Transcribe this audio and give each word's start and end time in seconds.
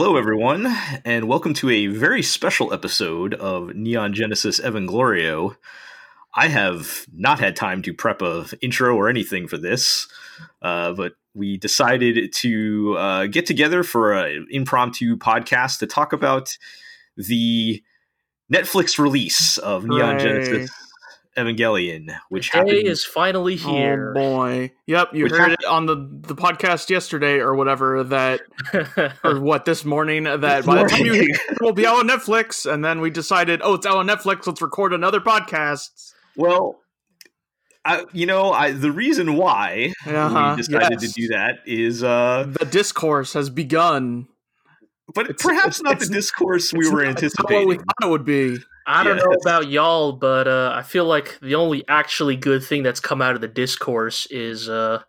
Hello, 0.00 0.16
everyone, 0.16 0.72
and 1.04 1.26
welcome 1.26 1.54
to 1.54 1.68
a 1.70 1.88
very 1.88 2.22
special 2.22 2.72
episode 2.72 3.34
of 3.34 3.74
Neon 3.74 4.14
Genesis 4.14 4.60
Evanglorio. 4.60 5.56
I 6.36 6.46
have 6.46 7.04
not 7.12 7.40
had 7.40 7.56
time 7.56 7.82
to 7.82 7.92
prep 7.92 8.22
a 8.22 8.46
intro 8.60 8.94
or 8.94 9.08
anything 9.08 9.48
for 9.48 9.58
this, 9.58 10.06
uh, 10.62 10.92
but 10.92 11.14
we 11.34 11.56
decided 11.56 12.32
to 12.34 12.96
uh, 12.96 13.26
get 13.26 13.44
together 13.44 13.82
for 13.82 14.12
an 14.12 14.46
impromptu 14.50 15.16
podcast 15.16 15.80
to 15.80 15.88
talk 15.88 16.12
about 16.12 16.56
the 17.16 17.82
Netflix 18.54 19.00
release 19.00 19.58
of 19.58 19.84
Neon 19.84 20.20
Hooray. 20.20 20.22
Genesis 20.22 20.87
Evangelion, 21.38 22.14
which 22.28 22.50
Day 22.50 22.58
happened. 22.58 22.86
is 22.86 23.04
finally 23.04 23.56
here. 23.56 24.12
Oh 24.16 24.20
boy. 24.20 24.72
Yep, 24.86 25.14
you 25.14 25.24
Which 25.24 25.32
heard 25.32 25.50
hap- 25.50 25.60
it 25.60 25.66
on 25.66 25.86
the 25.86 25.94
the 25.94 26.34
podcast 26.34 26.90
yesterday 26.90 27.38
or 27.38 27.54
whatever 27.54 28.02
that 28.04 28.40
or 29.24 29.40
what 29.40 29.64
this 29.64 29.84
morning 29.84 30.24
that 30.24 30.40
by 30.40 30.82
the 30.82 30.88
time 30.88 31.04
you 31.06 31.12
hear 31.14 31.28
it 31.30 31.60
will 31.60 31.72
be 31.72 31.86
out 31.86 31.96
on 31.98 32.08
Netflix 32.08 32.70
and 32.70 32.84
then 32.84 33.00
we 33.00 33.10
decided, 33.10 33.60
"Oh, 33.62 33.74
it's 33.74 33.86
out 33.86 33.96
on 33.96 34.06
Netflix, 34.06 34.46
let's 34.46 34.60
record 34.62 34.92
another 34.92 35.20
podcast." 35.20 36.12
Well, 36.36 36.76
I, 37.84 38.04
you 38.12 38.26
know, 38.26 38.52
I, 38.52 38.72
the 38.72 38.92
reason 38.92 39.34
why 39.36 39.92
Uh-huh, 40.06 40.54
we 40.56 40.62
decided 40.62 41.00
yes. 41.00 41.12
to 41.14 41.20
do 41.20 41.28
that 41.28 41.60
is, 41.64 42.02
uh, 42.02 42.46
The 42.58 42.66
discourse 42.66 43.32
has 43.32 43.48
begun. 43.50 44.26
but 45.14 45.30
It's- 45.30 45.42
perhaps 45.42 45.80
it's- 45.80 45.82
not 45.82 45.92
it's- 45.94 46.08
the 46.08 46.14
discourse 46.14 46.72
we 46.72 46.88
were 46.90 47.04
not- 47.06 47.22
it's 47.22 47.38
not 47.38 47.50
what 47.50 47.66
we 47.66 47.76
thought 47.76 48.02
it 48.02 48.08
would 48.08 48.24
be. 48.24 48.58
I 48.88 49.04
don't 49.04 49.16
Yeah, 49.16 49.22
know 49.22 49.36
about 49.42 49.68
y'all, 49.68 50.12
but 50.12 50.48
uh, 50.48 50.72
I 50.74 50.82
feel 50.82 51.04
like 51.04 51.38
the 51.40 51.54
only 51.56 51.86
actually 51.88 52.36
good 52.36 52.64
thing 52.64 52.82
that's 52.82 53.00
come 53.00 53.20
out 53.20 53.34
of 53.34 53.40
the 53.42 53.48
discourse 53.48 54.26
is 54.30 54.68
uh, 54.68 55.02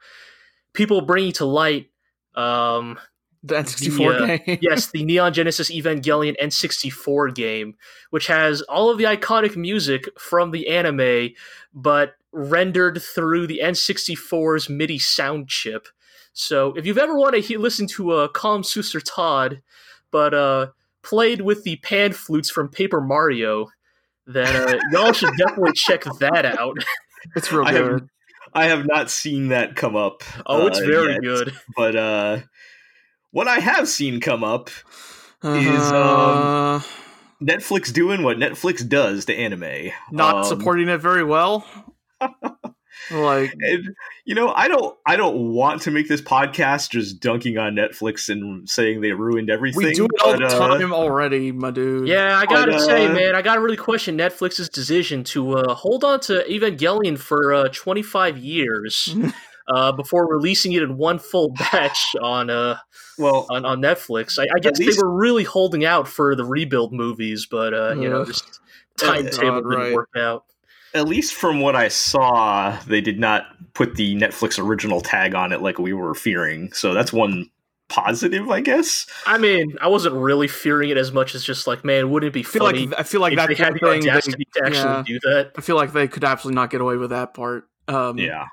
people 0.73 1.02
bringing 1.02 1.31
to 1.33 1.45
light, 1.45 1.89
um, 2.36 2.99
The 3.44 3.55
N64 3.55 4.17
The, 4.17 4.23
uh, 4.25 4.27
game. 4.27 4.59
yes, 4.61 4.91
the 4.91 5.03
Neon 5.05 5.33
Genesis 5.33 5.71
Evangelion 5.71 6.36
N64 6.41 7.33
game, 7.33 7.75
which 8.09 8.27
has 8.27 8.61
all 8.63 8.89
of 8.89 8.97
the 8.97 9.05
iconic 9.05 9.55
music 9.55 10.09
from 10.19 10.52
the 10.52 10.67
anime, 10.67 11.30
but 11.73 12.16
rendered 12.33 13.02
through 13.02 13.47
the 13.47 13.61
N64's 13.64 14.69
MIDI 14.69 14.99
sound 14.99 15.47
chip. 15.47 15.88
So 16.33 16.73
if 16.73 16.86
you've 16.86 16.97
ever 16.97 17.17
wanted 17.17 17.41
to 17.43 17.47
he- 17.47 17.58
listen 17.58 17.88
to 17.88 18.14
a 18.14 18.25
uh, 18.25 18.27
Komm, 18.27 18.61
süsser 18.64 19.02
Tod, 19.03 19.61
but 20.11 20.33
uh, 20.33 20.67
played 21.09 21.41
with 21.41 21.63
the 21.63 21.77
pan 21.77 22.13
flutes 22.13 22.49
from 22.52 22.69
Paper 22.69 23.02
Mario, 23.02 23.67
then 24.27 24.55
uh, 24.55 24.79
y'all 24.91 25.13
should 25.13 25.35
definitely 25.38 25.73
check 25.73 26.03
that 26.19 26.45
out. 26.45 26.77
It's 27.35 27.52
real 27.52 27.65
I 27.67 27.73
have- 27.73 27.83
good. 27.85 28.07
I 28.53 28.65
have 28.67 28.88
not 28.88 29.09
seen 29.11 29.49
that 29.49 29.75
come 29.75 29.95
up. 29.97 30.23
Oh, 30.45 30.67
it's 30.67 30.80
uh, 30.80 30.85
very 30.85 31.11
yet, 31.13 31.21
good. 31.21 31.53
But 31.75 31.95
uh, 31.97 32.37
what 33.31 33.47
I 33.49 33.59
have 33.59 33.87
seen 33.89 34.21
come 34.21 34.41
up, 34.43 34.69
um, 35.43 35.67
Uh, 35.67 36.80
Netflix 37.43 37.91
doing 37.93 38.23
what 38.23 38.37
Netflix 38.37 38.87
does 38.87 39.25
to 39.25 39.35
anime. 39.35 39.91
not 40.11 40.35
Um, 40.37 40.43
supporting 40.45 40.87
it 40.89 40.99
very 41.02 41.23
well. 41.25 41.65
like 43.11 43.53
And 43.59 43.95
you 44.25 44.35
know, 44.35 44.49
I 44.49 44.67
don't, 44.67 44.97
I 45.05 45.15
don't 45.15 45.53
want 45.53 45.81
to 45.83 45.91
make 45.91 46.07
this 46.07 46.21
podcast 46.21 46.91
just 46.91 47.19
dunking 47.19 47.57
on 47.57 47.75
Netflix 47.75 48.29
and 48.29 48.69
saying 48.69 49.02
they 49.02 49.11
ruined 49.13 49.49
everything. 49.49 49.83
we 49.83 49.93
do 49.93 50.05
it 50.05 50.21
all 50.21 50.33
but, 50.33 50.39
the 50.39 50.45
uh, 50.45 50.77
time 50.77 50.93
already, 50.93 51.52
my 51.52 51.71
dude. 51.71 52.07
Yeah, 52.07 52.37
I 52.37 52.45
gotta 52.45 52.73
But, 52.73 52.81
say, 52.81 53.07
uh, 53.07 53.13
man, 53.13 53.35
I 53.35 53.41
gotta 53.41 53.61
really 53.61 53.77
question 53.77 54.17
Netflix's 54.17 54.69
decision 54.69 55.23
to 55.25 55.58
uh, 55.58 55.73
hold 55.73 56.03
on 56.03 56.19
to 56.21 56.43
Evangelion 56.49 57.17
for 57.17 57.53
uh, 57.53 57.69
25 57.69 58.37
years 58.37 59.15
uh, 59.73 59.92
before 59.92 60.27
releasing 60.27 60.73
it 60.73 60.83
in 60.83 60.98
one 60.98 61.19
full 61.19 61.49
batch 61.49 62.15
on 62.21 62.49
uh, 62.49 62.77
well, 63.17 63.48
on, 63.49 63.65
on 63.65 63.81
Netflix. 63.81 64.39
I, 64.39 64.48
I 64.55 64.59
guess 64.59 64.77
least- 64.80 64.98
they 64.98 65.03
were 65.03 65.14
really 65.14 65.43
holding 65.43 65.86
out 65.86 66.08
for 66.08 66.36
the 66.36 66.45
rebuild 66.45 66.93
movies, 66.93 67.48
but 67.49 67.73
uh, 67.73 67.93
you 67.93 68.09
know, 68.09 68.25
just 68.25 68.59
timetable 68.98 69.61
God, 69.61 69.69
didn't 69.69 69.83
right. 69.83 69.93
work 69.93 70.09
out. 70.17 70.45
At 70.94 71.08
least 71.08 71.33
from 71.36 71.60
what 71.61 71.76
I 71.76 71.88
saw, 71.88 72.77
they 72.88 73.02
did 73.02 73.20
not 73.20 73.45
put 73.73 73.95
the 73.95 74.16
Netflix 74.16 74.58
original 74.64 75.02
tag 75.02 75.36
on 75.36 75.52
it 75.52 75.61
like 75.61 75.77
we 75.80 75.94
were 75.94 76.16
fearing. 76.16 76.72
So 76.73 76.94
that's 76.94 77.14
one 77.14 77.50
positive, 77.89 78.50
I 78.50 78.61
guess. 78.61 79.05
I 79.26 79.38
mean, 79.38 79.76
I 79.82 79.88
wasn't 79.88 80.16
really 80.16 80.48
fearing 80.48 80.89
it 80.89 80.98
as 80.98 81.11
much 81.11 81.36
as 81.36 81.44
just 81.44 81.67
like, 81.67 81.83
man, 81.86 82.10
wouldn't 82.11 82.30
it 82.30 82.33
be 82.33 82.42
I 82.42 82.44
feel 82.44 82.66
funny 82.66 82.88
like 82.88 82.99
I 82.99 83.04
feel 83.04 83.22
like 83.22 83.36
that 83.36 83.48
they 83.49 83.55
had 83.55 83.73
the 83.76 83.80
thing. 83.80 84.02
they- 84.02 84.08
to 84.08 84.66
actually 84.66 84.73
yeah. 84.73 85.04
do 85.05 85.20
that? 85.23 85.52
I 85.58 85.61
feel 85.61 85.76
like 85.76 85.94
they 85.94 86.08
could 86.08 86.23
absolutely 86.23 86.55
not 86.55 86.70
get 86.70 86.82
away 86.82 86.98
with 86.98 87.11
that 87.11 87.33
part. 87.33 87.67
Um, 87.88 88.17
Yeah. 88.17 88.45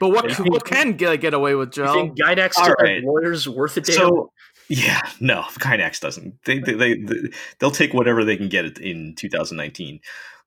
But 0.00 0.08
what 0.08 0.28
Yeah. 0.30 0.36
what 0.48 0.64
can 0.64 0.94
get 0.94 1.20
get 1.20 1.32
away 1.32 1.54
with 1.54 1.76
You 1.76 1.84
Joe? 1.84 1.92
think 1.94 2.18
Gainax 2.18 2.52
still 2.54 2.64
All 2.64 2.68
have 2.70 2.76
right. 2.80 3.04
lawyers 3.04 3.48
worth 3.48 3.76
a 3.76 3.82
damn? 3.82 3.94
So 3.94 4.32
yeah, 4.68 5.00
no, 5.20 5.42
Gainax 5.60 6.00
doesn't. 6.00 6.42
They, 6.44 6.58
they, 6.58 6.74
they, 6.74 6.94
they 6.96 7.30
they'll 7.58 7.70
take 7.70 7.92
whatever 7.94 8.24
they 8.24 8.36
can 8.36 8.48
get 8.48 8.64
it 8.64 8.78
in 8.78 9.14
2019. 9.16 10.00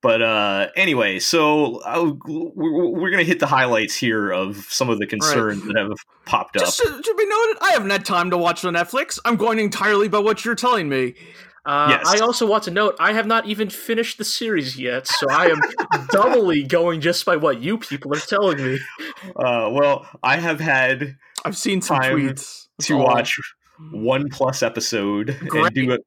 But 0.06 0.22
uh, 0.22 0.68
anyway, 0.76 1.18
so 1.18 1.78
uh, 1.78 2.14
we're, 2.28 2.92
we're 2.92 3.10
going 3.10 3.18
to 3.18 3.26
hit 3.26 3.40
the 3.40 3.48
highlights 3.48 3.96
here 3.96 4.30
of 4.30 4.58
some 4.70 4.88
of 4.88 5.00
the 5.00 5.08
concerns 5.08 5.64
that 5.66 5.76
have 5.76 5.98
popped 6.28 6.58
up. 6.58 6.66
Just 6.66 6.78
to, 6.78 6.86
to 6.86 7.16
be 7.18 7.26
noted, 7.26 7.58
I 7.60 7.72
haven't 7.72 7.90
had 7.90 8.06
time 8.06 8.30
to 8.30 8.38
watch 8.38 8.64
on 8.64 8.76
Netflix. 8.76 9.18
I'm 9.26 9.36
going 9.36 9.58
entirely 9.58 10.08
by 10.08 10.20
what 10.20 10.46
you're 10.46 10.54
telling 10.54 10.90
me. 10.90 11.16
Uh, 11.66 11.88
Yes. 11.90 12.06
I 12.06 12.20
also 12.24 12.46
want 12.46 12.66
to 12.66 12.72
note 12.72 12.96
I 13.00 13.14
have 13.14 13.26
not 13.26 13.48
even 13.48 13.72
finished 13.72 14.20
the 14.20 14.26
series 14.26 14.78
yet, 14.78 15.08
so 15.08 15.26
I 15.32 15.48
am 15.48 15.60
doubly 16.12 16.62
going 16.62 17.02
just 17.02 17.26
by 17.26 17.38
what 17.38 17.60
you 17.60 17.80
people 17.80 18.14
are 18.16 18.20
telling 18.20 18.64
me. 18.64 18.78
Uh, 19.36 19.72
well, 19.72 20.08
I 20.22 20.38
have 20.38 20.60
had 20.60 21.18
I've 21.44 21.58
seen 21.58 21.82
some 21.82 21.98
tweets 21.98 22.68
to 22.84 23.00
all. 23.00 23.06
watch 23.06 23.40
one 23.92 24.30
plus 24.30 24.62
episode 24.62 25.36
Great. 25.48 25.66
and 25.66 25.74
do 25.76 25.94
a, 25.94 25.98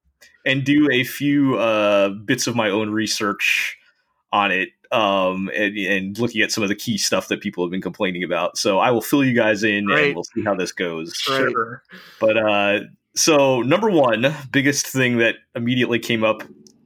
and 0.47 0.65
do 0.65 0.89
a 0.93 1.03
few 1.03 1.59
uh, 1.59 2.11
bits 2.11 2.47
of 2.47 2.55
my 2.55 2.71
own 2.71 2.91
research 2.91 3.78
on 4.33 4.51
it 4.51 4.71
um, 4.93 5.51
and, 5.55 5.77
and 5.77 6.19
looking 6.19 6.41
at 6.43 6.51
some 6.53 6.63
of 6.63 6.69
the 6.69 6.75
key 6.75 6.99
stuff 6.99 7.29
that 7.29 7.41
people 7.41 7.65
have 7.65 7.71
been 7.71 7.83
complaining 7.83 8.23
about. 8.23 8.59
So 8.59 8.79
I 8.79 8.91
will 8.91 9.01
fill 9.01 9.25
you 9.25 9.35
guys 9.35 9.63
in 9.63 9.87
Great. 9.87 10.07
and 10.07 10.15
we'll 10.15 10.25
see 10.25 10.45
how 10.45 10.55
this 10.55 10.73
goes. 10.73 11.15
Sure. 11.15 11.83
But 12.21 12.37
uh, 12.37 12.81
so 13.15 13.63
number 13.63 13.91
one, 13.91 14.35
biggest 14.51 14.87
thing 14.87 15.19
that 15.19 15.37
immediately 15.55 15.99
came 15.99 16.25
up 16.25 16.43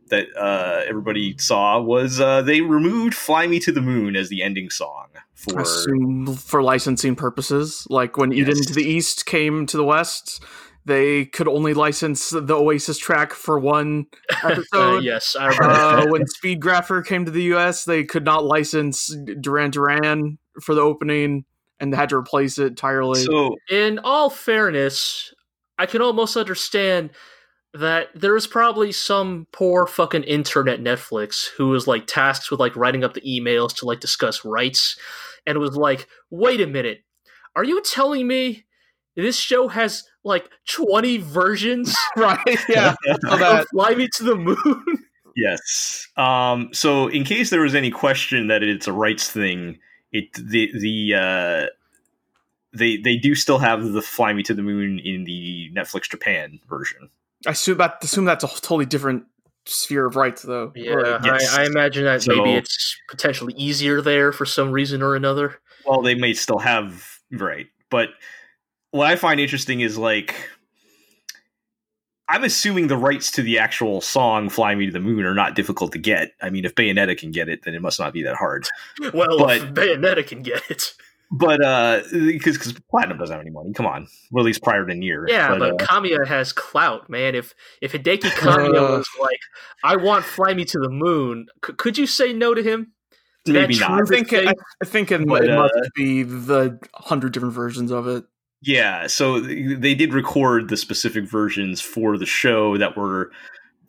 that 0.09 0.27
uh, 0.37 0.83
everybody 0.87 1.37
saw 1.39 1.81
was 1.81 2.21
uh, 2.21 2.43
they 2.43 2.61
removed 2.61 3.15
"Fly 3.15 3.47
Me 3.47 3.59
to 3.61 3.73
the 3.73 3.81
Moon" 3.81 4.15
as 4.15 4.29
the 4.29 4.43
ending 4.43 4.69
song 4.69 5.07
for. 5.35 5.61
Assume 5.61 6.35
for 6.37 6.63
licensing 6.63 7.17
purposes. 7.17 7.87
Like 7.89 8.17
when 8.19 8.33
Eden 8.33 8.57
Yes. 8.57 8.67
to 8.67 8.75
the 8.75 8.85
East 8.85 9.25
came 9.27 9.65
to 9.67 9.77
the 9.77 9.85
West, 9.85 10.43
they 10.85 11.27
could 11.27 11.47
only 11.49 11.75
license 11.75 12.31
the 12.31 12.55
Oasis 12.55 12.99
track 12.99 13.33
for 13.33 13.59
one 13.59 14.07
Uh, 14.45 14.49
episode. 14.49 15.05
yes, 15.05 15.37
I 15.39 15.47
remember. 15.47 15.65
uh, 15.69 16.07
when 16.11 16.23
Speedgrapher 16.25 17.05
came 17.07 17.25
to 17.25 17.31
the 17.31 17.43
U.S., 17.45 17.85
they 17.85 18.03
could 18.05 18.25
not 18.25 18.45
license 18.45 19.15
Duran 19.41 19.71
Duran 19.71 20.39
for 20.61 20.75
the 20.75 20.81
opening, 20.81 21.45
and 21.79 21.93
they 21.93 21.97
had 21.97 22.09
to 22.09 22.17
replace 22.17 22.59
it 22.59 22.67
entirely. 22.67 23.23
So 23.23 23.55
In 23.71 24.01
all 24.01 24.31
fairness, 24.31 25.33
I 25.79 25.87
can 25.87 26.03
almost 26.03 26.37
understand 26.37 27.11
that 27.75 28.09
there 28.15 28.37
is 28.37 28.47
probably 28.47 28.93
some 28.93 29.47
poor 29.53 29.87
fucking 29.87 30.25
intern 30.25 30.69
at 30.69 30.81
Netflix 30.81 31.47
who 31.57 31.69
was 31.69 31.87
like 31.87 32.07
tasked 32.07 32.51
with 32.51 32.61
like 32.61 32.77
writing 32.77 33.03
up 33.05 33.15
the 33.15 33.21
emails 33.23 33.75
to 33.77 33.87
like 33.87 34.01
discuss 34.01 34.45
rights, 34.45 34.99
and 35.47 35.59
was 35.59 35.77
like, 35.77 36.09
"Wait 36.31 36.61
a 36.61 36.67
minute, 36.67 37.05
are 37.55 37.65
you 37.65 37.81
telling 37.83 38.27
me 38.27 38.65
this 39.17 39.37
show 39.37 39.69
has 39.69 40.05
like 40.25 40.49
twenty 40.69 41.19
versions?" 41.19 41.95
right? 42.17 42.39
Yeah. 42.69 42.95
Of 43.29 43.67
Fly 43.71 43.95
Me 43.95 44.09
to 44.17 44.25
the 44.25 44.37
Moon. 44.37 44.85
Yes. 45.35 46.09
Um, 46.19 46.69
so, 46.75 47.09
in 47.09 47.25
case 47.25 47.49
there 47.49 47.63
was 47.63 47.75
any 47.75 47.91
question 47.91 48.49
that 48.49 48.63
it's 48.63 48.87
a 48.87 48.93
rights 48.93 49.31
thing, 49.31 49.79
it 50.13 50.31
the 50.35 50.71
the 50.79 51.15
uh, 51.15 51.67
they 52.77 52.99
they 52.99 53.17
do 53.17 53.35
still 53.35 53.57
have 53.59 53.93
the 53.93 54.03
"Fly 54.03 54.35
Me 54.35 54.43
to 54.43 54.53
the 54.53 54.61
Moon" 54.61 54.99
in 54.99 55.25
the 55.25 55.71
Netflix 55.75 56.11
Japan 56.11 56.61
version. 56.69 57.09
I 57.47 57.53
assume 57.53 57.79
that 57.79 57.97
assume 58.05 58.27
that's 58.27 58.45
a 58.45 58.49
totally 58.49 58.85
different 58.85 59.25
sphere 59.65 60.05
of 60.05 60.17
rights, 60.17 60.43
though. 60.43 60.71
Yeah, 60.75 60.97
Like, 60.97 61.25
Yes. 61.25 61.55
I, 61.57 61.63
I 61.63 61.67
imagine 61.67 62.05
that 62.05 62.23
So- 62.23 62.37
maybe 62.37 62.53
it's 62.53 62.95
potentially 63.09 63.55
easier 63.55 64.03
there 64.03 64.33
for 64.33 64.45
some 64.45 64.71
reason 64.71 65.03
or 65.03 65.17
another. 65.17 65.61
Well, 65.87 66.03
they 66.03 66.15
may 66.15 66.35
still 66.35 66.59
have 66.59 67.09
right, 67.31 67.69
but 67.91 68.11
what 68.93 69.09
I 69.11 69.17
find 69.17 69.41
interesting 69.41 69.81
is 69.81 69.99
like. 69.99 70.35
I'm 72.29 72.45
assuming 72.45 72.87
the 72.87 72.97
rights 72.97 73.31
to 73.33 73.43
the 73.43 73.59
actual 73.59 74.01
song 74.01 74.49
"Fly 74.49 74.75
Me 74.75 74.87
to 74.87 74.93
the 74.93 75.01
Moon" 75.01 75.25
are 75.25 75.35
not 75.35 75.55
difficult 75.55 75.93
to 75.93 75.99
get. 75.99 76.31
I 76.41 76.49
mean, 76.51 76.65
if 76.65 76.75
Bayonetta 76.75 77.19
can 77.19 77.31
get 77.31 77.49
it, 77.49 77.63
then 77.65 77.75
it 77.75 77.83
must 77.83 77.99
not 78.01 78.13
be 78.15 78.23
that 78.23 78.37
hard. 78.37 78.67
Well, 79.13 79.39
But- 79.39 79.57
if 79.59 79.65
Bayonetta 79.75 80.27
can 80.27 80.43
get 80.43 80.63
it. 80.71 80.95
But 81.35 81.65
uh, 81.65 82.03
because 82.13 82.59
because 82.59 82.75
Platinum 82.91 83.17
doesn't 83.19 83.33
have 83.35 83.41
any 83.41 83.51
money. 83.51 83.73
Come 83.73 83.87
on, 83.87 84.07
released 84.31 84.63
prior 84.63 84.85
to 84.87 84.95
Nier. 84.95 85.25
Yeah, 85.29 85.57
but, 85.59 85.63
uh, 85.83 85.85
Kamiya 85.87 86.27
has 86.27 86.53
clout, 86.53 87.09
man. 87.09 87.35
If 87.35 87.55
if 87.81 87.93
Hideki 87.93 88.31
Kamiya 88.33 88.69
Uh. 88.77 88.97
was 88.99 89.09
like, 89.21 89.41
"I 89.83 89.97
want 89.97 90.25
Fly 90.27 90.53
Me 90.53 90.65
to 90.67 90.79
the 90.79 90.91
Moon," 90.91 91.47
c- 91.67 91.73
could 91.73 91.97
you 91.97 92.07
say 92.07 92.35
no 92.35 92.53
to 92.53 92.63
him? 92.63 92.93
To 93.47 93.53
maybe 93.55 93.79
not. 93.79 94.03
I 94.03 94.05
think 94.05 94.31
it. 94.33 94.47
I 94.83 94.85
think 94.85 95.11
it, 95.11 95.27
But, 95.27 95.45
it 95.45 95.51
uh, 95.51 95.57
must 95.57 95.91
be 95.95 96.23
the 96.23 96.79
hundred 96.95 97.33
different 97.33 97.55
versions 97.55 97.91
of 97.91 98.07
it. 98.09 98.25
Yeah, 98.63 99.09
so 99.09 99.41
they 99.41 99.95
did 99.95 100.15
record 100.15 100.69
the 100.69 100.77
specific 100.77 101.25
versions 101.25 101.81
for 101.81 102.17
the 102.17 102.27
show 102.27 102.79
that 102.79 102.97
were 102.97 103.33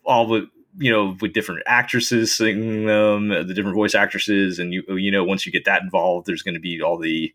all 0.04 0.26
with 0.26 0.44
you 0.76 0.90
know 0.90 1.16
with 1.20 1.32
different 1.32 1.62
actresses 1.66 2.36
singing 2.36 2.86
them, 2.86 3.28
the 3.28 3.54
different 3.54 3.76
voice 3.76 3.94
actresses, 3.94 4.58
and 4.58 4.72
you 4.72 4.82
you 4.88 5.12
know 5.12 5.22
once 5.22 5.46
you 5.46 5.52
get 5.52 5.64
that 5.66 5.82
involved, 5.82 6.26
there's 6.26 6.42
going 6.42 6.54
to 6.54 6.60
be 6.60 6.82
all 6.82 6.98
the 6.98 7.32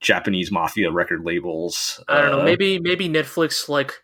Japanese 0.00 0.52
mafia 0.52 0.90
record 0.90 1.24
labels. 1.24 2.04
I 2.06 2.20
don't 2.20 2.30
know. 2.32 2.40
Uh, 2.40 2.44
Maybe 2.44 2.78
maybe 2.78 3.08
Netflix 3.08 3.68
like 3.68 3.94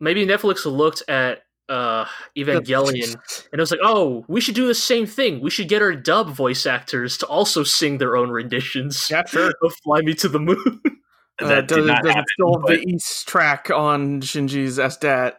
maybe 0.00 0.26
Netflix 0.26 0.64
looked 0.66 1.08
at 1.08 1.42
uh 1.68 2.04
Evangelion 2.36 3.14
and 3.14 3.52
it 3.52 3.60
was 3.60 3.70
like, 3.70 3.80
oh, 3.84 4.24
we 4.26 4.40
should 4.40 4.56
do 4.56 4.66
the 4.66 4.74
same 4.74 5.06
thing. 5.06 5.40
We 5.40 5.50
should 5.50 5.68
get 5.68 5.80
our 5.80 5.94
dub 5.94 6.30
voice 6.30 6.66
actors 6.66 7.16
to 7.18 7.26
also 7.26 7.62
sing 7.62 7.98
their 7.98 8.16
own 8.16 8.30
renditions 8.30 9.08
Yeah, 9.08 9.22
sure. 9.26 9.52
of 9.62 9.74
"Fly 9.84 10.00
Me 10.00 10.14
to 10.14 10.28
the 10.28 10.40
Moon." 10.40 10.80
Uh, 11.42 11.48
that 11.48 11.68
does, 11.68 11.78
did 11.78 11.86
not 11.86 12.02
does 12.02 12.14
happen. 12.14 12.24
it 12.38 12.60
but- 12.62 12.66
the 12.68 12.88
East 12.88 13.28
track 13.28 13.70
on 13.70 14.20
Shinji's 14.20 14.78
SDAT 14.78 15.34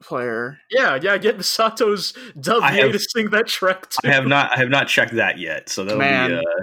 player? 0.00 0.58
yeah, 0.70 0.98
yeah, 1.00 1.16
get 1.18 1.36
Misato's 1.36 2.12
dub 2.40 2.62
I 2.62 2.72
VA 2.76 2.82
have- 2.82 2.92
to 2.92 2.98
sing 2.98 3.30
that 3.30 3.46
track 3.46 3.88
too. 3.90 3.98
I 4.08 4.12
have 4.12 4.26
not 4.26 4.52
I 4.52 4.58
have 4.58 4.68
not 4.70 4.88
checked 4.88 5.14
that 5.14 5.38
yet, 5.38 5.68
so 5.68 5.84
that'll 5.84 5.98
Man. 5.98 6.30
be 6.30 6.36
uh, 6.36 6.62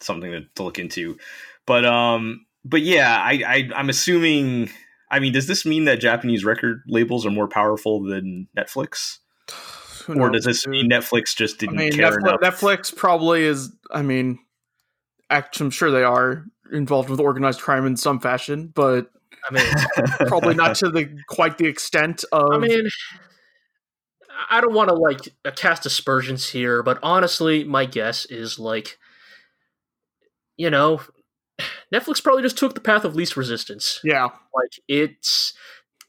something 0.00 0.30
to, 0.32 0.40
to 0.56 0.62
look 0.62 0.78
into. 0.78 1.16
But 1.66 1.84
um, 1.84 2.46
but 2.64 2.82
yeah, 2.82 3.16
I, 3.22 3.42
I 3.46 3.70
I'm 3.76 3.88
assuming. 3.90 4.70
I 5.10 5.20
mean, 5.20 5.32
does 5.32 5.46
this 5.46 5.64
mean 5.64 5.84
that 5.86 6.00
Japanese 6.00 6.44
record 6.44 6.82
labels 6.86 7.24
are 7.24 7.30
more 7.30 7.48
powerful 7.48 8.02
than 8.02 8.46
Netflix, 8.56 9.18
Who 10.04 10.14
or 10.14 10.30
knows, 10.30 10.32
does 10.32 10.44
this 10.44 10.66
mean 10.66 10.90
Netflix 10.90 11.34
just 11.34 11.58
didn't 11.58 11.76
mean, 11.76 11.92
care 11.92 12.10
Netflix, 12.10 12.18
enough? 12.18 12.40
Netflix 12.40 12.94
probably 12.94 13.44
is. 13.44 13.72
I 13.90 14.02
mean, 14.02 14.38
act, 15.30 15.60
I'm 15.60 15.70
sure 15.70 15.90
they 15.90 16.02
are 16.02 16.44
involved 16.72 17.10
with 17.10 17.20
organized 17.20 17.60
crime 17.60 17.86
in 17.86 17.96
some 17.96 18.20
fashion, 18.20 18.72
but 18.74 19.10
I 19.48 19.54
mean, 19.54 19.64
probably 20.28 20.54
not 20.54 20.76
to 20.76 20.90
the 20.90 21.08
quite 21.28 21.58
the 21.58 21.66
extent 21.66 22.24
of. 22.32 22.52
I 22.52 22.58
mean, 22.58 22.88
I 24.50 24.60
don't 24.60 24.74
want 24.74 24.88
to 24.88 24.94
like 24.94 25.20
uh, 25.44 25.50
cast 25.50 25.86
aspersions 25.86 26.50
here, 26.50 26.82
but 26.82 26.98
honestly, 27.02 27.64
my 27.64 27.86
guess 27.86 28.24
is 28.26 28.58
like, 28.58 28.98
you 30.56 30.70
know, 30.70 31.00
Netflix 31.92 32.22
probably 32.22 32.42
just 32.42 32.58
took 32.58 32.74
the 32.74 32.80
path 32.80 33.04
of 33.04 33.16
least 33.16 33.36
resistance. 33.36 34.00
yeah, 34.04 34.24
Like, 34.24 34.72
it's 34.86 35.54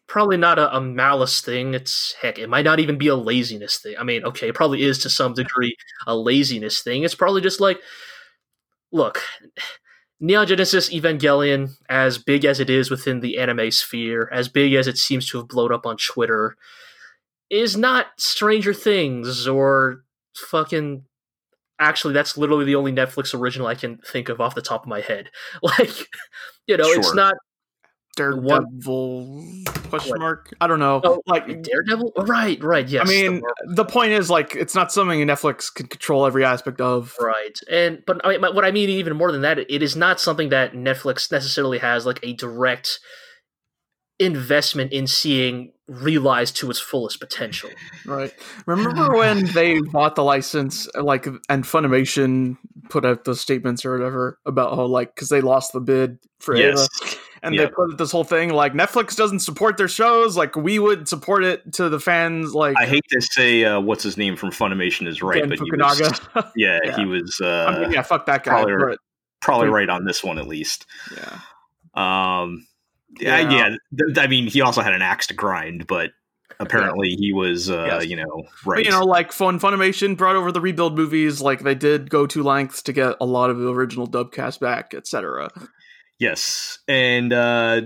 probably 0.08 0.38
not 0.38 0.60
a, 0.60 0.76
a 0.76 0.82
malice 0.82 1.42
thing. 1.42 1.74
It's 1.74 2.14
heck, 2.22 2.38
it 2.38 2.50
might 2.50 2.66
not 2.66 2.80
even 2.80 2.98
be 2.98 3.08
a 3.08 3.16
laziness 3.16 3.78
thing. 3.78 3.96
I 3.98 4.04
mean, 4.04 4.24
okay, 4.26 4.50
it 4.50 4.56
probably 4.56 4.84
is 4.84 5.00
to 5.00 5.10
some 5.10 5.34
degree 5.34 5.76
a 6.06 6.16
laziness 6.16 6.82
thing. 6.82 7.04
It's 7.04 7.16
probably 7.16 7.42
just 7.42 7.60
like, 7.60 7.80
look. 8.92 9.22
Neon 10.20 10.48
Genesis 10.48 10.90
Evangelion, 10.90 11.78
as 11.88 12.18
big 12.18 12.44
as 12.44 12.60
it 12.60 12.70
is 12.70 12.92
within 12.92 13.22
the 13.22 13.38
anime 13.38 13.72
sphere, 13.72 14.30
as 14.32 14.50
big 14.50 14.74
as 14.74 14.88
it 14.88 14.98
seems 14.98 15.30
to 15.30 15.38
have 15.38 15.48
blown 15.48 15.72
up 15.72 15.86
on 15.86 15.98
Twitter, 15.98 16.58
is 17.50 17.78
not 17.78 18.08
Stranger 18.18 18.74
Things 18.74 19.48
or 19.48 20.04
fucking. 20.36 21.06
Actually, 21.82 22.14
that's 22.14 22.38
literally 22.38 22.66
the 22.66 22.76
only 22.76 22.92
Netflix 22.92 23.34
original 23.34 23.68
I 23.68 23.76
can 23.76 24.00
think 24.00 24.28
of 24.28 24.42
off 24.42 24.54
the 24.54 24.62
top 24.62 24.84
of 24.84 24.90
my 24.90 25.00
head. 25.00 25.30
Like, 25.64 26.10
you 26.68 26.76
know, 26.76 26.88
it's 26.88 27.14
not 27.14 27.36
Daredevil 28.20 29.48
question 29.90 30.12
What? 30.12 30.20
mark. 30.20 30.54
I 30.60 30.68
don't 30.68 30.80
know. 30.80 31.02
Oh, 31.04 31.22
like, 31.26 31.46
Daredevil. 31.64 32.14
Right, 32.18 32.62
right. 32.64 32.88
Yes. 32.88 33.08
I 33.08 33.10
mean, 33.10 33.42
Marvel- 33.42 33.76
the 33.76 33.86
point 33.86 34.12
is 34.12 34.30
like 34.30 34.56
it's 34.56 34.76
not 34.76 34.92
something 34.92 35.20
Netflix 35.22 35.74
can 35.74 35.88
control 35.88 36.26
every 36.26 36.44
aspect 36.44 36.82
of. 36.82 37.16
right, 37.20 37.58
and 37.70 38.04
but 38.06 38.26
I 38.26 38.38
mean, 38.38 38.42
what 38.42 38.66
I 38.66 38.72
mean 38.72 38.90
even 38.90 39.16
more 39.16 39.32
than 39.32 39.42
that, 39.42 39.60
it 39.60 39.82
is 39.82 39.96
not 39.96 40.20
something 40.20 40.50
that 40.50 40.74
Netflix 40.74 41.32
necessarily 41.32 41.80
has 41.80 42.06
like 42.06 42.20
a 42.24 42.34
direct 42.34 43.00
investment 44.20 44.92
in 44.92 45.08
seeing 45.08 45.72
realized 45.88 46.58
to 46.58 46.70
its 46.70 46.80
fullest 46.80 47.20
potential. 47.20 47.70
Right. 48.06 48.34
Remember 48.66 49.16
when 49.16 49.46
they 49.54 49.80
bought 49.80 50.16
the 50.16 50.24
license, 50.24 50.88
like, 50.96 51.26
and 51.26 51.64
Funimation 51.64 52.58
put 52.90 53.06
out 53.06 53.24
those 53.24 53.42
statements 53.42 53.86
or 53.86 53.98
whatever 53.98 54.38
about 54.46 54.76
how, 54.76 54.86
like, 54.86 55.16
because 55.16 55.30
they 55.30 55.42
lost 55.42 55.74
the 55.74 55.80
bid 55.80 56.20
for 56.40 56.56
yes, 56.56 56.88
Ava, 57.02 57.16
and 57.44 57.56
Yeah. 57.56 57.66
they 57.66 57.72
put 57.72 57.98
this 57.98 58.12
whole 58.12 58.24
thing 58.24 58.50
like 58.50 58.74
Netflix 58.74 59.16
doesn't 59.16 59.40
support 59.40 59.78
their 59.78 59.88
shows, 59.88 60.36
like 60.38 60.56
we 60.56 60.80
would 60.80 61.08
support 61.08 61.44
it 61.44 61.74
to 61.74 61.90
the 61.90 62.00
fans, 62.00 62.54
like 62.54 62.76
I 62.80 62.86
hate 62.86 63.04
to 63.12 63.22
say 63.22 63.64
uh, 63.64 63.80
what's 63.80 64.04
his 64.04 64.18
name 64.18 64.36
from 64.36 64.50
Funimation 64.52 65.08
is 65.08 65.22
right, 65.22 65.40
Ken 65.42 65.50
but 65.50 65.60
he 65.60 65.72
was, 65.72 66.22
yeah, 66.56 66.80
Yeah. 66.84 66.96
he 66.98 67.06
was 67.06 67.40
uh, 67.42 67.66
I 67.68 67.80
mean, 67.82 67.92
yeah, 67.92 68.02
fuck 68.02 68.26
that 68.28 68.44
guy. 68.44 68.52
probably- 68.64 68.76
But, 68.90 69.00
probably 69.42 69.70
right 69.70 69.90
on 69.90 70.06
this 70.06 70.24
one 70.24 70.38
at 70.38 70.48
least. 70.48 70.86
yeah. 71.16 71.40
Um, 71.96 72.68
yeah, 73.20 73.40
Yeah. 73.50 73.76
th- 73.98 74.18
I 74.18 74.28
mean, 74.28 74.48
he 74.48 74.62
also 74.62 74.82
had 74.82 74.94
an 74.94 75.02
axe 75.02 75.28
to 75.28 75.34
grind, 75.34 75.88
but 75.88 76.12
apparently 76.60 77.16
he 77.18 77.32
was, 77.34 77.70
uh, 77.70 77.86
Yes. 78.02 78.06
you 78.08 78.16
know, 78.18 78.44
But, 78.66 78.72
right. 78.72 78.86
you 78.86 78.92
know, 78.92 79.04
like 79.06 79.32
Fun 79.32 79.60
Funimation 79.60 80.18
brought 80.18 80.36
over 80.36 80.52
the 80.52 80.60
rebuild 80.62 80.98
movies, 80.98 81.42
like 81.42 81.62
they 81.62 81.74
did 81.76 82.10
go 82.10 82.28
to 82.28 82.44
lengths 82.44 82.82
to 82.84 82.94
get 82.94 83.16
a 83.22 83.26
lot 83.26 83.50
of 83.50 83.58
the 83.60 83.74
original 83.74 84.06
dub 84.08 84.32
cast 84.34 84.60
back, 84.60 84.94
etc. 84.94 85.50
yes, 86.20 86.80
and 86.88 87.34
uh, 87.34 87.82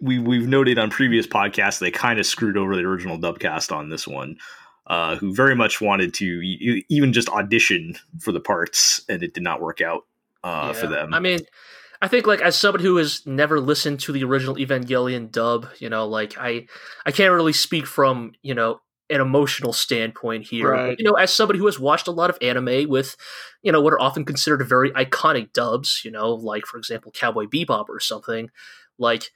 we 0.00 0.18
we've 0.18 0.48
noted 0.48 0.78
on 0.78 0.90
previous 0.90 1.26
podcasts 1.26 1.78
they 1.78 1.90
kind 1.90 2.18
of 2.18 2.26
screwed 2.26 2.56
over 2.56 2.76
the 2.76 2.82
original 2.82 3.18
dubcast 3.18 3.74
on 3.74 3.88
this 3.88 4.06
one. 4.06 4.36
Uh, 4.86 5.14
who 5.14 5.32
very 5.32 5.54
much 5.54 5.80
wanted 5.80 6.12
to 6.12 6.24
e- 6.24 6.84
even 6.88 7.12
just 7.12 7.28
audition 7.28 7.94
for 8.18 8.32
the 8.32 8.40
parts, 8.40 9.02
and 9.08 9.22
it 9.22 9.32
did 9.32 9.42
not 9.42 9.60
work 9.60 9.80
out 9.80 10.04
uh, 10.42 10.72
for 10.72 10.88
them. 10.88 11.14
I 11.14 11.20
mean, 11.20 11.38
I 12.02 12.08
think 12.08 12.26
like 12.26 12.40
as 12.40 12.56
somebody 12.56 12.84
who 12.84 12.96
has 12.96 13.24
never 13.26 13.60
listened 13.60 14.00
to 14.00 14.12
the 14.12 14.24
original 14.24 14.56
Evangelion 14.56 15.30
dub, 15.30 15.68
you 15.78 15.88
know, 15.88 16.06
like 16.06 16.36
I 16.38 16.66
I 17.04 17.12
can't 17.12 17.32
really 17.32 17.52
speak 17.52 17.86
from, 17.86 18.32
you 18.42 18.54
know, 18.54 18.80
an 19.10 19.20
emotional 19.20 19.72
standpoint 19.72 20.46
here. 20.46 20.70
Right. 20.70 20.98
You 20.98 21.04
know, 21.04 21.14
as 21.14 21.32
somebody 21.32 21.58
who 21.58 21.66
has 21.66 21.78
watched 21.78 22.06
a 22.06 22.12
lot 22.12 22.30
of 22.30 22.38
anime 22.40 22.88
with, 22.88 23.16
you 23.62 23.72
know, 23.72 23.80
what 23.80 23.92
are 23.92 24.00
often 24.00 24.24
considered 24.24 24.66
very 24.66 24.90
iconic 24.92 25.52
dubs, 25.52 26.02
you 26.04 26.10
know, 26.10 26.32
like 26.32 26.64
for 26.64 26.78
example 26.78 27.12
Cowboy 27.12 27.46
Bebop 27.46 27.86
or 27.88 28.00
something, 28.00 28.50
like 28.98 29.30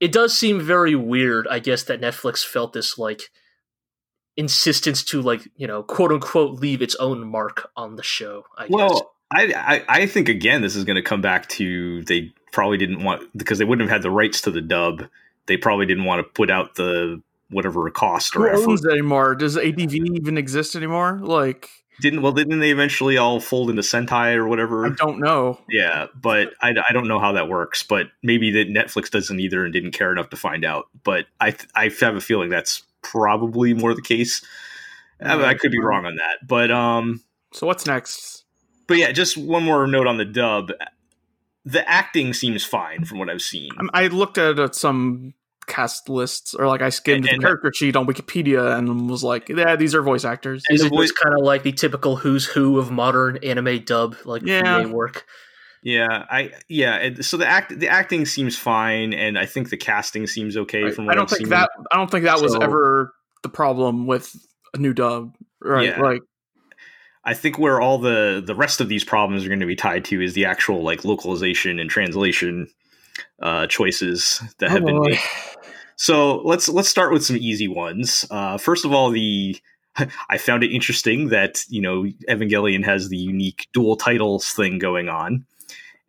it 0.00 0.12
does 0.12 0.36
seem 0.36 0.60
very 0.60 0.94
weird, 0.94 1.48
I 1.48 1.58
guess, 1.58 1.82
that 1.84 2.00
Netflix 2.00 2.44
felt 2.44 2.72
this 2.72 2.98
like 2.98 3.22
insistence 4.36 5.02
to 5.04 5.22
like, 5.22 5.48
you 5.56 5.66
know, 5.66 5.82
quote 5.82 6.12
unquote 6.12 6.60
leave 6.60 6.82
its 6.82 6.94
own 6.96 7.26
mark 7.26 7.70
on 7.76 7.96
the 7.96 8.02
show, 8.02 8.44
I 8.56 8.64
guess. 8.64 8.70
Well, 8.70 9.12
I, 9.32 9.52
I 9.56 10.00
I 10.02 10.06
think 10.06 10.28
again 10.28 10.60
this 10.60 10.76
is 10.76 10.84
going 10.84 10.96
to 10.96 11.02
come 11.02 11.20
back 11.20 11.48
to 11.50 12.02
they 12.04 12.32
probably 12.52 12.78
didn't 12.78 13.02
want 13.02 13.36
because 13.36 13.58
they 13.58 13.64
wouldn't 13.64 13.88
have 13.88 13.96
had 13.96 14.02
the 14.02 14.10
rights 14.10 14.42
to 14.42 14.50
the 14.50 14.60
dub. 14.60 15.04
They 15.46 15.56
probably 15.56 15.86
didn't 15.86 16.04
want 16.04 16.26
to 16.26 16.32
put 16.32 16.50
out 16.50 16.74
the 16.74 17.22
whatever 17.50 17.86
it 17.88 17.94
cost 17.94 18.34
Who 18.34 18.42
or 18.44 18.50
effort. 18.50 18.68
owns 18.68 18.84
it 18.84 18.92
anymore? 18.92 19.34
Does 19.34 19.56
ADV 19.56 19.94
even 19.94 20.38
exist 20.38 20.74
anymore? 20.76 21.20
Like, 21.22 21.68
Didn't 22.00 22.22
well 22.22 22.32
didn't 22.32 22.60
they 22.60 22.70
eventually 22.70 23.16
all 23.16 23.40
fold 23.40 23.70
into 23.70 23.82
Sentai 23.82 24.34
or 24.36 24.46
whatever? 24.46 24.86
I 24.86 24.90
don't 24.90 25.18
know. 25.18 25.58
Yeah, 25.68 26.06
but 26.14 26.54
I, 26.62 26.74
I 26.88 26.92
don't 26.92 27.08
know 27.08 27.18
how 27.18 27.32
that 27.32 27.48
works. 27.48 27.82
But 27.82 28.06
maybe 28.22 28.50
that 28.52 28.68
Netflix 28.68 29.10
doesn't 29.10 29.38
either 29.40 29.64
and 29.64 29.72
didn't 29.72 29.92
care 29.92 30.12
enough 30.12 30.30
to 30.30 30.36
find 30.36 30.64
out. 30.64 30.86
But 31.04 31.26
I 31.40 31.50
th- 31.50 31.68
I 31.74 31.90
have 32.00 32.16
a 32.16 32.20
feeling 32.20 32.48
that's 32.50 32.82
probably 33.02 33.74
more 33.74 33.94
the 33.94 34.02
case. 34.02 34.44
I, 35.22 35.42
I 35.44 35.54
could 35.54 35.70
be 35.70 35.78
wrong 35.80 36.06
on 36.06 36.16
that, 36.16 36.46
but 36.46 36.70
um, 36.70 37.22
So 37.52 37.66
what's 37.66 37.86
next? 37.86 38.44
but 38.86 38.96
yeah, 38.96 39.12
just 39.12 39.36
one 39.36 39.64
more 39.64 39.86
note 39.86 40.06
on 40.06 40.16
the 40.16 40.24
dub. 40.24 40.72
The 41.66 41.86
acting 41.88 42.32
seems 42.32 42.64
fine 42.64 43.04
from 43.04 43.18
what 43.18 43.28
I've 43.28 43.42
seen. 43.42 43.70
I'm- 43.92 44.12
looked 44.12 44.38
at 44.38 44.74
some 44.74 45.34
cast 45.66 46.08
lists, 46.08 46.54
or 46.54 46.66
like 46.66 46.82
I 46.82 46.88
skimmed 46.88 47.26
And- 47.28 47.40
the 47.40 47.44
character 47.46 47.72
sheet 47.74 47.96
on 47.96 48.06
Wikipedia 48.06 48.76
and 48.76 49.08
was 49.08 49.22
like, 49.22 49.48
yeah, 49.48 49.76
these 49.76 49.94
are 49.94 50.02
voice 50.02 50.24
actors. 50.24 50.62
And 50.68 50.74
Is 50.74 50.80
the 50.82 50.86
it 50.88 50.90
voice- 50.90 51.12
kind 51.12 51.34
of 51.38 51.44
like 51.44 51.62
the 51.62 51.72
typical 51.72 52.16
who's 52.16 52.44
who 52.46 52.78
of 52.78 52.90
modern 52.90 53.36
anime 53.44 53.84
dub, 53.84 54.16
like 54.24 54.42
Yeah. 54.44 54.86
Work? 54.86 55.26
Yeah, 55.82 56.26
I 56.30 56.52
yeah. 56.68 57.14
So 57.22 57.38
the 57.38 57.46
act 57.46 57.78
the 57.78 57.88
acting 57.88 58.26
seems 58.26 58.54
fine, 58.58 59.14
and 59.14 59.38
I 59.38 59.46
think 59.46 59.70
the 59.70 59.78
casting 59.78 60.26
seems 60.26 60.54
okay 60.56 60.82
Right. 60.84 60.94
from 60.94 61.06
what 61.06 61.12
I 61.12 61.14
don't 61.14 61.22
I've 61.24 61.30
think 61.30 61.46
seen. 61.46 61.48
that 61.50 61.70
I 61.90 61.96
don't 61.96 62.10
think 62.10 62.24
that 62.24 62.40
was 62.42 62.54
ever 62.54 63.14
the 63.42 63.48
problem 63.48 64.06
with 64.06 64.30
a 64.74 64.78
new 64.78 64.92
dub. 64.92 65.34
Right. 65.62 65.86
Yeah. 65.86 66.02
Like 66.02 66.20
I 67.24 67.32
think 67.32 67.58
where 67.58 67.80
all 67.80 67.96
the 67.98 68.42
the 68.44 68.54
rest 68.54 68.82
of 68.82 68.88
these 68.90 69.04
problems 69.04 69.44
are 69.44 69.48
going 69.48 69.60
to 69.60 69.66
be 69.66 69.74
tied 69.76 70.04
to 70.06 70.20
is 70.22 70.34
the 70.34 70.44
actual 70.44 70.82
like 70.82 71.04
localization 71.06 71.78
and 71.78 71.88
translation 71.88 72.66
uh, 73.42 73.66
choices 73.66 74.40
that 74.58 74.70
have 74.70 74.82
oh 74.82 74.86
been 74.86 74.96
boy. 74.96 75.08
made. 75.10 75.18
So 75.96 76.38
let's 76.42 76.68
let's 76.68 76.88
start 76.88 77.12
with 77.12 77.24
some 77.24 77.36
easy 77.36 77.68
ones. 77.68 78.24
Uh, 78.30 78.56
first 78.58 78.84
of 78.84 78.92
all, 78.92 79.10
the 79.10 79.56
I 80.30 80.38
found 80.38 80.64
it 80.64 80.72
interesting 80.72 81.28
that 81.28 81.64
you 81.68 81.82
know 81.82 82.04
Evangelion 82.28 82.84
has 82.84 83.08
the 83.08 83.18
unique 83.18 83.68
dual 83.72 83.96
titles 83.96 84.48
thing 84.52 84.78
going 84.78 85.08
on, 85.08 85.44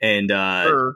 and 0.01 0.31
uh, 0.31 0.63
Sure. 0.63 0.95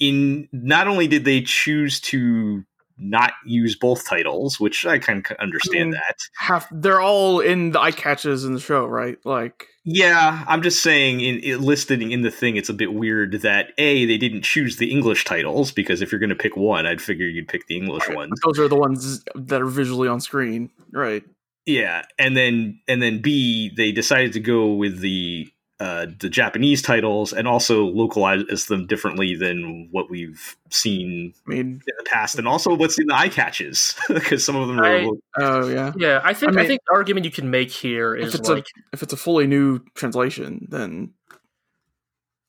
in 0.00 0.48
not 0.52 0.88
only 0.88 1.06
did 1.06 1.24
they 1.24 1.42
choose 1.42 2.00
to 2.00 2.64
not 2.98 3.32
use 3.44 3.76
both 3.76 4.06
titles, 4.06 4.60
which 4.60 4.86
I 4.86 4.98
kind 4.98 5.24
of 5.28 5.36
understand 5.38 5.90
mean, 5.90 5.90
that. 5.92 6.18
Half 6.36 6.68
they're 6.70 7.00
all 7.00 7.40
in 7.40 7.72
the 7.72 7.80
eye 7.80 7.90
catches 7.90 8.44
in 8.44 8.54
the 8.54 8.60
show, 8.60 8.86
right? 8.86 9.18
Like 9.24 9.66
Yeah, 9.84 10.44
I'm 10.46 10.62
just 10.62 10.82
saying, 10.82 11.20
in, 11.20 11.38
in 11.40 11.62
listed 11.62 12.02
in 12.02 12.22
the 12.22 12.30
thing, 12.30 12.56
it's 12.56 12.68
a 12.68 12.74
bit 12.74 12.94
weird 12.94 13.40
that 13.42 13.72
a 13.78 14.06
they 14.06 14.18
didn't 14.18 14.42
choose 14.42 14.76
the 14.76 14.90
English 14.90 15.24
titles 15.24 15.72
because 15.72 16.02
if 16.02 16.12
you're 16.12 16.20
going 16.20 16.30
to 16.30 16.36
pick 16.36 16.56
one, 16.56 16.86
I'd 16.86 17.00
figure 17.00 17.26
you'd 17.26 17.48
pick 17.48 17.66
the 17.66 17.76
English 17.76 18.06
right, 18.08 18.16
ones. 18.16 18.40
those 18.44 18.58
are 18.58 18.68
the 18.68 18.76
ones 18.76 19.24
that 19.34 19.60
are 19.60 19.66
visually 19.66 20.08
on 20.08 20.20
screen, 20.20 20.70
right? 20.92 21.24
Yeah, 21.66 22.02
and 22.18 22.36
then 22.36 22.80
and 22.86 23.00
then 23.00 23.22
B 23.22 23.72
they 23.74 23.90
decided 23.90 24.34
to 24.34 24.40
go 24.40 24.74
with 24.74 25.00
the 25.00 25.48
uh, 25.84 26.06
the 26.18 26.30
Japanese 26.30 26.80
titles 26.80 27.34
and 27.34 27.46
also 27.46 27.84
localize 27.84 28.64
them 28.66 28.86
differently 28.86 29.36
than 29.36 29.88
what 29.90 30.08
we've 30.08 30.56
seen 30.70 31.34
I 31.46 31.50
mean, 31.50 31.60
in 31.60 31.80
the 31.98 32.04
past, 32.06 32.38
and 32.38 32.48
also 32.48 32.74
what's 32.74 32.98
in 32.98 33.06
the 33.08 33.14
eye 33.14 33.28
catches 33.28 33.94
because 34.08 34.42
some 34.42 34.56
of 34.56 34.66
them 34.66 34.80
are. 34.80 34.86
I- 34.86 35.10
oh 35.36 35.68
yeah. 35.68 35.92
Yeah, 35.94 36.22
I 36.24 36.32
think 36.32 36.56
I, 36.56 36.62
I 36.62 36.66
think 36.66 36.80
the 36.88 36.94
argument 36.94 37.26
you 37.26 37.30
can 37.30 37.50
make 37.50 37.70
here 37.70 38.16
If 38.16 38.34
it's 38.34 38.48
like 38.48 38.64
a 38.64 38.80
if 38.94 39.02
it's 39.02 39.12
a 39.12 39.16
fully 39.18 39.46
new 39.46 39.80
translation, 39.94 40.66
then 40.70 41.12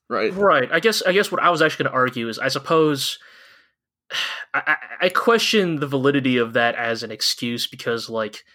right. 0.09 0.33
Right. 0.33 0.71
I 0.71 0.79
guess. 0.79 1.01
I 1.01 1.11
guess 1.11 1.29
what 1.29 1.43
I 1.43 1.49
was 1.49 1.61
actually 1.61 1.83
going 1.83 1.91
to 1.91 1.97
argue 1.97 2.29
is, 2.29 2.39
I 2.39 2.47
suppose, 2.47 3.19
I, 4.53 4.61
I, 4.65 4.77
I 5.01 5.09
question 5.09 5.81
the 5.81 5.87
validity 5.87 6.37
of 6.37 6.53
that 6.53 6.75
as 6.75 7.03
an 7.03 7.11
excuse 7.11 7.67
because, 7.67 8.09
like, 8.09 8.45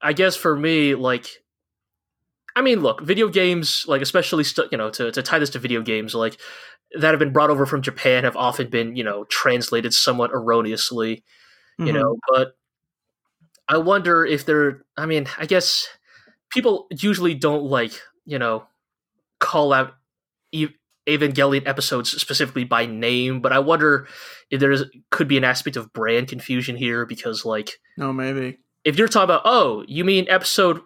I 0.00 0.12
guess 0.12 0.36
for 0.36 0.54
me, 0.54 0.94
like, 0.94 1.28
I 2.56 2.62
mean, 2.62 2.80
look, 2.80 3.00
video 3.02 3.28
games, 3.28 3.84
like, 3.88 4.02
especially, 4.02 4.44
stu- 4.44 4.68
you 4.72 4.78
know, 4.78 4.90
to 4.90 5.12
to 5.12 5.22
tie 5.22 5.38
this 5.38 5.50
to 5.50 5.58
video 5.58 5.80
games, 5.82 6.14
like, 6.14 6.40
that 6.98 7.10
have 7.10 7.18
been 7.18 7.32
brought 7.32 7.50
over 7.50 7.66
from 7.66 7.82
Japan 7.82 8.24
have 8.24 8.36
often 8.36 8.68
been, 8.70 8.96
you 8.96 9.04
know, 9.04 9.24
translated 9.24 9.92
somewhat 9.94 10.30
erroneously, 10.32 11.22
you 11.78 11.86
Mhm. 11.86 11.94
know, 11.94 12.18
but 12.28 12.56
I 13.68 13.76
wonder 13.78 14.24
if 14.24 14.44
they're. 14.46 14.82
I 14.96 15.06
mean, 15.06 15.26
I 15.38 15.46
guess 15.46 15.86
people 16.50 16.86
usually 16.90 17.34
don't 17.34 17.64
like, 17.64 17.92
you 18.24 18.38
know, 18.38 18.66
call 19.40 19.72
out 19.72 19.94
e- 20.52 20.68
Evangelion 21.06 21.66
episodes 21.66 22.10
specifically 22.10 22.64
by 22.64 22.86
name, 22.86 23.40
but 23.40 23.52
I 23.52 23.58
wonder 23.60 24.08
if 24.50 24.60
there 24.60 24.74
could 25.10 25.28
be 25.28 25.36
an 25.36 25.44
aspect 25.44 25.76
of 25.76 25.92
brand 25.92 26.28
confusion 26.28 26.76
here 26.76 27.04
because, 27.06 27.44
like, 27.44 27.78
No, 27.96 28.12
maybe. 28.12 28.58
if 28.84 28.96
you're 28.98 29.08
talking 29.08 29.24
about, 29.24 29.42
oh, 29.44 29.84
you 29.86 30.04
mean 30.04 30.26
episode. 30.28 30.80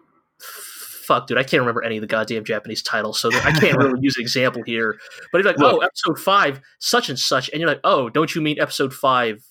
Fuck, 1.13 1.27
dude, 1.27 1.37
I 1.37 1.43
can't 1.43 1.61
remember 1.61 1.83
any 1.83 1.99
of 1.99 2.01
the 2.01 2.07
goddamn 2.07 2.45
Japanese 2.45 2.83
titles, 2.83 3.21
so 3.21 3.29
I 3.33 3.53
can't 3.53 3.77
really 3.77 3.99
use 4.01 4.17
an 4.17 4.23
example 4.23 4.63
here. 4.65 4.99
But 5.31 5.41
if 5.41 5.45
you're 5.45 5.53
like, 5.53 5.63
oh, 5.63 5.79
episode 5.79 6.19
five, 6.19 6.63
such 6.79 7.11
and 7.11 7.19
such, 7.19 7.51
and 7.51 7.61
you're 7.61 7.69
like, 7.69 7.81
oh, 7.85 8.09
don't 8.09 8.35
you 8.35 8.41
mean 8.41 8.59
episode 8.59 8.95
five, 8.95 9.45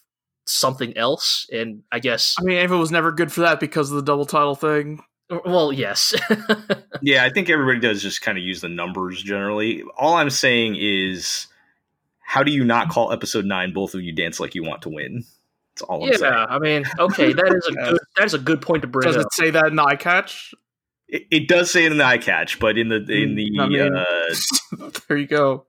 something 0.45 0.97
else? 0.97 1.47
And 1.51 1.83
I 1.91 1.99
guess, 1.99 2.35
I 2.39 2.43
mean, 2.43 2.57
if 2.57 2.71
it 2.71 2.75
was 2.75 2.89
never 2.89 3.11
good 3.11 3.31
for 3.31 3.41
that 3.41 3.59
because 3.59 3.91
of 3.91 3.97
the 3.97 4.01
double 4.01 4.25
title 4.25 4.55
thing, 4.55 5.03
well, 5.45 5.71
yes. 5.71 6.13
Yeah, 7.03 7.23
I 7.23 7.31
think 7.31 7.49
everybody 7.49 7.79
does 7.79 8.01
just 8.01 8.21
kind 8.21 8.37
of 8.37 8.43
use 8.43 8.61
the 8.61 8.69
numbers 8.69 9.23
generally. 9.23 9.83
All 9.97 10.13
I'm 10.13 10.29
saying 10.29 10.77
is, 10.79 11.47
how 12.19 12.43
do 12.43 12.51
you 12.51 12.63
not 12.63 12.89
call 12.89 13.11
episode 13.11 13.45
nine? 13.45 13.73
Both 13.73 13.95
of 13.95 14.01
you 14.01 14.13
dance 14.13 14.39
like 14.39 14.53
you 14.53 14.63
want 14.63 14.83
to 14.83 14.89
win. 14.89 15.23
That's 15.73 15.81
all 15.83 16.03
I'm 16.03 16.13
saying. 16.13 16.31
yeah, 16.31 16.45
I 16.47 16.59
mean, 16.59 16.83
okay, 16.99 17.33
that 17.33 17.53
is 17.53 17.67
a 17.67 17.73
good 17.91 17.99
that 18.17 18.25
is 18.25 18.33
a 18.35 18.39
good 18.39 18.61
point 18.61 18.83
to 18.83 18.87
bring 18.87 19.07
up. 19.07 19.13
does 19.13 19.21
up. 19.23 19.27
it 19.27 19.33
say 19.33 19.49
that 19.49 19.67
in 19.67 19.75
the 19.75 19.83
eye 19.83 19.95
catch? 19.95 20.53
It, 21.11 21.27
it 21.29 21.47
does 21.47 21.69
say 21.69 21.85
it 21.85 21.91
in 21.91 21.97
the 21.99 22.05
eye 22.05 22.17
catch, 22.17 22.57
but 22.59 22.77
in 22.77 22.89
the 22.89 22.95
in 22.97 23.35
the 23.35 23.47
I 23.59 23.67
mean- 23.67 23.95
uh, 23.95 24.89
there 25.07 25.17
you 25.17 25.27
go. 25.27 25.65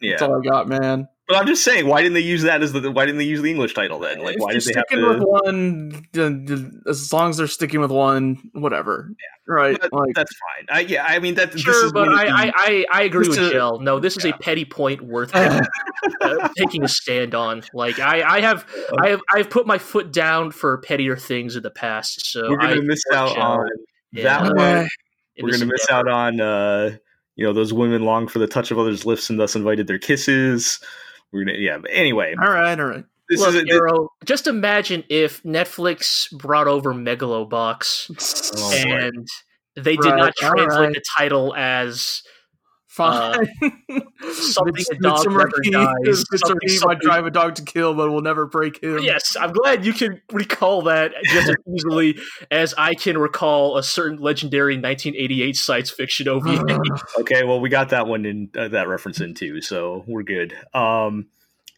yeah. 0.00 0.10
That's 0.12 0.22
all 0.22 0.40
I 0.40 0.42
got, 0.48 0.68
man. 0.68 1.08
But 1.26 1.38
I'm 1.38 1.46
just 1.46 1.64
saying, 1.64 1.86
why 1.86 2.02
didn't 2.02 2.12
they 2.12 2.20
use 2.20 2.42
that 2.42 2.62
as 2.62 2.74
the? 2.74 2.92
Why 2.92 3.06
didn't 3.06 3.16
they 3.18 3.24
use 3.24 3.40
the 3.40 3.48
English 3.50 3.72
title 3.72 3.98
then? 3.98 4.18
Like, 4.22 4.34
if 4.36 4.40
why 4.42 4.50
you're 4.52 4.60
did 4.60 4.74
they 4.74 4.78
have 4.78 4.86
to? 4.88 5.08
with 5.08 5.22
one? 5.22 6.06
then- 6.12 6.44
then 6.44 6.82
As 6.86 7.10
long 7.14 7.30
as 7.30 7.38
they're 7.38 7.46
sticking 7.46 7.80
with 7.80 7.90
one, 7.90 8.50
whatever. 8.52 9.10
Right? 9.48 9.80
That- 9.80 9.90
like, 9.90 10.14
that's 10.14 10.32
fine. 10.36 10.66
I, 10.68 10.80
yeah, 10.80 11.02
I 11.08 11.18
mean 11.20 11.34
that. 11.36 11.52
this 11.52 11.62
Sure, 11.62 11.86
is 11.86 11.92
but 11.94 12.10
I, 12.10 12.24
the- 12.26 12.30
I, 12.30 12.52
I, 12.54 12.84
I 12.92 13.02
agree 13.04 13.26
with 13.26 13.38
to- 13.38 13.50
Jill. 13.50 13.80
No, 13.80 13.98
this 13.98 14.18
is 14.18 14.24
Yeah. 14.26 14.32
a 14.34 14.38
petty 14.38 14.66
point 14.66 15.00
worth 15.00 15.34
uh, 15.34 16.48
taking 16.58 16.84
a 16.84 16.88
stand 16.88 17.34
on. 17.34 17.62
Like 17.72 17.98
I, 17.98 18.22
I 18.22 18.40
have, 18.42 18.66
I 19.00 19.08
have, 19.08 19.20
I 19.34 19.38
have 19.38 19.48
put 19.48 19.66
my 19.66 19.78
foot 19.78 20.12
down 20.12 20.50
for 20.50 20.76
pettier 20.78 21.16
things 21.16 21.56
in 21.56 21.62
the 21.62 21.70
past. 21.70 22.26
So 22.30 22.50
we're 22.50 22.58
gonna 22.58 22.74
I, 22.76 22.80
miss 22.80 23.00
out 23.14 23.32
Jill 23.34 23.42
on 23.42 23.68
in, 24.14 24.24
that 24.24 24.42
one. 24.54 24.88
We're 25.40 25.50
gonna 25.50 25.66
miss 25.66 25.88
out 25.90 26.08
on 26.08 26.40
uh, 26.40 26.96
you 27.36 27.44
know 27.44 27.52
those 27.52 27.72
women 27.72 28.04
long 28.04 28.28
for 28.28 28.38
the 28.38 28.46
touch 28.46 28.70
of 28.70 28.78
others' 28.78 29.04
lips 29.04 29.30
and 29.30 29.38
thus 29.38 29.56
invited 29.56 29.86
their 29.86 29.98
kisses. 29.98 30.78
We're 31.32 31.44
gonna 31.44 31.58
yeah. 31.58 31.78
But 31.78 31.90
anyway, 31.92 32.34
all 32.40 32.50
right, 32.50 32.78
all 32.78 32.86
right. 32.86 33.04
this 33.28 33.40
Look, 33.40 33.54
is 33.54 33.64
a, 33.64 33.72
Arrow, 33.72 34.10
just 34.24 34.46
imagine 34.46 35.04
if 35.08 35.42
Netflix 35.42 36.30
brought 36.36 36.68
over 36.68 36.94
Megalobox 36.94 38.52
Oh, 38.56 38.88
and 38.88 39.26
they 39.76 39.96
did 39.96 40.10
Right, 40.10 40.16
not 40.16 40.36
translate 40.36 40.70
right. 40.70 40.94
the 40.94 41.02
title 41.18 41.54
as 41.56 42.22
Fine. 42.94 43.48
something 44.32 44.72
Mits- 44.74 44.90
a 44.90 44.94
dog 45.00 45.26
Mitsurugi- 45.26 45.72
never 45.72 45.84
dies, 46.04 46.24
Mitsurugi 46.24 46.38
something- 46.38 46.56
might 46.62 46.70
something- 46.70 46.98
drive 47.02 47.26
a 47.26 47.30
dog 47.30 47.54
to 47.56 47.62
kill, 47.64 47.92
but 47.94 48.10
will 48.10 48.20
never 48.22 48.46
break 48.46 48.80
him. 48.82 49.00
Yes, 49.00 49.36
I'm 49.38 49.52
glad 49.52 49.84
you 49.84 49.92
can 49.92 50.20
recall 50.32 50.82
that 50.82 51.12
just 51.24 51.48
as 51.48 51.56
easily 51.74 52.18
as 52.52 52.72
I 52.78 52.94
can 52.94 53.18
recall 53.18 53.76
a 53.78 53.82
certain 53.82 54.18
legendary 54.18 54.74
1988 54.76 55.56
science 55.56 55.90
fiction 55.90 56.28
OVA. 56.28 56.64
okay. 57.18 57.42
Well, 57.42 57.60
we 57.60 57.68
got 57.68 57.88
that 57.88 58.06
one 58.06 58.24
in 58.24 58.50
uh, 58.56 58.68
that 58.68 58.86
reference 58.86 59.20
in 59.20 59.34
too, 59.34 59.60
so 59.60 60.04
we're 60.06 60.22
good. 60.22 60.56
Um, 60.72 61.26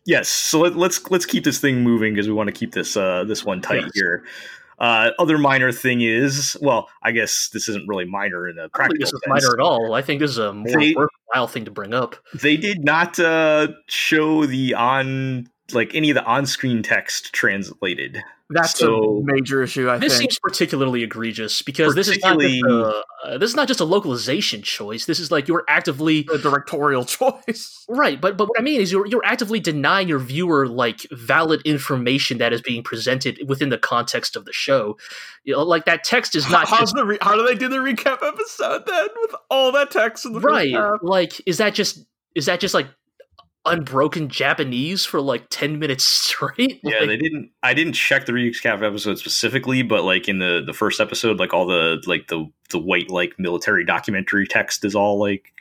yes. 0.05 0.29
So 0.29 0.61
let, 0.61 0.77
let's 0.77 1.11
let's 1.11 1.25
keep 1.25 1.45
this 1.45 1.59
thing 1.61 1.83
moving 1.83 2.13
because 2.13 2.29
we 2.29 2.35
want 2.35 2.49
to 2.49 2.53
keep 2.53 2.73
this 2.73 2.95
uh 2.97 3.25
this 3.25 3.43
one 3.43 3.63
tight 3.63 3.83
Yes. 3.83 3.91
here. 3.95 4.25
Uh, 4.79 5.11
other 5.19 5.39
minor 5.39 5.73
thing 5.73 6.01
is, 6.03 6.57
well, 6.61 6.89
I 7.03 7.13
guess 7.13 7.49
this 7.53 7.69
isn't 7.69 7.89
really 7.89 8.05
minor 8.05 8.47
in 8.49 8.59
a 8.59 8.63
I 8.63 8.65
don't 8.65 8.73
think 8.73 8.73
practical 8.75 9.01
this 9.01 9.13
is 9.13 9.21
sense. 9.25 9.45
minor 9.45 9.55
at 9.59 9.61
all. 9.65 9.95
I 9.95 10.03
think 10.03 10.21
this 10.21 10.31
is 10.33 10.39
a 10.39 10.53
more 10.53 10.79
They- 10.79 10.95
worthwhile 10.95 11.47
thing 11.47 11.65
to 11.65 11.71
bring 11.71 11.95
up. 11.95 12.17
They 12.35 12.57
did 12.57 12.85
not 12.85 13.19
uh, 13.19 13.69
show 13.89 14.45
the 14.47 14.75
on 14.75 15.49
like 15.73 15.95
any 15.95 16.11
of 16.11 16.15
the 16.15 16.25
on-screen 16.25 16.83
text 16.83 17.33
translated. 17.33 18.23
That's 18.49 18.79
So- 18.79 19.23
a 19.29 19.33
major 19.33 19.61
issue, 19.65 19.91
I 19.91 19.99
This 19.99 20.17
think. 20.19 20.31
seems 20.31 20.39
particularly 20.41 21.03
egregious 21.03 21.63
because 21.63 21.97
this 21.97 22.07
is 22.07 22.19
not 22.23 22.39
just 22.39 22.61
Particularly- 22.63 23.03
a, 23.25 23.29
uh, 23.35 23.39
this 23.39 23.51
is 23.51 23.57
not 23.57 23.67
just 23.67 23.81
a 23.81 23.85
localization 23.85 24.63
choice. 24.63 25.05
This 25.07 25.19
is 25.19 25.33
like 25.33 25.49
you're 25.49 25.65
actively 25.69 26.29
a 26.33 26.39
directorial 26.39 27.05
choice. 27.49 27.85
right, 27.89 28.21
but 28.21 28.37
but 28.37 28.49
what 28.49 28.57
I 28.61 28.63
mean 28.63 28.81
is 28.81 28.93
you're 28.93 29.05
you're 29.09 29.25
actively 29.25 29.59
denying 29.59 30.07
your 30.07 30.21
viewer 30.21 30.69
like 30.69 31.01
valid 31.11 31.61
information 31.65 32.39
that 32.39 32.53
is 32.53 32.63
being 32.63 32.85
presented 32.85 33.41
within 33.49 33.71
the 33.71 33.79
context 33.79 34.37
of 34.37 34.45
the 34.45 34.53
show. 34.53 34.97
You 35.43 35.55
know, 35.55 35.65
like 35.65 35.85
that 35.87 36.05
text 36.05 36.37
is 36.37 36.49
not 36.49 36.69
How's 36.69 36.79
just 36.79 36.95
the 36.95 37.05
re- 37.05 37.19
how 37.21 37.35
do 37.35 37.45
they 37.45 37.57
do 37.57 37.69
the 37.69 37.79
recap 37.79 38.23
episode 38.23 38.87
then 38.87 39.09
with 39.23 39.35
all 39.51 39.73
that 39.73 39.91
text 39.91 40.25
in 40.25 40.35
the 40.35 40.41
right. 40.41 40.71
half? 40.73 41.01
Like 41.03 41.43
is 41.47 41.59
that 41.59 41.75
just 41.75 42.07
is 42.37 42.47
that 42.47 42.61
just 42.61 42.75
like 42.75 42.87
unbroken 43.67 44.29
Japanese 44.29 45.05
for 45.05 45.21
like 45.21 45.47
ten 45.51 45.79
minutes 45.79 46.05
straight? 46.07 46.81
Yeah, 46.83 47.01
Like- 47.01 47.09
they 47.09 47.17
didn't. 47.17 47.51
I 47.63 47.75
didn't 47.75 47.95
check 47.95 48.27
the 48.27 48.33
recap 48.33 48.83
episode 48.83 49.19
specifically, 49.19 49.83
but 49.83 50.05
like 50.05 50.29
in 50.29 50.39
the 50.39 50.63
the 50.65 50.73
first 50.73 51.01
episode, 51.01 51.39
like 51.39 51.53
all 51.53 51.67
the 51.67 52.03
like 52.07 52.29
the 52.29 52.51
the 52.71 52.79
white 52.79 53.11
like 53.11 53.35
military 53.39 53.85
documentary 53.85 54.47
text 54.47 54.85
is 54.85 54.95
all 54.95 55.19
like 55.19 55.53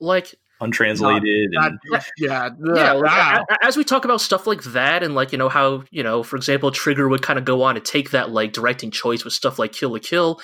like 0.00 0.34
untranslated. 0.60 1.50
Not- 1.52 1.72
and, 1.72 1.78
yeah, 2.18 2.50
yeah, 2.74 2.92
wow. 2.94 3.44
a- 3.48 3.52
a- 3.54 3.66
as 3.66 3.76
we 3.76 3.84
talk 3.84 4.04
about 4.04 4.20
stuff 4.20 4.46
like 4.46 4.62
that, 4.64 5.02
and 5.02 5.14
like 5.14 5.32
you 5.32 5.38
know 5.38 5.48
how 5.48 5.84
you 5.90 6.02
know, 6.02 6.22
for 6.22 6.36
example, 6.36 6.70
Trigger 6.70 7.08
would 7.08 7.22
kind 7.22 7.38
of 7.38 7.44
go 7.44 7.62
on 7.62 7.74
to 7.74 7.80
take 7.80 8.10
that 8.10 8.30
like 8.30 8.52
directing 8.52 8.90
choice 8.90 9.24
with 9.24 9.32
stuff 9.34 9.58
like 9.58 9.72
Kill 9.72 9.90
la 9.92 9.98
Kill, 10.00 10.40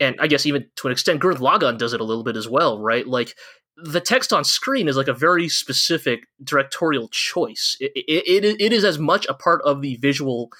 and 0.00 0.16
I 0.20 0.26
guess 0.26 0.46
even 0.46 0.66
to 0.76 0.88
an 0.88 0.92
extent, 0.92 1.20
Gurren 1.20 1.36
Lagann 1.36 1.78
does 1.78 1.92
it 1.92 2.00
a 2.00 2.04
little 2.04 2.24
bit 2.24 2.36
as 2.36 2.48
well, 2.48 2.80
right? 2.80 3.06
Like 3.06 3.36
the 3.76 4.00
text 4.00 4.32
on 4.32 4.44
screen 4.44 4.88
is 4.88 4.96
like 4.96 5.08
a 5.08 5.12
very 5.14 5.48
specific 5.48 6.26
directorial 6.42 7.08
choice. 7.08 7.76
It, 7.80 7.92
it, 7.94 8.44
it, 8.44 8.60
it 8.60 8.72
is 8.72 8.84
as 8.84 8.98
much 8.98 9.26
a 9.26 9.34
part 9.34 9.62
of 9.62 9.82
the 9.82 9.96
visual 9.96 10.50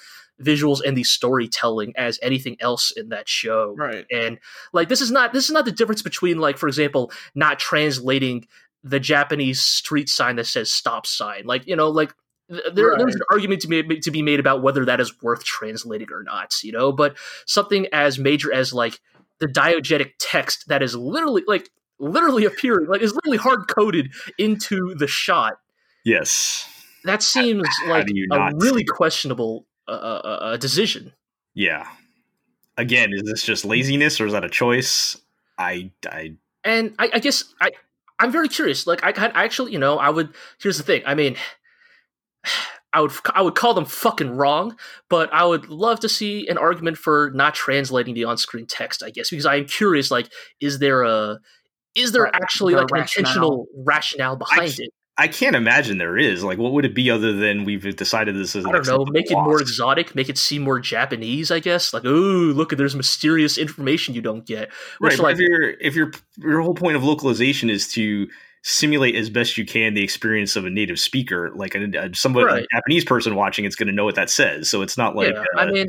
visuals 0.41 0.81
and 0.85 0.97
the 0.97 1.03
storytelling 1.03 1.93
as 1.95 2.19
anything 2.21 2.57
else 2.59 2.91
in 2.91 3.07
that 3.07 3.27
show 3.29 3.73
right. 3.77 4.05
and 4.11 4.37
like 4.73 4.89
this 4.89 4.99
is 4.99 5.09
not 5.09 5.31
this 5.31 5.45
is 5.45 5.51
not 5.51 5.63
the 5.63 5.71
difference 5.71 6.01
between 6.01 6.39
like 6.39 6.57
for 6.57 6.67
example 6.67 7.09
not 7.35 7.57
translating 7.57 8.45
the 8.83 8.99
japanese 8.99 9.61
street 9.61 10.09
sign 10.09 10.35
that 10.35 10.45
says 10.45 10.69
stop 10.69 11.07
sign 11.07 11.43
like 11.45 11.65
you 11.67 11.75
know 11.75 11.89
like 11.89 12.13
there, 12.49 12.89
Right. 12.89 12.97
there's 12.99 13.15
an 13.15 13.21
argument 13.31 13.61
to 13.61 13.67
be 13.69 13.99
to 14.01 14.11
be 14.11 14.21
made 14.21 14.41
about 14.41 14.61
whether 14.61 14.83
that 14.83 14.99
is 14.99 15.21
worth 15.21 15.45
translating 15.45 16.11
or 16.11 16.21
not 16.21 16.61
you 16.63 16.73
know 16.73 16.91
but 16.91 17.15
something 17.45 17.87
as 17.93 18.19
major 18.19 18.51
as 18.53 18.73
like 18.73 18.99
the 19.39 19.47
diegetic 19.47 20.15
text 20.19 20.67
that 20.67 20.83
is 20.83 20.97
literally 20.97 21.43
like 21.47 21.69
literally 21.99 22.45
appearing 22.45 22.87
like 22.87 23.01
is 23.01 23.13
literally 23.13 23.37
hard 23.37 23.67
coded 23.67 24.11
into 24.37 24.93
the 24.95 25.07
shot 25.07 25.59
yes, 26.03 26.69
that 27.03 27.23
seems 27.23 27.67
How 27.83 27.89
like 27.89 28.05
you 28.07 28.27
a 28.31 28.51
really 28.55 28.83
questionable 28.83 29.65
uh, 29.87 29.91
uh, 29.91 30.39
uh, 30.41 30.57
decision 30.57 31.13
yeah. 31.55 31.87
Again, 32.77 33.11
is 33.13 33.23
this 33.23 33.43
just 33.43 33.65
laziness 33.65 34.19
or 34.21 34.27
is 34.27 34.33
that 34.33 34.43
a 34.43 34.49
choice? 34.49 35.17
I 35.57 35.91
I 36.07 36.35
and 36.63 36.93
I, 36.99 37.09
I 37.13 37.19
guess 37.19 37.45
I 37.59 37.71
I'm 38.19 38.31
very 38.31 38.49
curious. 38.49 38.85
Like 38.85 39.03
I, 39.03 39.09
I 39.09 39.45
actually, 39.45 39.71
you 39.71 39.79
know, 39.79 39.97
I 39.97 40.09
would. 40.09 40.35
Here's 40.61 40.77
the 40.77 40.83
thing. 40.83 41.01
I 41.05 41.15
mean, 41.15 41.37
I 42.93 43.01
would 43.01 43.11
I 43.33 43.41
would 43.41 43.55
call 43.55 43.73
them 43.73 43.85
fucking 43.85 44.35
wrong, 44.35 44.77
but 45.09 45.33
I 45.33 45.45
would 45.45 45.69
love 45.69 46.01
to 46.01 46.09
see 46.09 46.47
an 46.47 46.57
argument 46.57 46.97
for 46.97 47.31
not 47.33 47.55
translating 47.55 48.13
the 48.13 48.25
on-screen 48.25 48.67
text. 48.67 49.01
I 49.01 49.09
guess 49.09 49.29
because 49.29 49.45
I 49.45 49.55
am 49.55 49.65
curious, 49.65 50.11
like, 50.11 50.29
is 50.59 50.79
there 50.79 51.03
a 51.03 51.39
is 51.95 52.11
there 52.11 52.33
actually 52.33 52.75
like 52.75 52.91
an 52.91 52.99
intentional 52.99 53.67
rationale 53.85 54.35
behind 54.35 54.79
it? 54.79 54.91
I 55.17 55.29
can't 55.29 55.55
imagine 55.55 55.97
there 55.97 56.17
is. 56.17 56.43
Like, 56.43 56.57
what 56.57 56.73
would 56.73 56.83
it 56.83 56.93
be 56.93 57.09
other 57.09 57.31
than 57.31 57.63
we've 57.63 57.95
decided 57.95 58.35
this 58.35 58.53
is? 58.53 58.65
I 58.65 58.71
don't 58.73 58.85
know. 58.85 59.05
Make 59.05 59.31
it 59.31 59.35
more 59.35 59.61
exotic. 59.61 60.13
Make 60.13 60.27
it 60.27 60.37
seem 60.37 60.63
more 60.63 60.77
Japanese. 60.79 61.51
I 61.51 61.59
guess. 61.59 61.93
Like, 61.93 62.03
ooh, 62.03 62.51
look 62.51 62.75
there's 62.75 62.95
mysterious 62.95 63.57
information 63.57 64.13
you 64.13 64.21
don't 64.21 64.45
get. 64.45 64.69
right. 64.99 65.11
Which, 65.11 65.17
but 65.17 65.23
like, 65.23 65.33
if 65.35 65.39
your 65.39 65.69
if 65.79 65.95
your 65.95 66.11
your 66.37 66.61
whole 66.61 66.73
point 66.73 66.97
of 66.97 67.03
localization 67.03 67.69
is 67.69 67.87
to 67.93 68.27
simulate 68.63 69.15
as 69.15 69.29
best 69.29 69.57
you 69.57 69.65
can 69.65 69.93
the 69.93 70.03
experience 70.03 70.55
of 70.55 70.65
a 70.65 70.69
native 70.69 70.99
speaker, 70.99 71.51
like 71.55 71.75
a, 71.75 71.83
a 71.97 72.13
somebody 72.13 72.47
Right. 72.47 72.63
a 72.63 72.75
Japanese 72.75 73.05
person 73.05 73.35
watching, 73.35 73.63
it's 73.63 73.75
going 73.75 73.87
to 73.87 73.93
know 73.93 74.05
what 74.05 74.15
that 74.15 74.29
says. 74.29 74.69
So 74.69 74.81
it's 74.81 74.97
not 74.97 75.15
like 75.15 75.33
yeah, 75.33 75.45
uh, 75.55 75.59
I 75.59 75.71
mean, 75.71 75.87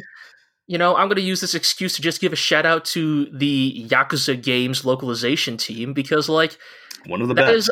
you 0.66 0.78
know, 0.78 0.96
I'm 0.96 1.08
going 1.08 1.16
to 1.16 1.22
use 1.22 1.40
this 1.40 1.54
excuse 1.54 1.94
to 1.96 2.02
just 2.02 2.20
give 2.20 2.32
a 2.32 2.36
shout 2.36 2.66
out 2.66 2.84
to 2.86 3.26
the 3.26 3.86
Yakuza 3.88 4.40
games 4.42 4.84
localization 4.84 5.56
team 5.56 5.92
because, 5.92 6.28
like, 6.28 6.58
one 7.06 7.22
of 7.22 7.28
the 7.28 7.34
that 7.34 7.46
best. 7.46 7.56
is 7.56 7.70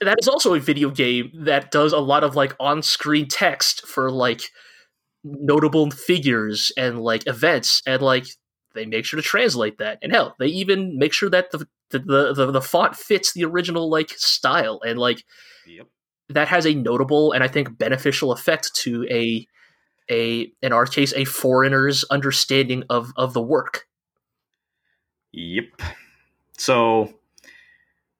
that 0.00 0.16
is 0.20 0.28
also 0.28 0.54
a 0.54 0.60
video 0.60 0.90
game 0.90 1.30
that 1.34 1.70
does 1.70 1.92
a 1.92 1.98
lot 1.98 2.24
of 2.24 2.34
like 2.34 2.54
on-screen 2.58 3.28
text 3.28 3.86
for 3.86 4.10
like 4.10 4.42
notable 5.24 5.90
figures 5.90 6.72
and 6.76 7.00
like 7.00 7.26
events 7.26 7.82
and 7.86 8.02
like 8.02 8.26
they 8.74 8.86
make 8.86 9.04
sure 9.04 9.20
to 9.20 9.22
translate 9.22 9.78
that 9.78 9.98
and 10.02 10.12
hell 10.12 10.34
they 10.38 10.46
even 10.46 10.98
make 10.98 11.12
sure 11.12 11.30
that 11.30 11.50
the 11.50 11.66
the 11.90 11.98
the, 11.98 12.32
the, 12.34 12.50
the 12.52 12.60
font 12.62 12.96
fits 12.96 13.32
the 13.32 13.44
original 13.44 13.88
like 13.90 14.10
style 14.10 14.80
and 14.84 14.98
like 14.98 15.24
Yep. 15.66 15.86
that 16.30 16.48
has 16.48 16.66
a 16.66 16.74
notable 16.74 17.32
and 17.32 17.44
i 17.44 17.48
think 17.48 17.78
beneficial 17.78 18.32
effect 18.32 18.74
to 18.74 19.06
a 19.10 19.46
a 20.12 20.52
in 20.62 20.72
our 20.72 20.86
case 20.86 21.12
a 21.14 21.24
foreigner's 21.24 22.04
understanding 22.10 22.84
of 22.90 23.12
of 23.16 23.32
the 23.34 23.42
work 23.42 23.86
Yep. 25.32 25.80
So 26.58 27.12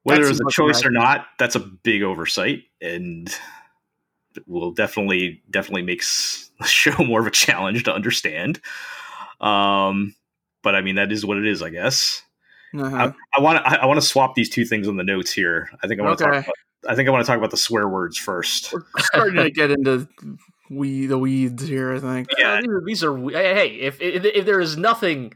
whether 0.02 0.24
That's 0.24 0.40
it's 0.40 0.40
a 0.40 0.50
choice 0.50 0.84
or 0.84 0.90
not, 0.90 1.26
that's 1.38 1.54
a 1.54 1.60
big 1.60 2.02
oversight, 2.02 2.64
and 2.80 3.32
will 4.46 4.72
definitely 4.72 5.42
definitely 5.50 5.82
makes 5.82 6.50
the 6.58 6.66
show 6.66 7.04
more 7.04 7.20
of 7.20 7.26
a 7.26 7.30
challenge 7.30 7.84
to 7.84 7.94
understand. 7.94 8.60
Um, 9.40 10.14
but 10.62 10.74
I 10.74 10.80
mean 10.80 10.96
that 10.96 11.12
is 11.12 11.24
what 11.24 11.36
it 11.36 11.46
is, 11.46 11.62
I 11.62 11.70
guess. 11.70 12.22
Uh-huh. 12.74 13.12
I 13.36 13.40
want 13.40 13.58
to 13.58 13.82
I, 13.82 13.84
want 13.84 14.00
to 14.00 14.06
swap 14.06 14.34
these 14.34 14.48
two 14.48 14.64
things 14.64 14.88
on 14.88 14.96
the 14.96 15.04
notes 15.04 15.30
here. 15.30 15.68
I 15.82 15.86
think 15.86 16.00
I 16.00 16.04
want 16.04 16.18
to 16.18 16.24
Okay. 16.24 16.36
talk. 16.36 16.44
About, 16.44 16.54
I 16.90 16.94
think 16.96 17.08
I 17.08 17.12
want 17.12 17.24
to 17.24 17.26
talk 17.26 17.36
about 17.36 17.50
the 17.50 17.58
swear 17.58 17.86
words 17.86 18.16
first. 18.16 18.72
We're 18.72 18.82
starting 18.98 19.36
to 19.36 19.50
get 19.50 19.70
into 19.70 20.08
we 20.72 21.06
the 21.06 21.18
weeds 21.18 21.66
here. 21.66 21.94
I 21.94 22.00
think. 22.00 22.28
Yeah. 22.38 22.54
Uh, 22.54 22.60
these 22.60 22.68
are, 22.68 22.82
these 22.86 23.04
are 23.04 23.18
hey, 23.42 23.54
hey 23.54 23.68
if, 23.80 24.00
if 24.00 24.24
if 24.24 24.46
there 24.46 24.60
is 24.60 24.76
nothing 24.76 25.34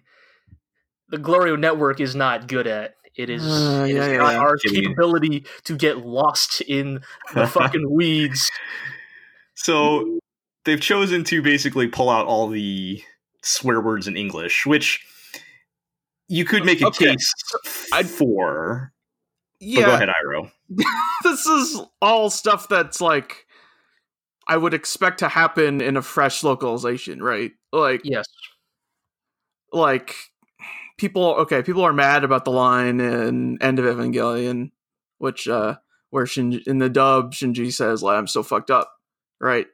the 1.09 1.19
Glorio 1.19 1.59
network 1.59 2.01
is 2.01 2.15
not 2.17 2.49
good 2.49 2.67
at 2.67 2.95
it 3.17 3.31
is, 3.31 3.45
Uh, 3.45 3.87
it 3.89 3.97
is 3.97 4.07
yeah, 4.09 4.13
yeah, 4.13 4.17
not 4.19 4.33
yeah. 4.33 4.39
our 4.39 4.57
Kidding. 4.57 4.83
capability 4.83 5.47
to 5.65 5.77
get 5.77 5.99
lost 5.99 6.61
in 6.63 7.01
the 7.35 7.47
fucking 7.47 7.91
weeds 7.91 8.51
So 9.55 10.19
they've 10.65 10.81
chosen 10.81 11.25
to 11.25 11.43
basically 11.43 11.89
pull 11.89 12.11
out 12.11 12.27
all 12.27 12.49
the 12.49 13.03
swear 13.43 13.81
words 13.81 14.09
in 14.09 14.17
English, 14.17 14.67
which 14.67 15.05
you 16.29 16.45
could 16.45 16.65
make 16.65 16.83
a 16.83 16.89
Okay, 16.89 17.07
case 17.13 17.33
I'd, 17.93 18.07
for. 18.09 18.93
But 19.61 19.67
Yeah, 19.67 19.87
go 19.87 19.95
ahead, 19.95 20.09
Iro. 20.23 20.51
this 21.23 21.47
is 21.47 21.81
all 22.03 22.31
stuff 22.31 22.69
that's 22.69 23.01
like 23.01 23.46
I 24.49 24.57
would 24.57 24.75
expect 24.75 25.19
to 25.21 25.29
happen 25.29 25.81
in 25.81 25.97
a 25.97 26.03
fresh 26.03 26.45
localization, 26.45 27.23
right? 27.23 27.53
Like, 27.73 28.03
yes 28.05 28.27
like 29.73 30.17
people. 30.99 31.35
Okay, 31.41 31.63
people 31.63 31.83
are 31.83 31.93
mad 31.93 32.25
about 32.25 32.45
the 32.45 32.51
line 32.51 33.01
in 33.01 33.63
End 33.63 33.79
of 33.79 33.85
Evangelion, 33.85 34.71
which 35.19 35.47
uh, 35.47 35.77
where 36.11 36.25
Shinji 36.25 36.67
in 36.67 36.79
the 36.79 36.89
dub 36.89 37.33
Shinji 37.33 37.73
says, 37.73 38.03
"Like 38.03 38.19
I'm 38.19 38.27
so 38.27 38.43
fucked 38.43 38.71
up," 38.71 38.93
right? 39.41 39.67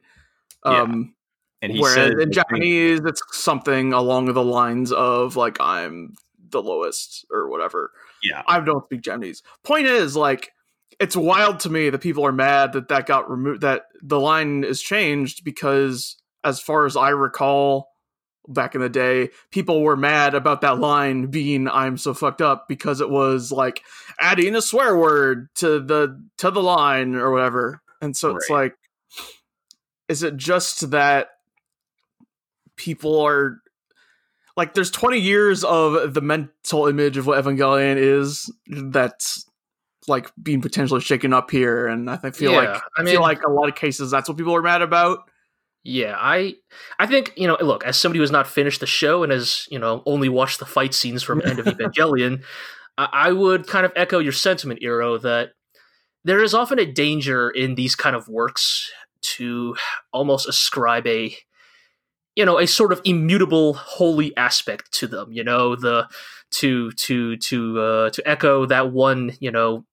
Yeah. 0.65 0.83
Um, 0.83 1.15
And 1.63 1.73
he 1.73 1.81
Whereas 1.81 2.15
in 2.21 2.33
Japanese, 2.33 3.01
it's 3.05 3.23
something 3.31 3.93
along 3.93 4.33
the 4.33 4.45
lines 4.45 4.93
of 4.93 5.37
like 5.37 5.61
I'm 5.61 6.15
the 6.51 6.63
lowest 6.63 7.25
or 7.31 7.49
whatever. 7.49 7.93
Yeah. 8.23 8.43
I 8.47 8.61
don't 8.61 8.85
speak 8.85 9.01
Japanese. 9.01 9.43
Point 9.65 9.87
is, 9.87 10.17
like, 10.17 10.53
it's 11.01 11.17
wild 11.17 11.61
to 11.61 11.71
me 11.71 11.91
that 11.91 12.01
people 12.01 12.25
are 12.27 12.33
mad 12.33 12.73
that 12.73 12.89
that 12.89 13.07
got 13.07 13.31
removed. 13.31 13.63
That 13.63 13.83
the 14.03 14.21
line 14.21 14.65
is 14.65 14.83
changed 14.83 15.45
because, 15.45 16.17
as 16.45 16.61
far 16.61 16.87
as 16.87 16.97
I 16.97 17.11
recall, 17.11 17.89
back 18.49 18.75
in 18.75 18.81
the 18.81 18.89
day, 18.89 19.31
people 19.51 19.83
were 19.83 19.97
mad 19.97 20.35
about 20.35 20.61
that 20.63 20.79
line 20.79 21.27
being 21.27 21.69
"I'm 21.69 21.97
so 21.97 22.15
fucked 22.15 22.43
up" 22.43 22.67
because 22.69 23.01
it 23.01 23.11
was 23.11 23.53
like 23.53 23.83
adding 24.21 24.55
a 24.55 24.63
swear 24.63 24.97
word 24.97 25.49
to 25.57 25.81
the 25.81 26.21
to 26.39 26.51
the 26.51 26.63
line 26.63 27.15
or 27.15 27.31
whatever. 27.31 27.81
And 28.01 28.17
so 28.17 28.35
it's 28.37 28.51
like, 28.51 28.75
is 30.09 30.25
it 30.25 30.37
just 30.37 30.91
that 30.91 31.29
people 32.77 33.21
are 33.21 33.59
like 34.57 34.75
there's 34.75 34.91
20 34.91 35.19
years 35.19 35.65
of 35.65 36.15
the 36.15 36.21
mental 36.21 36.87
image 36.87 37.17
of 37.17 37.27
what 37.27 37.43
Evangelion 37.43 37.97
is 37.97 38.53
that's 38.67 39.47
like 40.09 40.31
being 40.43 40.61
potentially 40.61 41.01
shaken 41.01 41.33
up 41.33 41.51
here 41.51 41.87
and 41.87 42.11
I 42.11 42.31
feel 42.33 42.53
Yeah, 42.53 42.59
like 42.73 42.83
I 42.99 43.03
mean- 43.03 43.13
feel 43.15 43.21
like 43.23 43.43
a 43.45 43.51
lot 43.51 43.69
of 43.69 43.75
cases 43.75 44.11
that's 44.11 44.29
what 44.29 44.37
people 44.39 44.55
are 44.55 44.63
mad 44.63 44.83
about. 44.83 45.21
yeah 45.85 46.17
i 46.19 46.55
i 47.01 47.07
think 47.07 47.33
you 47.37 47.47
know 47.49 47.57
look 47.61 47.85
as 47.85 47.97
somebody 47.97 48.19
who 48.19 48.23
has 48.23 48.31
not 48.31 48.47
finished 48.47 48.79
the 48.81 48.87
show 48.87 49.23
and 49.25 49.33
has 49.33 49.67
you 49.71 49.79
know 49.79 50.03
only 50.07 50.29
watched 50.29 50.59
the 50.61 50.65
fight 50.67 50.95
scenes 50.95 51.23
from 51.25 51.43
end 51.45 51.59
of 51.59 51.67
evangelion 51.75 52.43
I, 52.99 53.09
I 53.13 53.33
would 53.33 53.67
kind 53.67 53.85
of 53.87 53.93
echo 53.97 54.19
your 54.21 54.33
sentiment 54.33 54.81
Iro, 54.83 55.19
that 55.19 55.51
there 56.25 56.43
is 56.43 56.55
often 56.55 56.79
a 56.79 56.87
danger 56.87 57.51
in 57.51 57.75
these 57.75 57.97
kind 57.97 58.15
of 58.15 58.29
works 58.29 58.91
to 59.37 59.75
almost 60.13 60.49
ascribe 60.49 61.07
a 61.07 61.35
you 62.37 62.45
know 62.45 62.59
a 62.59 62.67
sort 62.67 62.93
of 62.93 63.01
immutable 63.05 63.75
holy 63.75 64.37
aspect 64.37 64.93
to 64.93 65.07
them 65.09 65.33
you 65.33 65.43
know 65.45 65.75
the 65.77 66.07
to 66.53 66.93
to 66.93 67.37
to 67.39 67.81
uh 67.81 68.11
to 68.11 68.23
echo 68.29 68.67
that 68.67 68.93
one 68.93 69.33
you 69.41 69.51
know 69.51 69.85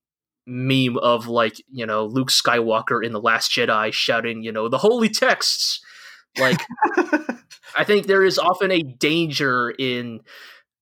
meme 0.46 0.96
of 0.98 1.26
like 1.26 1.56
you 1.70 1.86
know 1.86 2.06
luke 2.06 2.30
skywalker 2.30 3.04
in 3.04 3.12
the 3.12 3.20
last 3.20 3.50
jedi 3.50 3.92
shouting 3.92 4.42
you 4.42 4.50
know 4.50 4.68
the 4.68 4.78
holy 4.78 5.08
texts 5.08 5.80
like 6.38 6.60
i 7.76 7.84
think 7.84 8.06
there 8.06 8.24
is 8.24 8.38
often 8.38 8.70
a 8.70 8.82
danger 8.82 9.70
in 9.78 10.20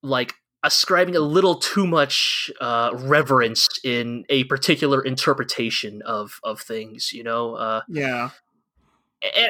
like 0.03 0.35
ascribing 0.65 1.17
a 1.17 1.21
little 1.21 1.57
too 1.57 1.87
much 1.87 2.51
uh 2.61 2.91
reverence 2.95 3.69
in 3.85 4.25
a 4.29 4.45
particular 4.45 5.03
interpretation 5.03 6.03
of 6.03 6.41
of 6.43 6.61
things 6.61 7.13
you 7.13 7.23
know 7.23 7.55
uh 7.55 7.81
Yeah. 7.89 8.31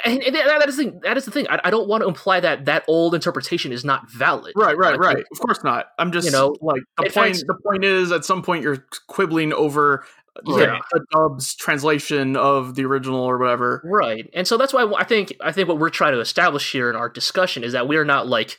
And, 0.04 0.22
and 0.22 0.34
that 0.34 0.68
is 0.68 0.76
the 0.76 0.84
thing. 0.84 1.00
That 1.02 1.16
is 1.16 1.24
the 1.24 1.30
thing. 1.30 1.46
I, 1.48 1.60
I 1.64 1.70
don't 1.70 1.88
want 1.88 2.02
to 2.02 2.08
imply 2.08 2.40
that 2.40 2.64
that 2.64 2.84
old 2.88 3.14
interpretation 3.14 3.72
is 3.72 3.84
not 3.84 4.10
valid. 4.10 4.52
Right, 4.56 4.76
right, 4.76 4.98
right. 4.98 5.24
Of 5.30 5.40
course 5.40 5.62
not. 5.62 5.88
I'm 5.98 6.12
just 6.12 6.26
You 6.26 6.32
know, 6.32 6.56
like 6.60 6.82
the 6.96 7.04
point 7.10 7.36
fact- 7.36 7.44
the 7.46 7.54
point 7.64 7.84
is 7.84 8.10
at 8.12 8.24
some 8.24 8.42
point 8.42 8.62
you're 8.62 8.84
quibbling 9.08 9.52
over 9.52 10.04
Yeah. 10.46 10.78
the 10.92 11.04
dub's 11.12 11.54
translation 11.54 12.36
of 12.36 12.76
the 12.76 12.84
original 12.84 13.20
or 13.20 13.38
whatever. 13.38 13.82
Right, 13.84 14.30
and 14.32 14.46
so 14.46 14.56
that's 14.56 14.72
why 14.72 14.90
I 14.96 15.04
think 15.04 15.34
I 15.40 15.52
think 15.52 15.68
what 15.68 15.78
we're 15.78 15.90
trying 15.90 16.12
to 16.14 16.20
establish 16.20 16.72
here 16.72 16.88
in 16.88 16.96
our 16.96 17.08
discussion 17.08 17.62
is 17.64 17.72
that 17.72 17.88
we 17.88 17.96
are 17.96 18.04
not 18.04 18.26
like, 18.26 18.56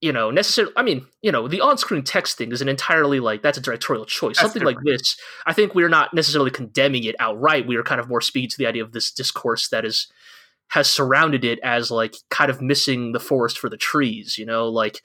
you 0.00 0.12
know, 0.12 0.30
necessarily. 0.30 0.72
I 0.76 0.82
mean, 0.82 1.06
you 1.22 1.30
know, 1.30 1.46
the 1.46 1.60
on-screen 1.60 2.02
text 2.02 2.38
thing 2.38 2.52
is 2.52 2.62
an 2.62 2.68
entirely 2.68 3.20
like 3.20 3.42
that's 3.42 3.58
a 3.58 3.60
directorial 3.60 4.06
choice. 4.06 4.36
That's 4.36 4.52
Something 4.52 4.64
like 4.64 4.78
this, 4.84 5.16
I 5.46 5.52
think 5.52 5.74
we 5.74 5.82
are 5.82 5.88
not 5.88 6.14
necessarily 6.14 6.50
condemning 6.50 7.04
it 7.04 7.16
outright. 7.18 7.66
We 7.66 7.76
are 7.76 7.82
kind 7.82 8.00
of 8.00 8.08
more 8.08 8.20
speaking 8.20 8.50
to 8.50 8.58
the 8.58 8.66
idea 8.66 8.82
of 8.82 8.92
this 8.92 9.10
discourse 9.10 9.68
that 9.68 9.84
is 9.84 10.10
has 10.68 10.88
surrounded 10.88 11.44
it 11.44 11.58
as 11.62 11.90
like 11.90 12.14
kind 12.30 12.50
of 12.50 12.62
missing 12.62 13.12
the 13.12 13.20
forest 13.20 13.58
for 13.58 13.68
the 13.68 13.76
trees. 13.76 14.38
You 14.38 14.46
know, 14.46 14.68
like 14.68 15.02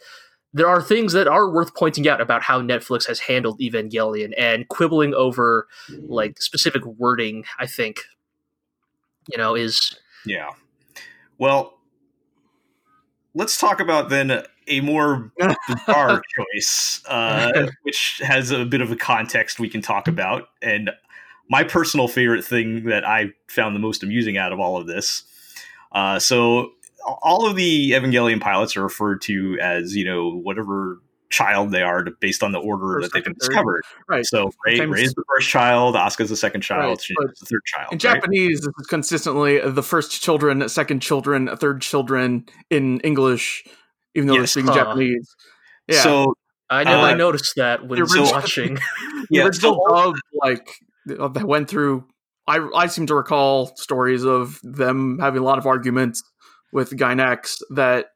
there 0.53 0.67
are 0.67 0.81
things 0.81 1.11
that 1.11 1.27
are 1.27 1.49
worth 1.49 1.75
pointing 1.75 2.07
out 2.07 2.21
about 2.21 2.43
how 2.43 2.61
Netflix 2.61 3.07
has 3.07 3.19
handled 3.19 3.59
Evangelion 3.59 4.31
and 4.37 4.67
quibbling 4.69 5.13
over 5.13 5.67
like 6.07 6.41
specific 6.41 6.85
wording. 6.85 7.43
I 7.59 7.65
think, 7.65 7.99
you 9.29 9.37
know, 9.37 9.55
is 9.55 9.97
Yeah. 10.25 10.51
Well, 11.37 11.79
let's 13.33 13.57
talk 13.57 13.81
about 13.81 14.09
then 14.09 14.45
a 14.67 14.81
more 14.81 15.31
bizarre 15.67 16.21
choice, 16.35 17.01
uh, 17.07 17.67
which 17.83 18.21
has 18.23 18.51
a 18.51 18.65
bit 18.65 18.81
of 18.81 18.91
a 18.91 18.95
context 18.95 19.59
we 19.59 19.69
can 19.69 19.81
talk 19.81 20.07
about. 20.07 20.49
And 20.61 20.91
my 21.49 21.63
personal 21.63 22.07
favorite 22.07 22.43
thing 22.43 22.85
that 22.85 23.05
I 23.05 23.33
found 23.47 23.75
the 23.75 23.79
most 23.79 24.03
amusing 24.03 24.37
out 24.37 24.51
of 24.51 24.59
all 24.59 24.77
of 24.77 24.87
this. 24.87 25.23
Uh, 25.91 26.19
so 26.19 26.71
all 27.05 27.47
of 27.47 27.55
the 27.55 27.91
Evangelion 27.91 28.41
pilots 28.41 28.75
are 28.75 28.83
referred 28.83 29.21
to 29.21 29.57
as, 29.61 29.95
you 29.95 30.05
know, 30.05 30.31
whatever 30.31 30.99
child 31.29 31.71
they 31.71 31.81
are 31.81 32.03
to, 32.03 32.11
based 32.11 32.43
on 32.43 32.51
the 32.51 32.59
order 32.59 32.95
First, 32.95 33.03
that 33.03 33.13
they've 33.13 33.23
been 33.23 33.33
third. 33.35 33.49
discovered. 33.49 33.83
Right. 34.07 34.25
So 34.25 34.51
Rei, 34.65 34.79
Rei's 34.79 35.13
the 35.13 35.23
first 35.27 35.49
child, 35.49 35.95
Asuka's 35.95 36.29
the 36.29 36.35
second 36.35 36.61
child, 36.61 36.89
Right, 36.89 36.97
Shinji's 36.97 37.39
the 37.39 37.45
third 37.45 37.65
child. 37.65 37.91
In 37.91 37.95
right? 37.95 37.99
Japanese, 37.99 38.61
this 38.61 38.73
is 38.79 38.87
consistently 38.87 39.59
the 39.59 39.83
first 39.83 40.21
children, 40.21 40.67
second 40.69 41.01
children, 41.01 41.49
third 41.57 41.81
children 41.81 42.45
in 42.69 42.99
English, 43.01 43.65
even 44.15 44.27
though 44.27 44.35
they're 44.37 44.47
speaking 44.47 44.69
Huh. 44.69 44.75
Japanese. 44.85 45.35
Yeah. 45.87 46.01
So 46.01 46.33
I 46.69 46.83
know 46.83 46.99
I 47.01 47.11
Uh, 47.11 47.15
noticed 47.15 47.53
that 47.57 47.87
when 47.87 47.97
the 47.99 48.03
original- 48.03 48.31
watching. 48.31 48.73
the 48.99 49.27
yeah, 49.29 49.43
original 49.45 49.83
so- 49.87 49.95
dub, 49.95 50.15
like 50.33 50.69
that 51.05 51.45
went 51.45 51.69
through. 51.69 52.05
I 52.47 52.59
I 52.75 52.87
seem 52.87 53.07
to 53.07 53.15
recall 53.15 53.75
stories 53.75 54.23
of 54.23 54.59
them 54.63 55.19
having 55.19 55.41
a 55.41 55.45
lot 55.45 55.57
of 55.57 55.65
arguments 55.65 56.23
with 56.71 56.91
Gainax 56.91 57.59
that, 57.71 58.07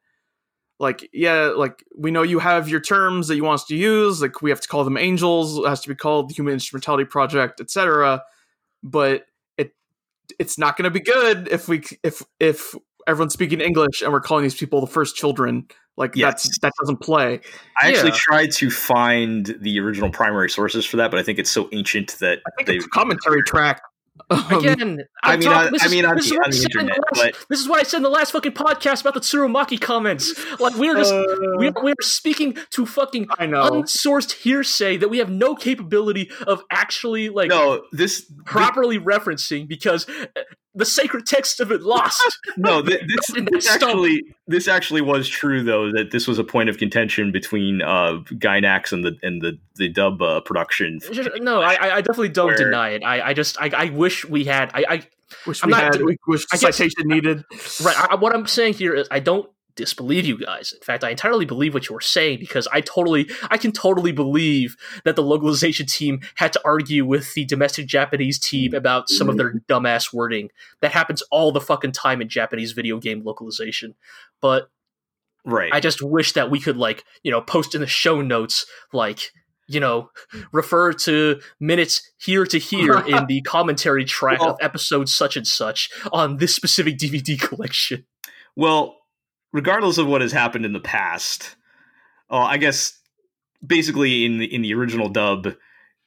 like, 0.78 1.08
yeah, 1.12 1.52
like 1.56 1.84
we 1.96 2.10
know 2.10 2.22
you 2.22 2.38
have 2.38 2.68
your 2.68 2.80
terms 2.80 3.28
that 3.28 3.36
you 3.36 3.44
want 3.44 3.60
us 3.60 3.66
to 3.66 3.76
use. 3.76 4.20
Like 4.22 4.40
we 4.42 4.50
have 4.50 4.60
to 4.60 4.68
call 4.68 4.84
them 4.84 4.96
angels. 4.96 5.58
It 5.58 5.68
has 5.68 5.80
to 5.82 5.88
be 5.88 5.94
called 5.94 6.30
the 6.30 6.34
Human 6.34 6.54
Instrumentality 6.54 7.04
Project, 7.04 7.60
etc. 7.60 8.22
But 8.82 9.26
it 9.58 9.72
it's 10.38 10.58
not 10.58 10.76
going 10.76 10.84
to 10.84 10.90
be 10.90 11.00
good 11.00 11.48
if 11.48 11.68
we 11.68 11.82
if 12.02 12.22
if 12.38 12.74
everyone's 13.06 13.32
speaking 13.32 13.60
English 13.60 14.02
and 14.02 14.12
we're 14.12 14.20
calling 14.20 14.42
these 14.44 14.54
people 14.54 14.80
the 14.80 14.86
first 14.86 15.16
children. 15.16 15.66
Like 16.00 16.16
Yes. 16.16 16.42
that's 16.44 16.58
that 16.60 16.72
doesn't 16.80 16.96
play. 17.00 17.40
I 17.80 17.88
actually 17.90 18.12
tried 18.12 18.50
to 18.52 18.70
find 18.70 19.54
the 19.60 19.78
original 19.80 20.10
primary 20.10 20.50
sources 20.50 20.84
for 20.86 20.96
that, 20.96 21.10
but 21.12 21.20
I 21.20 21.22
think 21.22 21.38
it's 21.38 21.50
so 21.50 21.68
ancient 21.72 22.16
that 22.20 22.40
I 22.46 22.50
think 22.56 22.66
they. 22.68 22.76
it's 22.76 22.86
a 22.86 22.88
commentary 22.88 23.42
track. 23.44 23.82
Um, 24.28 24.44
Again, 24.58 24.98
I 25.24 25.32
I'm 25.32 25.38
mean, 25.40 25.48
talking- 25.48 25.66
on- 25.68 25.72
this 25.72 25.82
I 25.82 25.86
is- 25.86 25.92
mean, 25.92 26.04
on 26.04 26.14
this 26.16 26.24
is 26.26 26.30
the- 26.30 26.36
what 26.36 26.44
on 26.44 26.48
I 26.48 26.50
the 26.50 26.56
said 26.58 26.70
in 26.74 26.80
internet, 26.80 26.98
last- 27.16 27.32
but- 27.38 27.46
this 27.48 27.58
is 27.60 27.68
what 27.68 27.80
I 27.80 27.82
said 27.84 27.96
in 27.96 28.02
the 28.02 28.10
last 28.10 28.30
fucking 28.32 28.52
podcast 28.52 29.00
about 29.00 29.14
the 29.14 29.20
Tsurumaki 29.20 29.80
comments. 29.80 30.34
Like 30.60 30.76
we're 30.76 30.94
just 30.94 31.12
uh, 31.12 31.24
we're, 31.56 31.72
we're 31.82 31.94
speaking 32.02 32.56
to 32.70 32.84
fucking 32.86 33.28
I 33.38 33.46
know. 33.46 33.62
unsourced 33.70 34.32
hearsay 34.32 34.98
that 34.98 35.08
we 35.08 35.18
have 35.18 35.30
no 35.30 35.54
capability 35.54 36.30
of 36.46 36.62
actually 36.70 37.30
like 37.30 37.48
no, 37.48 37.82
this 37.92 38.30
properly 38.44 38.98
referencing 38.98 39.66
because 39.66 40.06
uh, 40.08 40.26
the 40.74 40.84
sacred 40.84 41.26
text 41.26 41.60
of 41.60 41.72
it 41.72 41.82
lost. 41.82 42.22
no, 42.56 42.80
th- 42.82 43.00
this, 43.08 43.44
this 43.50 43.68
actually 43.70 44.22
this 44.46 44.68
actually 44.68 45.00
was 45.00 45.28
true 45.28 45.62
though 45.62 45.90
that 45.92 46.10
this 46.12 46.28
was 46.28 46.38
a 46.38 46.44
point 46.44 46.68
of 46.68 46.78
contention 46.78 47.32
between 47.32 47.82
uh, 47.82 48.18
Gainax 48.26 48.92
and 48.92 49.04
the 49.04 49.16
and 49.22 49.42
the 49.42 49.58
the 49.76 49.88
dub 49.88 50.22
uh, 50.22 50.40
production. 50.40 51.00
no, 51.40 51.60
I, 51.60 51.74
I- 51.74 51.94
I 51.96 52.00
definitely 52.02 52.28
don't 52.30 52.46
Where- 52.48 52.56
deny 52.56 52.90
it. 52.90 53.02
I, 53.04 53.20
I 53.30 53.34
just 53.34 53.60
I, 53.60 53.70
I 53.76 53.90
wish 53.90 54.24
we 54.24 54.44
had 54.44 54.70
I, 54.74 54.84
I 54.88 55.02
Wish 55.46 55.62
I'm 55.62 55.68
we 55.68 55.72
not- 55.72 55.94
had. 55.94 56.02
We 56.02 56.16
wish 56.26 56.44
I 56.52 56.56
guess- 56.56 56.76
citation 56.76 57.06
needed. 57.08 57.44
Right. 57.82 57.96
I, 58.10 58.16
what 58.16 58.34
I'm 58.34 58.46
saying 58.48 58.74
here 58.74 58.94
is 58.94 59.06
I 59.12 59.20
don't 59.20 59.48
disbelieve 59.80 60.26
you 60.26 60.38
guys. 60.38 60.72
In 60.72 60.80
fact, 60.80 61.02
I 61.04 61.10
entirely 61.10 61.44
believe 61.46 61.72
what 61.74 61.88
you 61.88 61.94
were 61.94 62.00
saying 62.00 62.38
because 62.38 62.68
I 62.72 62.80
totally, 62.80 63.28
I 63.50 63.56
can 63.56 63.72
totally 63.72 64.12
believe 64.12 64.76
that 65.04 65.16
the 65.16 65.22
localization 65.22 65.86
team 65.86 66.20
had 66.36 66.52
to 66.52 66.60
argue 66.64 67.04
with 67.06 67.32
the 67.34 67.44
domestic 67.46 67.86
Japanese 67.86 68.38
team 68.38 68.74
about 68.74 69.08
some 69.08 69.28
of 69.28 69.36
their 69.36 69.54
dumbass 69.68 70.12
wording. 70.12 70.50
That 70.80 70.92
happens 70.92 71.22
all 71.30 71.50
the 71.52 71.60
fucking 71.60 71.92
time 71.92 72.20
in 72.20 72.28
Japanese 72.28 72.72
video 72.72 72.98
game 72.98 73.22
localization. 73.24 73.94
But 74.40 74.70
Right. 75.46 75.72
I 75.72 75.80
just 75.80 76.02
wish 76.02 76.32
that 76.34 76.50
we 76.50 76.60
could 76.60 76.76
like, 76.76 77.02
you 77.22 77.30
know, 77.30 77.40
post 77.40 77.74
in 77.74 77.80
the 77.80 77.86
show 77.86 78.20
notes 78.20 78.66
like 78.92 79.30
you 79.68 79.78
know, 79.78 80.10
refer 80.52 80.92
to 80.92 81.40
minutes 81.60 82.02
here 82.18 82.44
to 82.44 82.58
here 82.58 82.98
in 83.06 83.26
the 83.26 83.40
commentary 83.42 84.04
track 84.04 84.40
Well- 84.40 84.50
of 84.50 84.56
episode 84.60 85.08
such 85.08 85.36
and 85.36 85.46
such 85.46 85.88
on 86.12 86.38
this 86.38 86.54
specific 86.54 86.98
DVD 86.98 87.40
collection. 87.40 88.04
Well, 88.56 88.96
regardless 89.52 89.98
of 89.98 90.06
what 90.06 90.20
has 90.20 90.32
happened 90.32 90.64
in 90.64 90.72
the 90.72 90.80
past, 90.80 91.56
oh, 92.28 92.38
I 92.38 92.56
guess 92.56 92.98
basically 93.64 94.24
in 94.24 94.38
the, 94.38 94.54
in 94.54 94.62
the 94.62 94.74
original 94.74 95.08
dub, 95.08 95.54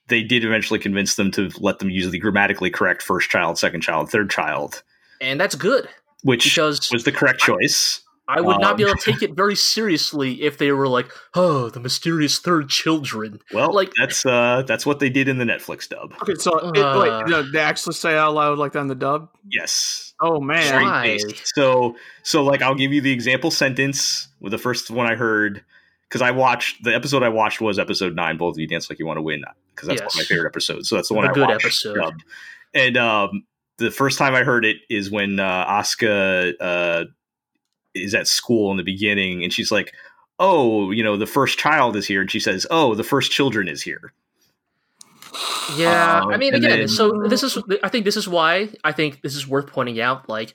they 0.07 0.23
did 0.23 0.43
eventually 0.43 0.79
convince 0.79 1.15
them 1.15 1.31
to 1.31 1.49
let 1.59 1.79
them 1.79 1.89
use 1.89 2.11
the 2.11 2.19
grammatically 2.19 2.69
correct 2.69 3.01
first 3.01 3.29
child, 3.29 3.57
second 3.57 3.81
child, 3.81 4.09
third 4.09 4.29
child, 4.29 4.83
And 5.21 5.39
that's 5.39 5.55
good 5.55 5.87
which 6.23 6.43
because 6.45 6.89
was 6.91 7.03
the 7.03 7.11
correct 7.11 7.39
choice. 7.39 8.01
I 8.27 8.39
would 8.39 8.61
not 8.61 8.77
be 8.77 8.83
Um, 8.85 8.91
able 8.91 8.99
to 8.99 9.11
take 9.11 9.21
it 9.21 9.35
very 9.35 9.55
seriously 9.55 10.43
if 10.43 10.57
they 10.57 10.71
were 10.71 10.87
like, 10.87 11.11
"Oh, 11.35 11.69
the 11.69 11.79
mysterious 11.81 12.39
third 12.39 12.69
children." 12.69 13.39
Well, 13.53 13.73
Like- 13.73 13.91
that's 13.99 14.25
uh 14.25 14.63
that's 14.65 14.85
what 14.85 14.99
they 14.99 15.09
did 15.09 15.27
in 15.27 15.37
the 15.39 15.45
Netflix 15.45 15.89
dub. 15.89 16.13
Okay, 16.21 16.35
so 16.35 16.57
it, 16.69 16.77
Uh. 16.77 16.99
wait, 17.01 17.27
no, 17.29 17.43
they 17.43 17.59
actually 17.59 17.95
say 17.95 18.15
out 18.17 18.33
loud 18.33 18.57
like 18.57 18.71
that 18.73 18.79
in 18.79 18.87
the 18.87 18.95
dub. 18.95 19.29
Yes. 19.51 20.13
Oh 20.21 20.39
man, 20.39 20.63
Straight 20.63 20.83
Why? 20.83 21.17
faced. 21.17 21.55
So 21.55 21.95
so 22.23 22.43
like 22.43 22.61
I'll 22.61 22.75
give 22.75 22.93
you 22.93 23.01
the 23.01 23.11
example 23.11 23.51
sentence 23.51 24.29
with 24.39 24.51
the 24.51 24.57
first 24.57 24.89
one 24.89 25.05
I 25.05 25.15
heard 25.15 25.63
because 26.07 26.21
I 26.21 26.31
watched 26.31 26.83
the 26.83 26.95
episode 26.95 27.23
I 27.23 27.29
watched 27.29 27.59
was 27.59 27.77
episode 27.77 28.15
nine. 28.15 28.37
Both 28.37 28.55
of 28.55 28.59
you 28.59 28.67
dance 28.67 28.89
like 28.89 28.99
you 28.99 29.05
want 29.05 29.17
to 29.17 29.21
win 29.21 29.43
because 29.75 29.89
that's 29.89 30.01
one 30.01 30.07
of 30.07 30.15
my 30.15 30.23
favorite 30.23 30.47
episodes. 30.47 30.87
So 30.87 30.95
that's 30.95 31.09
the 31.09 31.15
one 31.15 31.25
A 31.25 31.29
I 31.29 31.33
good 31.33 31.47
watched. 31.49 31.65
episode. 31.65 31.95
dubbed. 31.95 32.23
And 32.73 32.95
um, 32.95 33.43
the 33.79 33.91
first 33.91 34.17
time 34.17 34.33
I 34.33 34.43
heard 34.43 34.63
it 34.63 34.77
is 34.89 35.11
when 35.11 35.39
uh, 35.39 35.65
Asuka 35.67 36.53
uh, 36.61 37.03
is 37.95 38.13
at 38.15 38.27
school 38.27 38.71
in 38.71 38.77
the 38.77 38.83
beginning, 38.83 39.43
and 39.43 39.51
she's 39.53 39.71
like, 39.71 39.93
"Oh, 40.39 40.91
you 40.91 41.03
know, 41.03 41.17
the 41.17 41.25
first 41.25 41.57
child 41.59 41.95
is 41.95 42.05
here," 42.07 42.21
and 42.21 42.31
she 42.31 42.39
says, 42.39 42.65
"Oh, 42.71 42.95
the 42.95 43.03
first 43.03 43.31
children 43.31 43.67
is 43.67 43.81
here." 43.81 44.13
Yeah, 45.77 46.21
Um, 46.21 46.31
I 46.31 46.37
mean, 46.37 46.53
again, 46.53 46.79
then- 46.79 46.87
so 46.87 47.23
this 47.27 47.41
is, 47.43 47.57
I 47.81 47.89
think 47.89 48.05
this 48.05 48.17
is 48.17 48.27
why 48.27 48.69
I 48.83 48.91
think 48.91 49.21
this 49.21 49.35
is 49.35 49.47
worth 49.47 49.67
pointing 49.67 49.99
out. 49.99 50.29
Like, 50.29 50.53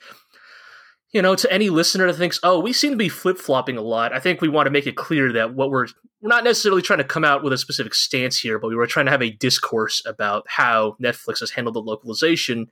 you 1.11 1.21
know, 1.21 1.35
to 1.35 1.51
any 1.51 1.69
listener 1.69 2.07
that 2.07 2.17
thinks, 2.17 2.39
"Oh, 2.43 2.59
we 2.59 2.71
seem 2.71 2.91
to 2.91 2.97
be 2.97 3.09
flip 3.09 3.37
flopping 3.37 3.77
a 3.77 3.81
lot," 3.81 4.13
I 4.13 4.19
think 4.19 4.41
we 4.41 4.47
want 4.47 4.67
to 4.67 4.71
make 4.71 4.87
it 4.87 4.95
clear 4.95 5.33
that 5.33 5.53
what 5.53 5.69
we're 5.71 5.87
we're 6.21 6.29
not 6.29 6.43
necessarily 6.43 6.81
trying 6.81 6.99
to 6.99 7.05
come 7.05 7.23
out 7.23 7.43
with 7.43 7.53
a 7.53 7.57
specific 7.57 7.93
stance 7.93 8.37
here, 8.39 8.59
but 8.59 8.67
we 8.67 8.75
were 8.75 8.85
trying 8.87 9.05
to 9.05 9.11
have 9.11 9.21
a 9.21 9.29
discourse 9.31 10.01
about 10.05 10.43
how 10.47 10.97
Netflix 11.01 11.39
has 11.39 11.51
handled 11.51 11.75
the 11.75 11.81
localization. 11.81 12.69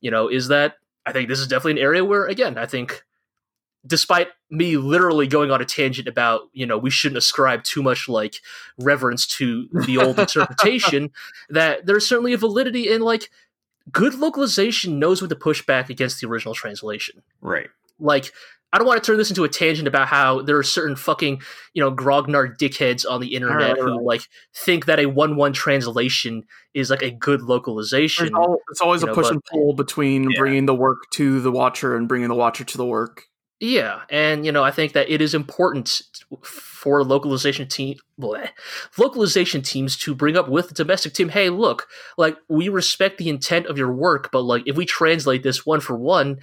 You 0.00 0.10
know, 0.10 0.28
is 0.28 0.48
that 0.48 0.76
I 1.06 1.12
think 1.12 1.28
this 1.28 1.38
is 1.38 1.46
definitely 1.46 1.80
an 1.80 1.86
area 1.86 2.04
where, 2.04 2.26
again, 2.26 2.58
I 2.58 2.66
think 2.66 3.04
despite 3.86 4.28
me 4.50 4.76
literally 4.76 5.26
going 5.26 5.50
on 5.50 5.60
a 5.60 5.64
tangent 5.64 6.08
about 6.08 6.42
you 6.52 6.66
know 6.66 6.78
we 6.78 6.90
shouldn't 6.90 7.18
ascribe 7.18 7.62
too 7.64 7.82
much 7.82 8.08
like 8.08 8.36
reverence 8.78 9.26
to 9.26 9.68
the 9.86 9.98
old 9.98 10.18
interpretation 10.18 11.10
that 11.50 11.86
there's 11.86 12.08
certainly 12.08 12.32
a 12.32 12.38
validity 12.38 12.88
in 12.90 13.00
like 13.02 13.30
good 13.92 14.14
localization 14.14 14.98
knows 14.98 15.20
when 15.20 15.28
to 15.30 15.36
push 15.36 15.64
back 15.64 15.90
against 15.90 16.20
the 16.20 16.26
original 16.26 16.54
translation 16.54 17.22
Right. 17.40 17.68
like 17.98 18.32
I 18.72 18.78
don't 18.78 18.86
want 18.88 19.02
to 19.02 19.06
turn 19.06 19.16
this 19.16 19.30
into 19.30 19.44
a 19.44 19.48
tangent 19.48 19.86
about 19.88 20.08
how 20.08 20.42
there 20.42 20.58
are 20.58 20.62
certain 20.62 20.96
fucking, 20.96 21.40
you 21.72 21.82
know, 21.82 21.90
grognard 21.94 22.58
dickheads 22.58 23.06
on 23.08 23.20
the 23.20 23.34
internet 23.34 23.70
Right, 23.70 23.78
who 23.78 23.92
right. 23.96 24.02
like 24.02 24.22
think 24.54 24.84
that 24.86 24.98
a 24.98 25.06
one-one 25.06 25.52
translation 25.54 26.44
is 26.74 26.90
like 26.90 27.00
a 27.00 27.10
good 27.12 27.42
localization. 27.42 28.34
al- 28.34 28.58
it's 28.70 28.80
always 28.82 29.02
a 29.02 29.06
know, 29.06 29.14
push 29.14 29.26
but- 29.26 29.32
and 29.34 29.44
pull 29.44 29.72
between 29.72 30.24
Yeah. 30.30 30.40
bringing 30.40 30.66
the 30.66 30.74
work 30.74 31.08
to 31.12 31.40
the 31.40 31.52
watcher 31.52 31.96
and 31.96 32.08
bringing 32.08 32.28
the 32.28 32.34
watcher 32.34 32.64
to 32.64 32.76
the 32.76 32.84
work. 32.84 33.22
Yeah, 33.58 34.02
and 34.10 34.44
you 34.44 34.52
know, 34.52 34.62
I 34.62 34.70
think 34.70 34.92
that 34.92 35.08
it 35.08 35.22
is 35.22 35.32
important 35.32 36.02
for 36.42 37.02
localization 37.02 37.66
team 37.68 37.98
bleh, 38.20 38.50
localization 38.98 39.62
teams 39.62 39.96
to 39.98 40.14
bring 40.14 40.36
up 40.36 40.48
with 40.48 40.68
the 40.68 40.74
domestic 40.74 41.14
team, 41.14 41.30
hey, 41.30 41.48
look, 41.48 41.88
like 42.18 42.36
we 42.48 42.68
respect 42.68 43.16
the 43.16 43.30
intent 43.30 43.66
of 43.66 43.78
your 43.78 43.90
work, 43.92 44.30
but 44.30 44.42
like 44.42 44.64
if 44.66 44.76
we 44.76 44.84
translate 44.84 45.42
this 45.42 45.64
one 45.64 45.80
for 45.80 45.96
one, 45.96 46.38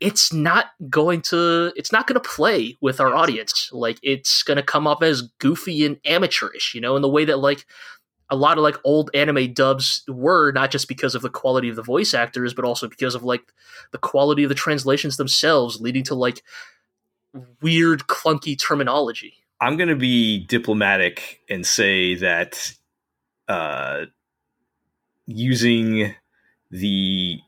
it's 0.00 0.32
not 0.32 0.66
going 0.90 1.20
to 1.22 1.72
it's 1.76 1.92
not 1.92 2.08
going 2.08 2.20
to 2.20 2.28
play 2.28 2.76
with 2.80 3.00
our 3.00 3.14
audience. 3.14 3.70
Like 3.72 3.98
it's 4.02 4.42
going 4.42 4.56
to 4.56 4.62
come 4.62 4.88
off 4.88 5.00
as 5.02 5.22
goofy 5.38 5.86
and 5.86 5.98
amateurish, 6.04 6.74
you 6.74 6.80
know, 6.80 6.96
in 6.96 7.02
the 7.02 7.08
way 7.08 7.24
that 7.24 7.38
like 7.38 7.66
a 8.30 8.36
lot 8.36 8.58
of 8.58 8.62
like 8.62 8.76
old 8.84 9.10
anime 9.14 9.52
dubs 9.52 10.02
were 10.08 10.52
not 10.52 10.70
just 10.70 10.88
because 10.88 11.14
of 11.14 11.22
the 11.22 11.30
quality 11.30 11.68
of 11.68 11.76
the 11.76 11.82
voice 11.82 12.14
actors 12.14 12.54
but 12.54 12.64
also 12.64 12.88
because 12.88 13.14
of 13.14 13.22
like 13.22 13.52
the 13.92 13.98
quality 13.98 14.42
of 14.42 14.48
the 14.48 14.54
translations 14.54 15.16
themselves 15.16 15.80
leading 15.80 16.02
to 16.04 16.14
like 16.14 16.42
weird 17.60 18.00
clunky 18.06 18.58
terminology 18.58 19.34
I'm 19.60 19.76
going 19.76 19.88
to 19.88 19.96
be 19.96 20.44
diplomatic 20.46 21.40
and 21.48 21.66
say 21.66 22.14
that 22.16 22.72
uh, 23.48 24.04
using 25.26 26.14
the 26.70 27.40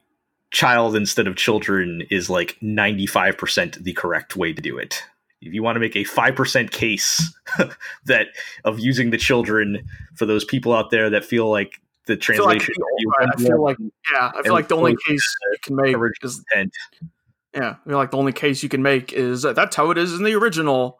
child 0.51 0.97
instead 0.97 1.29
of 1.29 1.37
children 1.37 2.03
is 2.11 2.29
like 2.29 2.59
95% 2.61 3.83
the 3.85 3.93
correct 3.93 4.37
way 4.37 4.53
to 4.53 4.61
do 4.61 4.79
it. 4.79 5.05
If 5.43 5.55
you 5.55 5.63
want 5.63 5.77
to 5.77 5.81
make 5.81 5.97
a 5.97 6.05
5% 6.05 6.71
case 6.71 7.33
that 8.05 8.27
of 8.65 8.79
using 8.79 9.11
the 9.11 9.17
children 9.17 9.89
for 10.17 10.27
those 10.27 10.45
people 10.45 10.73
out 10.75 10.91
there 10.91 11.09
that 11.11 11.25
feel 11.25 11.49
like 11.51 11.81
the 12.07 12.15
I 12.15 12.17
feel 12.17 12.45
like, 12.45 12.59
translation 12.61 12.75
the- 12.77 13.29
I 13.33 13.37
feel 13.37 13.63
like 13.63 13.77
yeah, 14.13 14.33
I 14.35 14.43
feel 14.43 14.53
like 14.53 14.69
the 14.69 14.77
only 14.77 14.97
case 15.07 15.23
you 15.53 15.59
can 15.63 15.77
make 15.77 15.97
is 16.23 16.43
intent. 16.53 16.75
yeah, 17.55 17.77
I 17.85 17.89
feel 17.89 17.99
like 17.99 18.11
the 18.11 18.17
only 18.19 18.33
case 18.33 18.63
you 18.63 18.69
can 18.69 18.83
make 18.83 19.13
is 19.13 19.43
that 19.43 19.57
that's 19.57 19.77
how 19.77 19.91
it 19.91 19.99
is 19.99 20.13
in 20.15 20.25
the 20.25 20.35
original. 20.35 20.99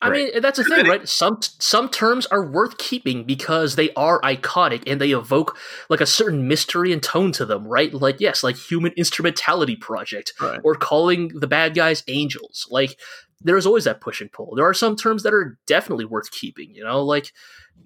I 0.00 0.08
Right. 0.10 0.32
mean, 0.34 0.42
that's 0.42 0.58
the 0.58 0.64
thing, 0.64 0.86
right? 0.88 1.08
Some 1.08 1.38
some 1.42 1.88
terms 1.88 2.26
are 2.26 2.44
worth 2.44 2.76
keeping 2.78 3.22
because 3.24 3.76
they 3.76 3.90
are 3.94 4.20
iconic 4.22 4.82
and 4.86 5.00
they 5.00 5.12
evoke 5.12 5.56
like 5.88 6.00
a 6.00 6.06
certain 6.06 6.48
mystery 6.48 6.92
and 6.92 7.00
tone 7.02 7.30
to 7.32 7.44
them, 7.46 7.66
right? 7.68 7.92
Like 7.94 8.20
yes, 8.20 8.42
like 8.42 8.56
human 8.56 8.92
instrumentality 8.96 9.76
project 9.76 10.32
Right. 10.40 10.58
or 10.64 10.74
calling 10.74 11.28
the 11.38 11.46
bad 11.46 11.74
guys 11.74 12.02
angels. 12.08 12.66
Like 12.70 12.98
there 13.44 13.56
is 13.56 13.66
always 13.66 13.84
that 13.84 14.00
push 14.00 14.20
and 14.20 14.30
pull. 14.32 14.54
There 14.54 14.66
are 14.66 14.74
some 14.74 14.96
terms 14.96 15.22
that 15.22 15.34
are 15.34 15.58
definitely 15.66 16.04
worth 16.04 16.30
keeping. 16.30 16.74
You 16.74 16.84
know, 16.84 17.02
like 17.02 17.32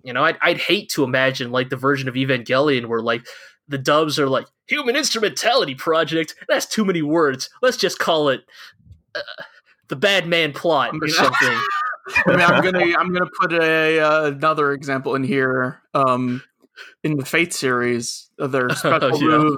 you 0.03 0.13
know, 0.13 0.25
I'd, 0.25 0.39
I'd 0.43 0.59
hate 0.59 0.89
to 0.91 1.05
imagine 1.05 1.51
like 1.51 1.71
the 1.71 1.77
version 1.77 2.09
of 2.09 2.15
Evangelion 2.15 2.87
where 2.87 3.01
like 3.01 3.27
the 3.69 3.79
dubs 3.79 4.19
are 4.19 4.29
like 4.29 4.47
human 4.67 4.97
instrumentality 4.97 5.75
project. 5.75 6.35
That's 6.49 6.67
too 6.67 6.85
many 6.85 7.03
words. 7.03 7.51
Let's 7.63 7.77
just 7.77 7.99
call 7.99 8.29
it 8.29 8.43
uh, 9.15 9.21
the 9.89 9.97
bad 9.97 10.27
man 10.27 10.53
plot 10.53 10.95
or 11.01 11.09
something. 11.09 11.59
I 12.27 12.31
mean, 12.31 12.41
I'm 12.41 12.63
gonna 12.63 12.95
I'm 12.99 13.13
gonna 13.13 13.31
put 13.41 13.53
a 13.53 14.01
uh, 14.01 14.27
another 14.27 14.73
example 14.73 15.15
in 15.15 15.25
here. 15.25 15.81
Um, 15.95 16.43
in 17.03 17.17
the 17.17 17.25
Fate 17.25 17.55
series, 17.55 18.31
their 18.39 18.69
special 18.75 19.11
Yeah. 19.23 19.39
move, 19.39 19.57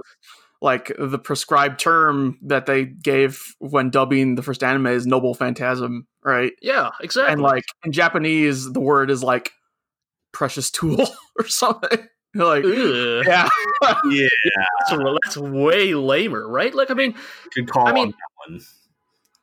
like 0.61 0.93
the 0.99 1.19
prescribed 1.19 1.79
term 1.79 2.39
that 2.43 2.67
they 2.67 2.85
gave 2.85 3.43
when 3.59 3.91
dubbing 3.91 4.35
the 4.35 4.43
first 4.43 4.65
anime 4.65 4.89
is 4.89 5.07
noble 5.07 5.35
phantasm, 5.35 6.07
right? 6.25 6.53
Yeah, 6.61 6.91
exactly. 7.01 7.33
And 7.33 7.43
like 7.43 7.65
in 7.85 7.93
Japanese, 7.93 8.73
the 8.73 8.81
word 8.81 9.11
is 9.11 9.23
like 9.23 9.53
precious 10.33 10.71
tool 10.71 11.07
or 11.39 11.47
something. 11.47 12.09
like, 12.35 12.65
Ugh, 12.65 13.25
yeah, 13.27 13.49
Yeah, 14.05 14.29
that's, 14.91 15.03
that's 15.25 15.37
way 15.37 15.95
lamer, 15.95 16.47
right? 16.49 16.75
Like, 16.75 16.91
I 16.91 16.95
mean, 16.95 17.15
good 17.55 17.71
call 17.71 17.87
I 17.87 17.93
mean- 17.93 18.09
on 18.09 18.11
that 18.11 18.53
one. 18.53 18.61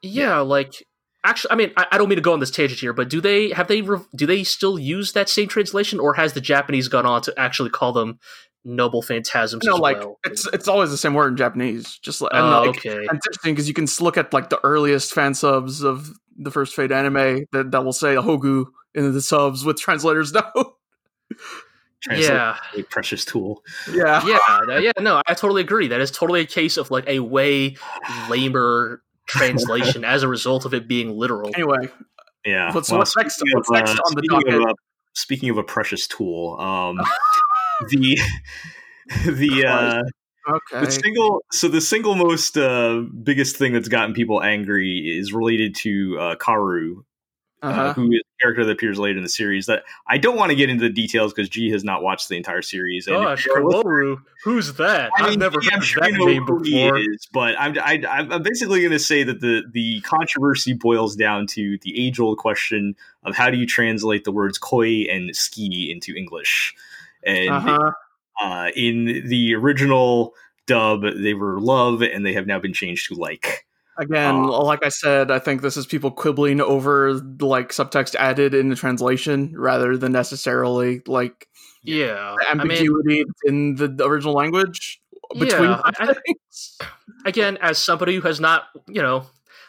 yeah, 0.01 0.39
like 0.39 0.85
actually, 1.23 1.51
I 1.51 1.55
mean, 1.55 1.71
I, 1.77 1.85
I 1.93 1.97
don't 1.97 2.09
mean 2.09 2.17
to 2.17 2.21
go 2.21 2.33
on 2.33 2.39
this 2.39 2.51
tangent 2.51 2.79
here, 2.79 2.93
but 2.93 3.09
do 3.09 3.21
they 3.21 3.49
have 3.51 3.67
they 3.67 3.81
re- 3.81 3.99
do 4.15 4.25
they 4.25 4.43
still 4.43 4.77
use 4.77 5.13
that 5.13 5.29
same 5.29 5.47
translation, 5.47 5.99
or 5.99 6.13
has 6.15 6.33
the 6.33 6.41
Japanese 6.41 6.87
gone 6.87 7.05
on 7.05 7.21
to 7.23 7.33
actually 7.37 7.69
call 7.71 7.93
them 7.93 8.19
noble 8.65 9.01
phantasms? 9.01 9.63
no, 9.63 9.75
as 9.75 9.79
like 9.79 9.99
well? 9.99 10.19
it's 10.25 10.45
it's 10.47 10.67
always 10.67 10.89
the 10.89 10.97
same 10.97 11.13
word 11.13 11.29
in 11.29 11.37
Japanese. 11.37 11.97
Just 11.99 12.19
like, 12.21 12.31
and, 12.33 12.41
Oh, 12.43 12.61
like 12.63 12.69
okay. 12.77 12.89
and 12.97 13.17
it's 13.17 13.25
interesting 13.27 13.53
because 13.53 13.67
you 13.67 13.73
can 13.73 13.87
look 14.01 14.17
at 14.17 14.33
like 14.33 14.49
the 14.49 14.59
earliest 14.65 15.13
fan 15.13 15.33
subs 15.33 15.83
of 15.83 16.11
the 16.37 16.51
first 16.51 16.75
Fate 16.75 16.91
anime 16.91 17.45
that, 17.53 17.71
that 17.71 17.85
will 17.85 17.93
say 17.93 18.15
Hogu 18.15 18.65
in 18.93 19.13
the 19.13 19.21
subs 19.21 19.63
with 19.63 19.77
translators 19.79 20.33
note. 20.33 20.75
Translate 22.01 22.29
Yeah, 22.29 22.57
a 22.77 22.83
precious 22.83 23.25
tool. 23.25 23.63
yeah. 23.91 24.21
yeah, 24.27 24.79
yeah. 24.79 24.91
No, 24.99 25.21
I 25.27 25.33
totally 25.33 25.61
agree. 25.61 25.87
That 25.87 26.01
is 26.01 26.11
totally 26.11 26.41
a 26.41 26.45
case 26.45 26.77
of 26.77 26.91
like 26.91 27.07
a 27.07 27.19
way 27.19 27.77
lamer 28.29 29.01
translation 29.27 30.03
as 30.03 30.21
a 30.21 30.27
result 30.27 30.65
of 30.65 30.73
it 30.73 30.87
being 30.87 31.17
literal. 31.17 31.49
Anyway, 31.55 31.89
Yeah. 32.45 32.71
What's- 32.73 32.91
Well, 32.91 32.99
what's 32.99 33.15
next- 33.17 33.37
speaking 33.37 33.55
what's 33.57 33.69
of, 33.69 33.73
next 33.75 33.91
uh, 33.91 34.01
on 34.05 34.13
the 34.15 34.21
speaking 34.23 34.39
docket? 34.51 34.61
Of, 34.61 34.69
uh, 34.69 34.73
speaking 35.13 35.49
of 35.49 35.57
a 35.57 35.63
precious 35.63 36.05
tool, 36.07 36.57
um, 36.59 36.99
the 37.89 38.17
the 39.25 39.65
uh, 39.67 40.03
okay. 40.53 40.85
the 40.85 40.91
single 40.91 41.43
so 41.51 41.67
the 41.67 41.81
single 41.81 42.15
most 42.15 42.57
uh, 42.57 43.01
biggest 43.23 43.55
thing 43.57 43.73
that's 43.73 43.87
gotten 43.89 44.13
people 44.13 44.41
angry 44.41 45.17
is 45.17 45.33
related 45.33 45.75
to 45.75 46.17
uh, 46.19 46.35
Kaworu, 46.35 46.97
uh, 47.61 47.67
Uh-huh. 47.67 47.93
who 47.93 48.11
is 48.11 48.19
a 48.21 48.43
character 48.43 48.65
that 48.65 48.71
appears 48.71 48.99
later 48.99 49.17
in 49.17 49.23
the 49.23 49.29
series. 49.29 49.65
That 49.67 49.83
I 50.07 50.17
don't 50.17 50.37
want 50.37 50.49
to 50.51 50.55
get 50.55 50.69
into 50.69 50.83
the 50.83 50.93
details 50.93 51.33
because 51.33 51.49
G 51.49 51.69
has 51.71 51.83
not 51.83 52.03
watched 52.03 52.29
the 52.29 52.35
entire 52.37 52.61
series. 52.61 53.07
And 53.07 53.15
Gosh, 53.15 53.45
you're 53.45 54.17
who's 54.43 54.73
that? 54.73 55.11
I 55.17 55.23
I've 55.23 55.29
mean, 55.31 55.39
never 55.39 55.59
yeah, 55.63 55.71
heard 55.75 55.83
sure 55.83 56.01
that 56.03 56.11
you 56.11 56.17
know 56.17 56.25
name 56.25 56.45
before. 56.45 56.97
is, 56.97 57.27
but 57.33 57.55
I'm 57.57 57.77
I, 57.79 58.03
I'm 58.09 58.31
I'm 58.31 58.43
basically 58.43 58.79
going 58.81 58.91
to 58.91 58.99
say 58.99 59.23
that 59.23 59.41
the 59.41 59.63
the 59.71 60.01
controversy 60.01 60.73
boils 60.73 61.15
down 61.15 61.47
to 61.47 61.77
the 61.81 62.05
age 62.07 62.19
old 62.19 62.37
question 62.37 62.95
of 63.23 63.35
how 63.35 63.49
do 63.49 63.57
you 63.57 63.65
translate 63.65 64.23
the 64.25 64.31
words 64.31 64.57
koi 64.59 65.03
and 65.09 65.31
suki 65.31 65.89
into 65.91 66.13
English, 66.15 66.75
and 67.25 67.49
Uh-huh. 67.49 67.91
uh, 68.41 68.69
in 68.75 69.23
the 69.27 69.55
original 69.55 70.33
dub 70.67 71.01
they 71.21 71.33
were 71.33 71.59
love 71.59 72.01
and 72.01 72.25
they 72.25 72.33
have 72.33 72.47
now 72.47 72.59
been 72.59 72.73
changed 72.73 73.07
to 73.07 73.15
like. 73.15 73.65
Again, 73.97 74.35
uh, 74.35 74.61
like 74.63 74.83
I 74.83 74.89
said, 74.89 75.31
I 75.31 75.39
think 75.39 75.61
this 75.61 75.77
is 75.77 75.85
people 75.85 76.11
quibbling 76.11 76.59
over 76.59 77.13
like 77.39 77.69
subtext 77.69 78.13
added 78.15 78.53
in 78.53 78.67
the 78.69 78.75
translation 78.75 79.53
rather 79.55 79.95
than 79.95 80.11
necessarily 80.11 81.01
like 81.07 81.47
Yeah, 81.83 82.35
the 82.37 82.45
I 82.49 82.53
mean, 82.55 82.71
ambiguity 82.71 83.23
in 83.45 83.75
the 83.75 83.95
original 84.05 84.33
language 84.33 84.99
between 85.39 85.69
Yeah, 85.69 85.81
I- 85.85 85.91
I- 86.11 86.85
again, 87.25 87.57
as 87.61 87.77
somebody 87.77 88.15
who 88.15 88.21
has 88.21 88.39
not, 88.41 88.65
you 88.87 89.01
know, 89.01 89.27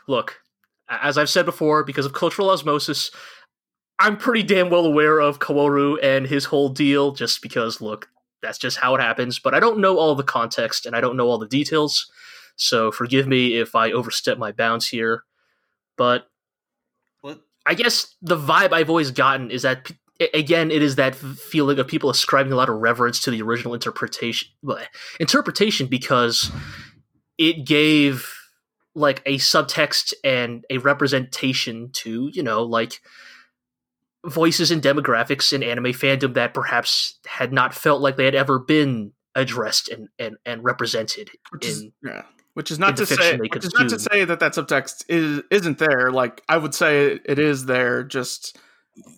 look, 0.09 0.41
as 0.89 1.17
I've 1.19 1.31
said 1.31 1.45
before, 1.47 1.85
because 1.85 2.05
of 2.07 2.13
cultural 2.13 2.51
osmosis, 2.51 3.11
I'm 3.99 4.17
pretty 4.17 4.43
damn 4.43 4.71
well 4.71 4.85
aware 4.85 5.19
of 5.21 5.39
Kaworu 5.39 5.97
and 6.03 6.27
his 6.27 6.45
whole 6.47 6.69
deal, 6.69 7.13
just 7.13 7.41
because, 7.41 7.81
look, 7.81 8.09
that's 8.43 8.59
just 8.59 8.77
how 8.79 8.95
it 8.95 9.01
happens. 9.01 9.39
But 9.39 9.55
I 9.55 9.61
don't 9.61 9.79
know 9.79 9.99
all 9.99 10.15
the 10.15 10.23
context 10.23 10.87
and 10.87 10.95
I 10.95 11.01
don't 11.01 11.17
know 11.17 11.29
all 11.29 11.39
the 11.39 11.49
details, 11.49 12.11
so 12.57 12.93
forgive 12.93 13.27
me 13.27 13.59
if 13.59 13.75
I 13.75 13.93
overstep 13.93 14.39
my 14.39 14.53
bounds 14.53 14.89
here. 14.89 15.25
But 15.97 16.27
What? 17.23 17.41
I 17.65 17.75
guess 17.75 18.15
the 18.21 18.37
vibe 18.37 18.73
I've 18.73 18.91
always 18.91 19.11
gotten 19.11 19.51
is 19.51 19.63
that. 19.63 19.91
Again, 20.33 20.71
it 20.71 20.81
is 20.81 20.97
that 20.97 21.15
feeling 21.15 21.79
of 21.79 21.87
people 21.87 22.09
ascribing 22.09 22.51
a 22.51 22.57
lot 22.57 22.71
of 22.71 22.77
reverence 22.77 23.21
to 23.21 23.31
the 23.31 23.43
original 23.43 23.75
interpretation. 23.75 24.49
Interpretation 25.21 25.89
because 25.89 26.51
it 27.37 27.67
gave 27.67 28.33
like 28.95 29.21
a 29.27 29.37
subtext 29.37 30.15
and 30.25 30.65
a 30.71 30.79
representation 30.79 31.91
to 31.93 32.31
you 32.33 32.43
know 32.43 32.63
like 32.63 33.03
voices 34.27 34.71
and 34.71 34.83
demographics 34.83 35.53
in 35.53 35.63
anime 35.63 35.87
fandom 35.87 36.35
that 36.35 36.53
perhaps 36.55 37.19
had 37.27 37.53
not 37.53 37.75
felt 37.75 38.01
like 38.01 38.17
they 38.17 38.25
had 38.25 38.35
ever 38.35 38.59
been 38.59 39.13
addressed 39.35 39.89
and 39.89 40.09
and, 40.19 40.37
and 40.45 40.65
represented 40.65 41.31
Which 41.51 41.67
is, 41.67 41.83
in 41.83 41.93
yeah. 42.05 42.23
Which 42.55 42.71
is 42.71 42.79
not 42.79 42.97
to 42.97 43.05
say, 43.07 43.33
they 43.33 43.49
which 43.49 43.65
is 43.67 43.75
not 43.79 43.91
to 43.91 43.99
say 43.99 44.25
that 44.25 44.41
that 44.41 44.53
subtext 44.53 45.05
is 45.11 45.43
isn't 45.51 45.79
there. 45.79 46.11
Like 46.11 46.43
I 46.49 46.57
would 46.57 46.75
say 46.75 47.21
it 47.25 47.39
is 47.39 47.67
there. 47.67 48.03
Just 48.03 48.57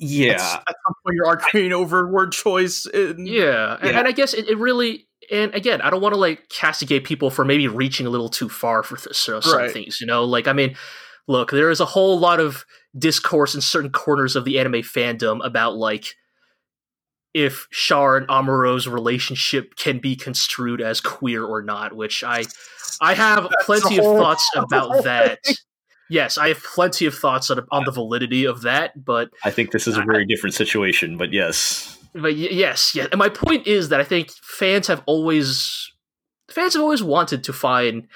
Yeah, 0.01 0.33
at, 0.33 0.41
at 0.41 0.75
some 0.87 0.95
point 1.05 1.15
you're 1.15 1.27
arguing 1.27 1.73
over 1.73 2.11
word 2.11 2.33
choice. 2.33 2.85
In, 2.87 3.27
yeah, 3.27 3.77
And, 3.81 3.91
Yeah. 3.91 3.99
and 4.01 4.09
i 4.09 4.13
guess 4.13 4.35
it, 4.35 4.49
it 4.49 4.59
really 4.59 5.07
and 5.31 5.55
again 5.55 5.81
i 5.83 5.91
don't 5.91 6.01
want 6.01 6.15
to 6.15 6.19
like 6.21 6.49
castigate 6.49 7.05
people 7.05 7.31
for 7.31 7.45
maybe 7.45 7.69
reaching 7.69 8.07
a 8.07 8.11
little 8.11 8.29
too 8.29 8.49
far 8.49 8.83
for 8.83 8.97
th- 8.97 9.15
so, 9.15 9.41
some 9.41 9.57
Right. 9.59 9.71
things 9.71 10.01
you 10.01 10.07
know 10.07 10.25
like 10.25 10.49
i 10.49 10.53
mean 10.53 10.75
look 11.29 11.51
there 11.51 11.71
is 11.71 11.81
a 11.81 11.85
whole 11.85 12.19
lot 12.19 12.41
of 12.41 12.65
discourse 12.99 13.55
in 13.55 13.61
certain 13.61 13.91
corners 13.91 14.35
of 14.35 14.45
the 14.45 14.59
anime 14.59 14.83
fandom 14.83 15.45
about 15.45 15.77
like 15.77 16.17
if 17.35 17.69
Char 17.71 18.17
and 18.17 18.27
Amuro's 18.29 18.89
relationship 18.89 19.77
can 19.77 19.99
be 19.99 20.17
construed 20.17 20.81
as 20.81 21.01
queer 21.01 21.45
or 21.45 21.63
not, 21.63 21.93
which 21.93 22.25
I 22.25 22.45
I 23.01 23.15
have 23.15 23.45
That's 23.45 23.65
plenty 23.65 23.99
of 23.99 24.05
thoughts 24.05 24.49
about 24.57 25.05
that. 25.05 25.45
thing. 25.45 25.55
Yes, 26.11 26.39
I 26.39 26.49
have 26.49 26.63
plenty 26.63 27.05
of 27.05 27.15
thoughts 27.15 27.51
on, 27.51 27.61
on 27.71 27.85
the 27.85 27.91
validity 27.91 28.47
of 28.47 28.63
that, 28.63 29.05
but 29.05 29.29
I 29.45 29.51
think 29.51 29.73
this 29.73 29.87
is 29.87 29.99
a 29.99 30.03
very 30.03 30.25
different 30.25 30.55
situation, 30.55 31.19
but 31.19 31.35
yes, 31.35 31.99
but 32.15 32.33
y- 32.33 32.49
yes, 32.51 32.95
yeah. 32.95 33.07
And 33.13 33.19
my 33.19 33.29
point 33.29 33.67
is 33.67 33.91
that 33.91 34.01
I 34.01 34.05
think 34.05 34.31
fans 34.31 34.87
have 34.87 35.03
always 35.07 35.93
fans 36.51 36.73
have 36.73 36.83
always 36.83 37.03
wanted 37.03 37.45
to 37.45 37.53
find 37.53 38.09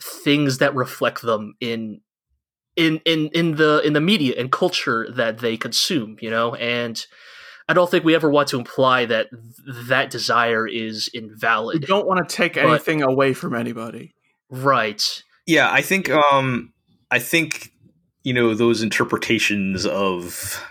things 0.00 0.58
that 0.58 0.74
reflect 0.74 1.20
them 1.20 1.54
in 1.60 2.00
in 2.76 3.00
in 3.04 3.28
in 3.28 3.56
the 3.56 3.80
in 3.84 3.92
the 3.94 4.00
media 4.00 4.34
and 4.38 4.52
culture 4.52 5.06
that 5.10 5.38
they 5.38 5.56
consume, 5.56 6.16
you 6.20 6.30
know, 6.30 6.54
and 6.56 7.04
I 7.68 7.72
don't 7.72 7.90
think 7.90 8.04
we 8.04 8.14
ever 8.14 8.30
want 8.30 8.48
to 8.48 8.58
imply 8.58 9.06
that 9.06 9.28
th- 9.30 9.86
that 9.88 10.10
desire 10.10 10.68
is 10.68 11.08
invalid. 11.12 11.80
we 11.80 11.86
don't 11.86 12.06
want 12.06 12.28
to 12.28 12.36
take 12.36 12.54
But- 12.54 12.66
anything 12.66 13.02
away 13.02 13.32
from 13.32 13.54
anybody. 13.54 14.14
Right. 14.50 15.02
yeah. 15.46 15.72
I 15.72 15.80
think 15.82 16.08
um, 16.10 16.72
I 17.10 17.18
think 17.18 17.72
you 18.22 18.32
know 18.32 18.54
those 18.54 18.82
interpretations 18.82 19.84
of 19.86 20.62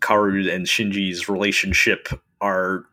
Kaworu 0.00 0.52
and 0.52 0.66
Shinji's 0.66 1.28
relationship 1.28 2.08
are 2.40 2.84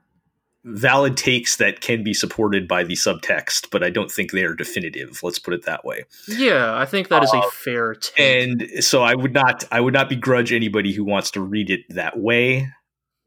valid 0.66 1.16
takes 1.16 1.56
that 1.58 1.82
can 1.82 2.04
be 2.04 2.14
supported 2.14 2.68
by 2.68 2.84
the 2.84 2.94
subtext, 2.94 3.70
but 3.72 3.84
I 3.84 3.90
don't 3.90 4.12
think 4.12 4.32
they 4.32 4.44
are 4.44 4.54
definitive. 4.54 5.20
Let's 5.24 5.40
put 5.40 5.54
it 5.54 5.66
that 5.66 5.86
way. 5.86 6.04
Yeah, 6.28 6.78
I 6.78 6.86
think 6.86 7.08
that 7.10 7.24
is 7.24 7.34
a 7.34 7.38
Uh, 7.38 7.50
fair 7.50 7.96
take. 7.96 8.20
And 8.20 8.84
so 8.84 9.02
I 9.04 9.16
would 9.16 9.34
not 9.34 9.64
I 9.72 9.80
would 9.80 9.94
not 9.94 10.10
begrudge 10.10 10.52
anybody 10.52 10.92
who 10.92 11.04
wants 11.04 11.32
to 11.32 11.42
read 11.42 11.70
it 11.70 11.82
that 11.90 12.20
way. 12.20 12.68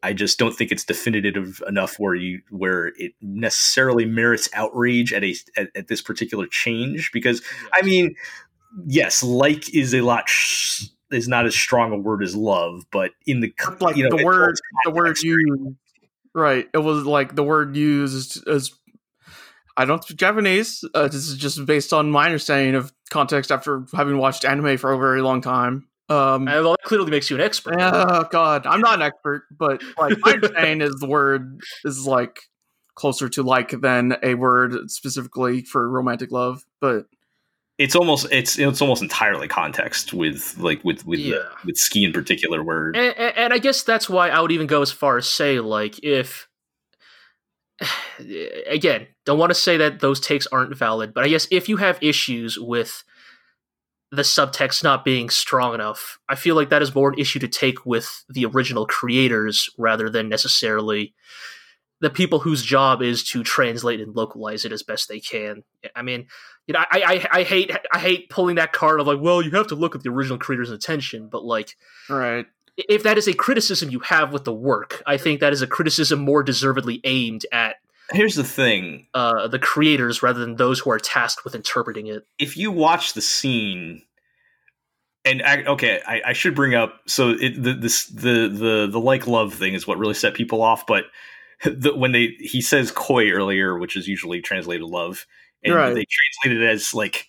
I 0.03 0.13
just 0.13 0.39
don't 0.39 0.55
think 0.55 0.73
it's 0.73 0.85
definitive 0.85 1.63
enough 1.67 1.97
where 1.99 2.15
you 2.15 2.43
where 2.51 2.93
it 2.97 3.13
necessarily 3.21 4.05
merits 4.05 4.49
outrage 4.53 5.13
at 5.13 5.25
a 5.25 5.35
at, 5.57 5.69
at 5.75 5.89
this 5.89 6.03
particular 6.03 6.47
change 6.47 7.13
because 7.13 7.41
I 7.73 7.83
mean, 7.83 8.15
yes, 8.87 9.23
like 9.23 9.75
is 9.75 9.95
a 9.95 10.01
lot 10.01 10.29
sh- 10.29 10.87
is 11.11 11.29
not 11.29 11.47
as 11.47 11.55
strong 11.55 11.93
a 11.93 11.97
word 11.97 12.23
as 12.23 12.35
love, 12.35 12.85
but 12.91 13.13
in 13.27 13.41
the 13.41 13.53
like 13.81 13.97
you 13.97 14.09
know, 14.09 14.17
the 14.17 14.25
word 14.25 14.57
the 14.85 14.91
word 14.91 15.17
used 15.23 15.77
right 16.35 16.69
it 16.73 16.79
was 16.79 17.05
like 17.05 17.35
the 17.35 17.43
word 17.43 17.77
used 17.77 18.47
as 18.49 18.73
i 19.77 19.85
don't 19.85 20.03
speak 20.05 20.17
japanese 20.17 20.85
uh, 20.95 21.09
this 21.09 21.29
is 21.29 21.37
just 21.37 21.65
based 21.67 21.93
on 21.93 22.11
my 22.11 22.27
understanding 22.27 22.75
of 22.75 22.93
context 23.11 23.51
after 23.53 23.85
having 23.95 24.19
watched 24.19 24.45
anime 24.45 24.77
for 24.79 24.93
a 24.93 24.99
very 24.99 25.23
long 25.23 25.41
time 25.41 25.89
um 26.09 26.47
well, 26.47 26.73
that 26.73 26.83
clearly 26.85 27.11
makes 27.11 27.31
you 27.31 27.37
an 27.37 27.43
expert. 27.43 27.75
oh 27.79 28.25
god 28.31 28.67
i'm 28.67 28.81
not 28.81 28.95
an 28.95 29.03
expert 29.03 29.45
but 29.57 29.83
like 29.99 30.17
my 30.21 30.33
understanding 30.33 30.87
is 30.87 30.95
the 30.97 31.07
word 31.07 31.61
is 31.85 32.07
like 32.07 32.41
closer 32.95 33.29
to 33.29 33.43
like 33.43 33.71
than 33.81 34.17
a 34.23 34.35
word 34.35 34.91
specifically 34.91 35.63
for 35.63 35.89
romantic 35.89 36.31
love 36.31 36.65
but 36.81 37.07
it's 37.79 37.97
almost 37.97 38.27
it's 38.31 38.59
it's 38.59 38.81
almost 38.83 39.03
entirely 39.03 39.49
context 39.49 40.13
with 40.13 40.57
like 40.59 40.83
with 40.85 41.07
with 41.07 41.21
Yeah. 41.21 41.49
with 41.65 41.77
suki 41.77 42.05
in 42.05 42.13
particular 42.13 42.63
where 42.63 42.89
and, 42.89 42.97
and, 42.97 43.37
and 43.37 43.53
I 43.53 43.59
guess 43.59 43.83
that's 43.83 44.09
why 44.09 44.29
I 44.29 44.41
would 44.41 44.53
even 44.53 44.67
go 44.67 44.83
as 44.83 44.93
far 44.93 45.17
as 45.17 45.27
say 45.27 45.59
like 45.61 45.99
if 46.03 46.49
again 48.67 49.07
don't 49.25 49.39
want 49.39 49.51
to 49.51 49.55
say 49.55 49.77
that 49.79 50.01
those 50.01 50.21
takes 50.21 50.47
aren't 50.49 50.77
valid, 50.77 51.15
but 51.15 51.25
I 51.25 51.29
guess 51.29 51.47
if 51.51 51.69
you 51.69 51.77
have 51.79 51.99
issues 52.03 52.59
with 52.59 53.03
the 54.11 54.23
subtext 54.23 54.85
not 54.85 55.05
being 55.05 55.31
strong 55.31 55.73
enough, 55.75 56.19
I 56.29 56.35
feel 56.35 56.55
like 56.55 56.69
that 56.69 56.83
is 56.83 56.95
more 56.95 57.09
an 57.11 57.19
issue 57.19 57.39
to 57.39 57.49
take 57.49 57.87
with 57.87 58.25
the 58.29 58.45
original 58.45 58.87
creators 58.87 59.71
rather 59.79 60.11
than 60.11 60.29
necessarily 60.29 61.15
the 62.03 62.11
people 62.11 62.41
whose 62.41 62.63
job 62.63 63.01
is 63.01 63.23
to 63.23 63.45
translate 63.45 64.01
and 64.01 64.15
localize 64.15 64.65
it 64.65 64.73
as 64.73 64.83
best 64.83 65.09
they 65.09 65.21
can. 65.21 65.63
I 65.95 66.03
mean, 66.03 66.27
you 66.67 66.75
know, 66.75 66.81
I, 66.81 67.25
I 67.33 67.41
I 67.41 67.43
hate 67.45 67.71
I 67.93 68.01
hate 68.01 68.29
pulling 68.29 68.57
that 68.57 68.73
card 68.73 69.01
of 69.01 69.07
like, 69.07 69.21
well, 69.21 69.41
you 69.41 69.53
have 69.53 69.69
to 69.69 69.77
look 69.77 69.95
at 69.95 70.03
the 70.03 70.11
original 70.11 70.37
creator's 70.37 70.71
intention, 70.71 71.29
but 71.29 71.45
like 71.45 71.77
Right. 72.11 72.47
if 72.77 73.05
that 73.05 73.19
is 73.19 73.29
a 73.29 73.33
criticism 73.33 73.89
you 73.89 74.01
have 74.01 74.33
with 74.33 74.45
the 74.45 74.53
work, 74.53 75.01
I 75.07 75.17
think 75.17 75.41
that 75.41 75.53
is 75.53 75.63
a 75.63 75.67
criticism 75.67 76.19
more 76.21 76.43
deservedly 76.43 77.01
aimed 77.05 77.47
at 77.53 77.77
here's 78.13 78.35
the 78.35 78.45
thing 78.45 79.07
uh, 79.15 79.47
the 79.47 79.61
creators 79.61 80.23
rather 80.23 80.41
than 80.41 80.57
those 80.57 80.81
who 80.81 80.91
are 80.91 80.99
tasked 80.99 81.45
with 81.45 81.55
interpreting 81.55 82.09
it. 82.09 82.27
if 82.39 82.57
you 82.57 82.71
watch 82.73 83.15
the 83.15 83.23
scene 83.23 84.03
and 85.25 85.41
I, 85.41 85.63
okay 85.65 86.01
I, 86.07 86.21
I 86.27 86.33
should 86.33 86.55
bring 86.57 86.75
up 86.75 87.01
so 87.07 87.31
it, 87.31 87.63
the 87.63 87.75
this 87.75 88.07
the 88.07 88.49
the 88.49 88.89
the 88.91 88.99
like 89.01 89.27
love 89.29 89.55
thing 89.55 89.75
is 89.75 89.87
what 89.87 89.99
really 89.99 90.15
set 90.15 90.35
people 90.35 90.63
off 90.63 90.85
but 90.87 91.05
the, 91.65 91.95
when 91.95 92.13
they 92.13 92.37
he 92.41 92.61
says 92.61 92.91
koi 92.91 93.31
earlier 93.31 93.79
which 93.79 93.97
is 93.97 94.09
usually 94.09 94.41
translated 94.41 94.85
love 94.87 95.27
and 95.65 95.75
Right. 95.75 95.95
they 95.95 96.05
translate 96.45 96.63
it 96.63 96.69
as 96.69 96.93
like 96.95 97.29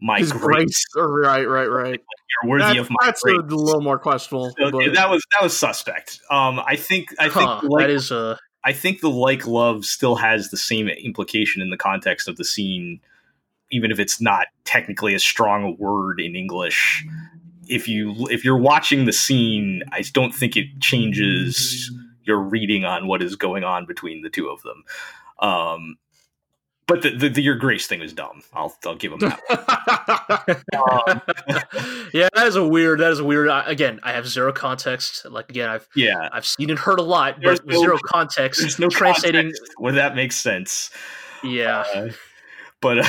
my 0.00 0.18
His 0.18 0.32
grace 0.32 0.84
grace. 0.92 1.06
Right, 1.06 1.44
right, 1.48 1.66
right. 1.70 2.00
you're 2.42 2.50
worthy 2.50 2.64
That- 2.64 2.76
of 2.78 2.90
my 2.90 2.96
that's 3.06 3.22
grace 3.22 3.38
a 3.38 3.54
little 3.54 3.80
more 3.82 3.98
questionable. 3.98 4.52
So, 4.58 4.70
that 4.70 5.10
was 5.10 5.22
that 5.32 5.42
was 5.42 5.56
suspect 5.56 6.20
um 6.30 6.60
i 6.66 6.76
think 6.76 7.14
i 7.18 7.28
think 7.28 7.62
like, 7.64 7.86
that 7.86 7.90
is 7.90 8.10
a. 8.10 8.38
I 8.66 8.72
think 8.72 9.00
the 9.02 9.10
like 9.10 9.46
love 9.46 9.84
still 9.84 10.16
has 10.16 10.48
the 10.50 10.56
same 10.56 10.88
implication 10.88 11.60
in 11.60 11.68
the 11.68 11.76
context 11.76 12.28
of 12.28 12.36
the 12.36 12.44
scene, 12.46 12.98
even 13.70 13.90
if 13.90 13.98
it's 14.00 14.22
not 14.22 14.46
technically 14.64 15.14
a 15.14 15.18
strong 15.18 15.64
a 15.64 15.70
word 15.72 16.18
in 16.18 16.34
English. 16.34 17.04
If 17.68 17.86
you 17.88 18.14
if 18.30 18.42
you're 18.42 18.56
watching 18.56 19.04
the 19.04 19.12
scene, 19.12 19.82
I 19.92 20.02
don't 20.14 20.34
think 20.34 20.56
it 20.56 20.80
changes 20.80 21.92
your 22.24 22.38
reading 22.40 22.84
on 22.84 23.06
what 23.06 23.22
is 23.22 23.36
going 23.36 23.64
on 23.64 23.86
between 23.86 24.22
the 24.22 24.30
two 24.30 24.48
of 24.48 24.62
them. 24.62 24.84
Um, 25.40 25.96
but 26.86 27.00
the, 27.02 27.16
the, 27.16 27.28
the 27.30 27.42
your 27.42 27.54
grace 27.54 27.86
thing 27.86 28.02
is 28.02 28.12
dumb. 28.12 28.42
I'll 28.52 28.76
I'll 28.84 28.94
give 28.96 29.12
him 29.12 29.20
that. 29.20 29.40
Um, 30.74 31.20
yeah, 32.12 32.28
that 32.34 32.46
is 32.46 32.56
a 32.56 32.66
weird. 32.66 33.00
That 33.00 33.10
is 33.12 33.18
a 33.20 33.24
weird. 33.24 33.48
I, 33.48 33.64
again, 33.70 34.00
I 34.02 34.12
have 34.12 34.26
zero 34.28 34.52
context. 34.52 35.24
Like 35.24 35.48
again, 35.48 35.68
I've 35.68 35.88
yeah, 35.96 36.28
I've 36.32 36.46
seen 36.46 36.68
and 36.70 36.78
heard 36.78 36.98
a 36.98 37.02
lot, 37.02 37.36
There's 37.40 37.60
but 37.60 37.70
no- 37.74 37.80
zero 37.80 37.98
context. 38.04 38.60
there's 38.60 38.78
no 38.78 38.88
translating. 38.88 39.46
context 39.46 39.72
where 39.78 39.92
that 39.94 40.14
makes 40.14 40.36
sense. 40.36 40.90
Yeah, 41.42 41.84
Uh, 41.94 42.08
but 42.80 43.06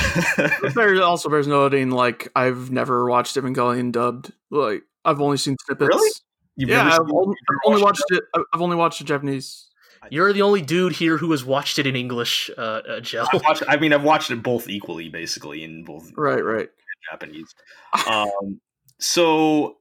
there 0.74 1.02
also 1.02 1.28
bears 1.28 1.46
noting, 1.46 1.90
like 1.90 2.28
I've 2.34 2.70
never 2.70 3.08
watched 3.10 3.36
Evangelion 3.36 3.92
dubbed. 3.92 4.32
Like 4.50 4.82
I've 5.04 5.20
only 5.20 5.36
seen 5.36 5.56
snippets. 5.66 5.88
Really? 5.94 6.10
You've 6.56 6.70
yeah, 6.70 6.76
never 6.76 6.88
I've 6.90 6.96
seen- 6.96 7.16
only, 7.16 7.36
you've 7.36 7.48
never 7.48 7.60
I've 7.64 7.70
only 7.72 7.82
watched 7.82 8.02
watched 8.10 8.24
it. 8.34 8.44
I've 8.52 8.60
only 8.60 8.76
watched 8.76 8.98
the 8.98 9.04
Japanese. 9.04 9.68
you're 10.10 10.32
the 10.32 10.42
only 10.42 10.62
dude 10.62 10.92
here 10.92 11.16
who 11.16 11.30
has 11.30 11.44
watched 11.44 11.78
it 11.78 11.86
in 11.86 11.96
English. 11.96 12.50
Uh, 12.56 12.60
uh 12.60 13.00
Gel. 13.00 13.28
I've 13.32 13.42
watched, 13.42 13.62
I 13.68 13.76
mean, 13.76 13.92
I've 13.92 14.04
watched 14.04 14.30
it 14.30 14.42
both 14.42 14.68
equally, 14.68 15.08
basically, 15.08 15.64
in 15.64 15.84
both 15.84 16.12
Right, 16.16 16.44
right. 16.44 16.68
Japanese. 17.10 17.54
Um, 18.08 18.60
so, 18.98 19.76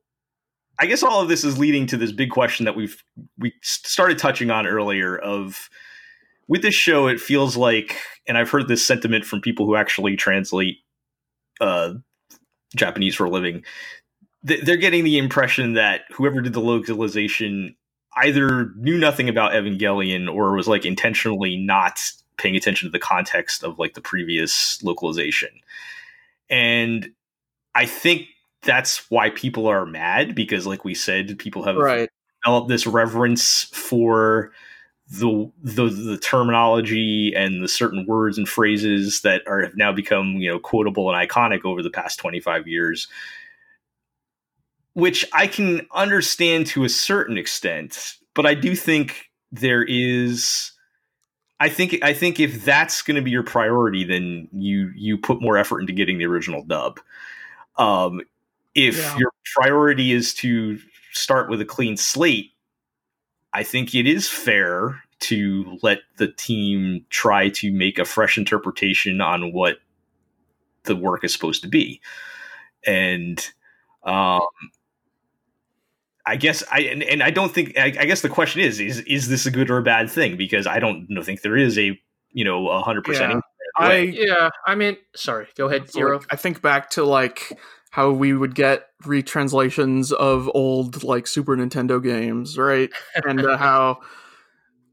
I 0.80 0.86
guess 0.86 1.04
all 1.04 1.22
of 1.22 1.30
this 1.30 1.44
is 1.44 1.58
leading 1.58 1.88
to 1.88 1.98
this 1.98 2.12
big 2.12 2.30
question 2.30 2.66
that 2.66 2.76
we've 2.76 3.02
we 3.38 3.54
started 3.62 4.18
touching 4.18 4.52
on 4.52 4.68
earlier. 4.68 5.18
Of 5.18 5.70
with 6.48 6.62
this 6.62 6.76
show, 6.76 7.08
it 7.08 7.20
feels 7.20 7.56
like, 7.56 7.98
and 8.28 8.38
I've 8.38 8.50
heard 8.50 8.68
this 8.68 8.86
sentiment 8.86 9.26
from 9.26 9.42
people 9.42 9.66
who 9.66 9.76
actually 9.76 10.16
translate 10.18 10.78
uh, 11.62 11.94
Japanese 12.76 13.16
for 13.16 13.26
a 13.26 13.30
living. 13.30 13.64
Th- 14.48 14.62
They're 14.64 14.78
getting 14.78 15.04
the 15.04 15.18
impression 15.18 15.74
that 15.74 16.02
whoever 16.12 16.42
did 16.42 16.54
the 16.54 16.62
localization 16.62 17.76
either 18.18 18.72
knew 18.78 18.98
nothing 18.98 19.28
about 19.30 19.54
Evangelion 19.54 20.34
or 20.34 20.54
was 20.54 20.68
like 20.68 20.86
intentionally 20.86 21.58
not 21.58 22.00
paying 22.38 22.56
attention 22.56 22.88
to 22.88 22.92
the 22.92 23.00
context 23.00 23.64
of 23.64 23.80
like 23.80 23.94
the 23.94 24.02
previous 24.02 24.82
localization. 24.84 25.50
And 26.50 27.12
I 27.74 27.86
think 27.86 28.28
that's 28.64 29.10
why 29.12 29.30
people 29.30 29.68
are 29.68 29.86
mad 29.86 30.34
because 30.36 30.66
like 30.66 30.84
we 30.84 30.96
said 30.96 31.38
people 31.40 31.64
have 31.64 31.78
Right. 31.78 32.10
developed 32.44 32.70
this 32.70 32.88
reverence 32.88 33.66
for 33.66 34.52
the, 35.08 35.52
the 35.62 35.88
the 35.88 36.18
terminology 36.18 37.32
and 37.36 37.64
the 37.64 37.68
certain 37.68 38.06
words 38.08 38.40
and 38.40 38.50
phrases 38.50 39.22
that 39.22 39.44
are 39.46 39.62
have 39.62 39.78
now 39.78 39.92
become 39.92 40.38
you 40.38 40.50
know 40.52 40.58
quotable 40.58 41.14
and 41.14 41.30
iconic 41.30 41.64
over 41.64 41.84
the 41.84 41.92
past 41.92 42.18
25 42.18 42.68
years 42.68 43.08
which 44.96 45.24
I 45.34 45.46
can 45.48 45.86
understand 45.94 46.68
to 46.68 46.84
a 46.84 46.90
certain 46.90 47.38
extent 47.38 48.16
but 48.34 48.46
I 48.46 48.54
do 48.56 48.76
think 48.76 49.30
there 49.52 49.84
is 49.84 50.72
I 51.60 51.70
think 51.70 51.98
I 52.04 52.14
think 52.14 52.40
if 52.40 52.66
that's 52.66 53.02
going 53.02 53.16
to 53.16 53.22
be 53.22 53.32
your 53.32 53.44
priority 53.44 54.04
then 54.04 54.48
you 54.52 54.92
you 54.96 55.18
put 55.18 55.42
more 55.42 55.58
effort 55.58 55.82
into 55.82 55.94
getting 55.94 56.18
the 56.18 56.26
original 56.26 56.64
dub 56.64 57.00
um 57.78 58.22
if 58.74 58.98
Yeah. 58.98 59.18
your 59.20 59.32
priority 59.56 60.12
is 60.12 60.34
to 60.36 60.80
start 61.14 61.50
with 61.50 61.62
a 61.62 61.66
clean 61.66 61.96
slate 61.96 62.52
I 63.54 63.64
think 63.64 63.96
it 63.96 64.06
is 64.06 64.28
fair 64.28 65.02
to 65.22 65.78
let 65.82 66.00
the 66.18 66.28
team 66.28 67.06
try 67.10 67.48
to 67.50 67.72
make 67.72 67.98
a 67.98 68.04
fresh 68.06 68.38
interpretation 68.38 69.22
on 69.22 69.54
what 69.54 69.78
the 70.84 70.96
work 70.96 71.24
is 71.24 71.32
supposed 71.32 71.62
to 71.62 71.70
be. 71.70 72.02
And 72.86 73.40
um, 74.04 74.42
I 76.26 76.36
guess 76.36 76.64
I 76.72 76.82
and, 76.82 77.04
and 77.04 77.22
I 77.22 77.30
don't 77.30 77.54
think 77.54 77.78
I, 77.78 77.86
I 78.00 78.06
guess 78.06 78.22
the 78.22 78.30
question 78.30 78.62
is 78.62 78.80
is 78.80 79.00
is 79.02 79.30
this 79.30 79.46
a 79.46 79.52
good 79.52 79.70
or 79.70 79.78
a 79.78 79.84
bad 79.84 80.10
thing? 80.10 80.38
Because 80.38 80.66
I 80.66 80.80
don't 80.80 81.06
know, 81.10 81.22
think 81.22 81.42
there 81.42 81.58
is 81.58 81.78
a 81.78 82.00
you 82.32 82.44
know 82.44 82.70
a 82.70 82.82
hundred 82.82 83.04
percent. 83.04 83.44
I 83.78 83.96
yeah, 83.98 84.50
I 84.66 84.76
mean, 84.76 84.98
sorry. 85.16 85.48
Go 85.56 85.68
ahead, 85.68 85.92
Zero. 85.92 86.18
like, 86.18 86.28
I 86.32 86.36
think 86.36 86.62
back 86.62 86.92
to 86.92 87.04
like 87.04 87.58
how 87.92 88.12
we 88.12 88.34
would 88.34 88.56
get 88.56 88.88
retranslations 89.04 90.12
of 90.12 90.50
old 90.54 91.04
like 91.04 91.28
Super 91.28 91.56
Nintendo 91.56 92.02
games, 92.02 92.58
right? 92.58 92.90
and 93.26 93.46
uh, 93.46 93.58
how 93.58 94.00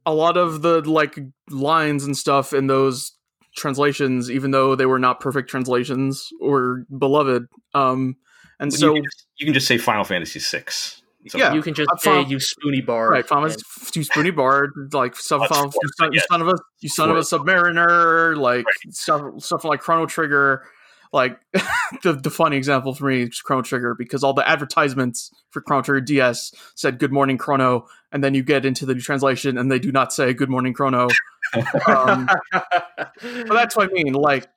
a 0.05 0.13
lot 0.13 0.37
of 0.37 0.63
the 0.63 0.81
like 0.83 1.19
lines 1.51 2.05
and 2.05 2.17
stuff 2.17 2.53
in 2.53 2.67
those 2.67 3.13
translations, 3.57 4.31
even 4.31 4.51
though 4.51 4.75
they 4.75 4.87
were 4.87 4.99
not 4.99 5.21
perfect 5.21 5.49
translations, 5.49 6.29
were 6.41 6.85
beloved. 6.97 7.47
Um, 7.75 8.17
and 8.61 8.73
so 8.73 8.89
you, 8.89 8.95
can 8.95 9.05
just, 9.05 9.27
you 9.39 9.47
can 9.47 9.55
just 9.55 9.67
say 9.67 9.79
Final 9.79 10.05
Fantasy 10.05 10.41
six. 10.41 11.02
So- 11.29 11.39
Yeah. 11.39 11.53
you 11.55 11.63
can 11.63 11.75
just 11.75 11.89
I 11.93 11.97
say 11.99 12.11
found- 12.11 12.31
you 12.31 12.41
spoony 12.41 12.81
bar. 12.81 13.09
Right, 13.11 13.27
Thomas, 13.27 13.55
and- 13.55 13.97
you 13.97 14.03
spoony 14.05 14.31
bard, 14.31 14.73
like 14.93 15.15
stuff, 15.17 15.41
That's 15.49 15.57
you, 15.57 15.63
fourth, 15.71 15.95
son, 15.97 16.13
you 16.13 16.17
yes. 16.17 16.27
son 16.31 16.43
of 16.43 16.49
a, 16.49 16.55
you 16.81 16.89
son 16.89 17.11
of 17.11 17.17
a 17.17 17.21
submariner, 17.21 18.37
like 18.37 18.65
stuff, 18.91 19.23
stuff 19.43 19.65
like 19.65 19.81
Chrono 19.81 20.07
Trigger. 20.07 20.65
Like 21.13 21.39
the 22.03 22.15
the 22.15 22.31
funny 22.31 22.57
example 22.57 22.95
for 22.95 23.05
me 23.07 23.25
is 23.25 23.41
Chrono 23.43 23.61
Trigger 23.63 23.95
because 23.95 24.25
all 24.25 24.33
the 24.33 24.49
advertisements 24.49 25.31
for 25.51 25.61
Chrono 25.61 25.83
Trigger 25.83 26.01
DS 26.01 26.55
said 26.75 26.99
"Good 26.99 27.13
morning 27.13 27.37
Chrono," 27.37 27.87
and 28.13 28.25
then 28.25 28.33
you 28.33 28.43
get 28.43 28.65
into 28.65 28.87
the 28.87 28.95
translation 28.95 29.59
and 29.59 29.71
they 29.71 29.79
do 29.79 29.93
not 29.93 30.13
say 30.15 30.33
"Good 30.33 30.49
morning 30.49 30.73
Chrono." 30.73 31.09
um, 31.87 32.31
but 32.51 33.13
that's 33.51 33.77
what 33.77 33.91
I 33.91 33.93
mean. 33.93 34.15
Like, 34.15 34.49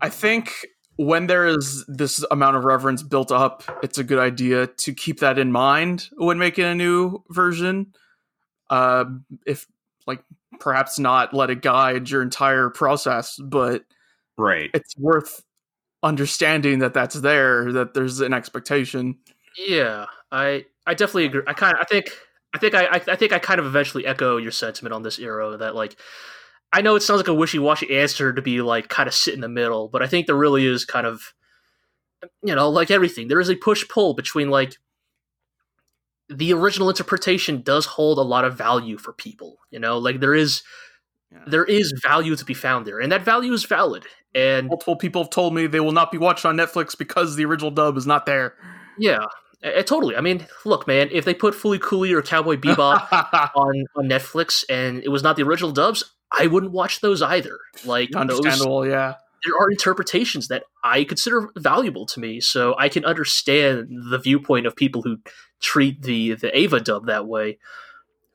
I 0.00 0.08
think 0.08 0.52
when 0.96 1.26
there 1.26 1.46
is 1.46 1.84
this 1.88 2.24
amount 2.30 2.56
of 2.56 2.64
reverence 2.64 3.02
built 3.02 3.32
up, 3.32 3.62
it's 3.82 3.98
a 3.98 4.04
good 4.04 4.18
idea 4.18 4.66
to 4.66 4.92
keep 4.92 5.20
that 5.20 5.38
in 5.38 5.50
mind 5.50 6.08
when 6.16 6.38
making 6.38 6.64
a 6.64 6.74
new 6.74 7.22
version. 7.30 7.94
Uh, 8.70 9.04
if 9.46 9.66
like 10.06 10.22
perhaps 10.60 10.98
not 10.98 11.34
let 11.34 11.50
it 11.50 11.62
guide 11.62 12.08
your 12.10 12.22
entire 12.22 12.70
process, 12.70 13.38
but 13.42 13.84
right. 14.36 14.70
it's 14.74 14.96
worth 14.96 15.42
understanding 16.02 16.80
that 16.80 16.94
that's 16.94 17.14
there, 17.16 17.72
that 17.72 17.94
there's 17.94 18.20
an 18.20 18.32
expectation. 18.32 19.18
Yeah, 19.56 20.06
I 20.30 20.66
I 20.86 20.94
definitely 20.94 21.26
agree. 21.26 21.42
I 21.46 21.52
kind 21.52 21.74
of 21.74 21.80
I 21.80 21.84
think 21.84 22.10
I 22.54 22.58
think 22.58 22.74
I, 22.74 22.86
I 22.86 23.00
I 23.08 23.16
think 23.16 23.32
I 23.32 23.38
kind 23.38 23.60
of 23.60 23.66
eventually 23.66 24.06
echo 24.06 24.36
your 24.36 24.52
sentiment 24.52 24.94
on 24.94 25.02
this 25.02 25.18
era 25.18 25.56
that 25.58 25.74
like 25.74 25.96
I 26.72 26.80
know 26.80 26.96
it 26.96 27.00
sounds 27.02 27.18
like 27.18 27.28
a 27.28 27.34
wishy 27.34 27.58
washy 27.58 27.96
answer 27.98 28.32
to 28.32 28.40
be 28.42 28.62
like 28.62 28.88
kind 28.88 29.06
of 29.08 29.14
sit 29.14 29.34
in 29.34 29.40
the 29.40 29.48
middle, 29.48 29.88
but 29.88 30.02
I 30.02 30.06
think 30.06 30.26
there 30.26 30.36
really 30.36 30.66
is 30.66 30.84
kind 30.84 31.06
of 31.06 31.34
you 32.42 32.54
know 32.54 32.68
like 32.70 32.90
everything 32.90 33.26
there 33.28 33.40
is 33.40 33.50
a 33.50 33.56
push 33.56 33.86
pull 33.88 34.14
between 34.14 34.48
like 34.48 34.76
the 36.28 36.52
original 36.52 36.88
interpretation 36.88 37.62
does 37.62 37.84
hold 37.84 38.16
a 38.18 38.22
lot 38.22 38.44
of 38.44 38.56
value 38.56 38.96
for 38.96 39.12
people. 39.12 39.58
You 39.70 39.78
know, 39.80 39.98
like 39.98 40.20
there 40.20 40.34
is 40.34 40.62
Yeah. 41.32 41.44
there 41.46 41.64
is 41.64 41.92
value 42.02 42.36
to 42.36 42.44
be 42.44 42.54
found 42.54 42.86
there, 42.86 43.00
and 43.00 43.10
that 43.12 43.22
value 43.22 43.52
is 43.52 43.64
valid. 43.64 44.04
And 44.34 44.68
Multiple 44.68 44.96
people 44.96 45.22
have 45.22 45.30
told 45.30 45.54
me 45.54 45.66
they 45.66 45.80
will 45.80 45.92
not 45.92 46.10
be 46.10 46.16
watched 46.18 46.46
on 46.46 46.56
Netflix 46.56 46.96
because 46.96 47.36
the 47.36 47.44
original 47.44 47.70
dub 47.70 47.96
is 47.98 48.06
not 48.06 48.24
there. 48.24 48.54
yeah, 48.98 49.18
totally. 49.84 50.16
I 50.16 50.22
mean, 50.22 50.46
look, 50.64 50.86
man, 50.86 51.08
if 51.12 51.24
they 51.26 51.34
put 51.34 51.52
Fooly 51.54 51.78
Cooly 51.80 52.12
or 52.14 52.22
Cowboy 52.22 52.56
Bebop 52.56 53.08
on 53.54 53.84
on 53.96 54.08
Netflix 54.08 54.64
and 54.70 55.02
it 55.04 55.08
was 55.08 55.22
not 55.22 55.36
the 55.36 55.42
original 55.42 55.70
dubs, 55.72 56.04
I 56.38 56.46
wouldn't 56.46 56.72
watch 56.72 57.00
those 57.00 57.22
either. 57.22 57.58
Like 57.84 58.10
those, 58.10 58.20
Understandable, 58.20 58.86
yeah. 58.86 59.14
there 59.44 59.56
are 59.60 59.70
interpretations 59.70 60.48
that 60.48 60.64
I 60.84 61.04
consider 61.04 61.50
valuable 61.56 62.06
to 62.06 62.20
me, 62.20 62.40
so 62.40 62.74
I 62.78 62.88
can 62.88 63.04
understand 63.04 63.88
the 64.10 64.18
viewpoint 64.18 64.66
of 64.66 64.74
people 64.76 65.02
who 65.02 65.18
treat 65.60 66.02
the 66.02 66.34
the 66.34 66.56
Eva 66.58 66.80
dub 66.80 67.06
that 67.06 67.26
way. 67.26 67.58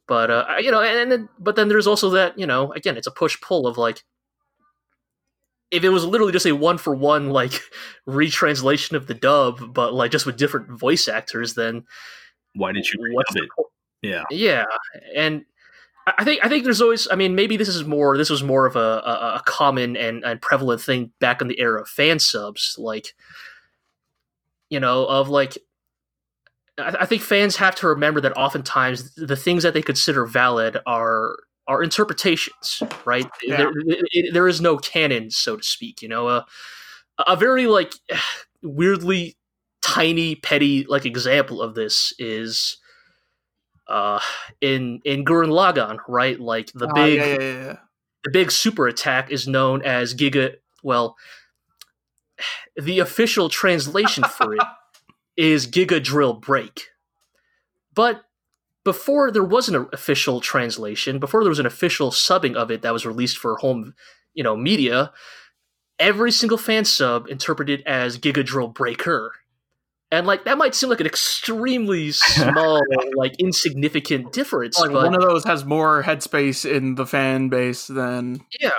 But 0.07 0.31
uh, 0.31 0.45
you 0.59 0.71
know, 0.71 0.81
and 0.81 1.11
then 1.11 1.29
but 1.39 1.55
then 1.55 1.67
there's 1.67 1.87
also 1.87 2.09
that 2.11 2.37
you 2.39 2.45
know, 2.45 2.71
again, 2.73 2.97
it's 2.97 3.07
a 3.07 3.11
push 3.11 3.39
pull 3.41 3.67
of 3.67 3.77
like. 3.77 4.03
If 5.69 5.83
it 5.83 5.89
was 5.89 6.05
literally 6.05 6.31
just 6.31 6.45
a 6.45 6.53
one 6.55 6.77
for 6.77 6.95
one 6.95 7.29
like 7.29 7.59
retranslation 8.07 8.95
of 8.95 9.07
the 9.07 9.13
dub, 9.13 9.73
but 9.73 9.93
like 9.93 10.11
just 10.11 10.25
with 10.25 10.37
different 10.37 10.79
voice 10.79 11.09
actors, 11.09 11.55
then 11.55 11.83
Why 12.55 12.71
did 12.71 12.87
you 12.87 12.99
what's 13.13 13.31
redub 13.31 13.33
the 13.33 13.43
it? 13.43 13.49
po- 13.57 13.71
Yeah. 14.01 14.23
yeah, 14.31 14.63
and 15.13 15.43
I 16.18 16.24
think 16.24 16.43
I 16.43 16.49
think 16.49 16.64
there's 16.64 16.82
always. 16.82 17.08
I 17.12 17.16
mean, 17.16 17.36
maybe 17.36 17.58
this 17.58 17.68
is 17.68 17.84
more. 17.84 18.18
This 18.18 18.30
was 18.30 18.41
more 18.43 18.66
of 18.66 18.76
a, 18.76 18.80
a, 18.80 19.36
a 19.39 19.43
common 19.45 19.97
and, 19.97 20.24
and 20.24 20.41
prevalent 20.41 20.82
thing 20.82 21.12
back 21.20 21.41
in 21.41 21.47
the 21.49 21.60
era 21.60 21.82
of 21.82 21.89
fan 21.89 22.20
subs, 22.20 22.76
like 22.78 23.14
you 24.70 24.80
know, 24.80 25.05
of 25.05 25.30
like. 25.30 25.58
I 26.78 26.95
I 27.01 27.05
think 27.05 27.22
fans 27.22 27.55
have 27.58 27.76
to 27.76 27.88
remember 27.88 28.22
that 28.22 28.38
oftentimes 28.38 29.16
the 29.16 29.36
things 29.36 29.64
that 29.64 29.74
they 29.74 29.82
consider 29.82 30.26
valid 30.26 30.78
are 30.86 31.38
are 31.68 31.84
interpretations, 31.84 32.82
right? 33.05 33.28
Yeah. 33.43 33.58
There, 33.58 33.72
it- 33.76 34.34
there 34.34 34.47
is 34.47 34.62
no 34.62 34.78
canon, 34.78 35.32
so 35.32 35.58
to 35.58 35.64
speak. 35.64 36.01
You 36.01 36.10
know, 36.10 36.28
a 36.30 36.45
a 37.26 37.36
very 37.36 37.68
like 37.68 37.93
weirdly 38.62 39.38
tiny, 39.82 40.36
petty 40.36 40.86
like 40.86 41.05
example 41.05 41.62
of 41.62 41.76
this 41.76 42.14
is 42.20 42.78
uh 43.88 44.19
in 44.61 45.01
in 45.05 45.23
Gurren 45.25 45.49
Lagann, 45.49 45.97
right? 46.07 46.39
Like 46.39 46.71
the 46.73 46.88
Ah, 46.88 46.93
big 46.93 47.17
yeah, 47.17 47.25
yeah, 47.25 47.39
yeah, 47.39 47.63
yeah. 47.65 47.77
the 48.23 48.31
big 48.31 48.51
super 48.51 48.88
attack 48.88 49.31
is 49.31 49.47
known 49.47 49.81
as 49.83 50.13
Giga 50.13 50.55
well 50.83 51.15
the 52.75 52.99
official 52.99 53.49
translation 53.49 54.23
for 54.23 54.53
it 54.55 54.61
is 55.38 55.67
Giga 55.67 56.03
Drill 56.03 56.33
Break. 56.33 56.88
But 57.93 58.23
before 58.83 59.31
there 59.31 59.43
was 59.43 59.67
an 59.67 59.88
official 59.91 60.39
translation, 60.39 61.19
before 61.19 61.43
there 61.43 61.49
was 61.49 61.59
an 61.59 61.65
official 61.65 62.11
subbing 62.11 62.55
of 62.55 62.71
it 62.71 62.81
that 62.83 62.93
was 62.93 63.05
released 63.05 63.38
for 63.38 63.57
home, 63.57 63.93
you 64.33 64.43
know, 64.43 64.55
media, 64.55 65.11
every 65.99 66.31
single 66.31 66.57
fan 66.57 66.85
sub 66.85 67.27
interpreted 67.27 67.83
as 67.85 68.17
Giga 68.17 68.45
Drill 68.45 68.67
Breaker. 68.69 69.33
And 70.12 70.26
like 70.26 70.45
that 70.45 70.58
might 70.58 70.74
seem 70.74 70.89
like 70.89 71.01
an 71.01 71.05
extremely 71.05 72.12
small, 72.14 72.82
like 73.16 73.36
insignificant 73.39 74.32
difference, 74.32 74.80
Like 74.80 74.91
but 74.91 75.03
one 75.03 75.16
of 75.16 75.22
those 75.22 75.43
has 75.43 75.66
more 75.66 76.01
headspace 76.03 76.70
in 76.70 76.95
the 76.95 77.05
fan 77.05 77.49
base 77.49 77.88
than 77.88 78.39
yeah, 78.60 78.70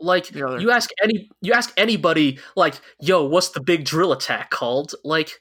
like 0.00 0.26
the 0.28 0.44
other. 0.46 0.60
you 0.60 0.70
ask 0.72 0.90
any 1.02 1.30
you 1.40 1.52
ask 1.52 1.72
anybody 1.76 2.40
like 2.56 2.80
yo 3.00 3.24
what's 3.24 3.50
the 3.50 3.60
big 3.60 3.84
drill 3.84 4.10
attack 4.12 4.50
called? 4.50 4.92
Like 5.04 5.38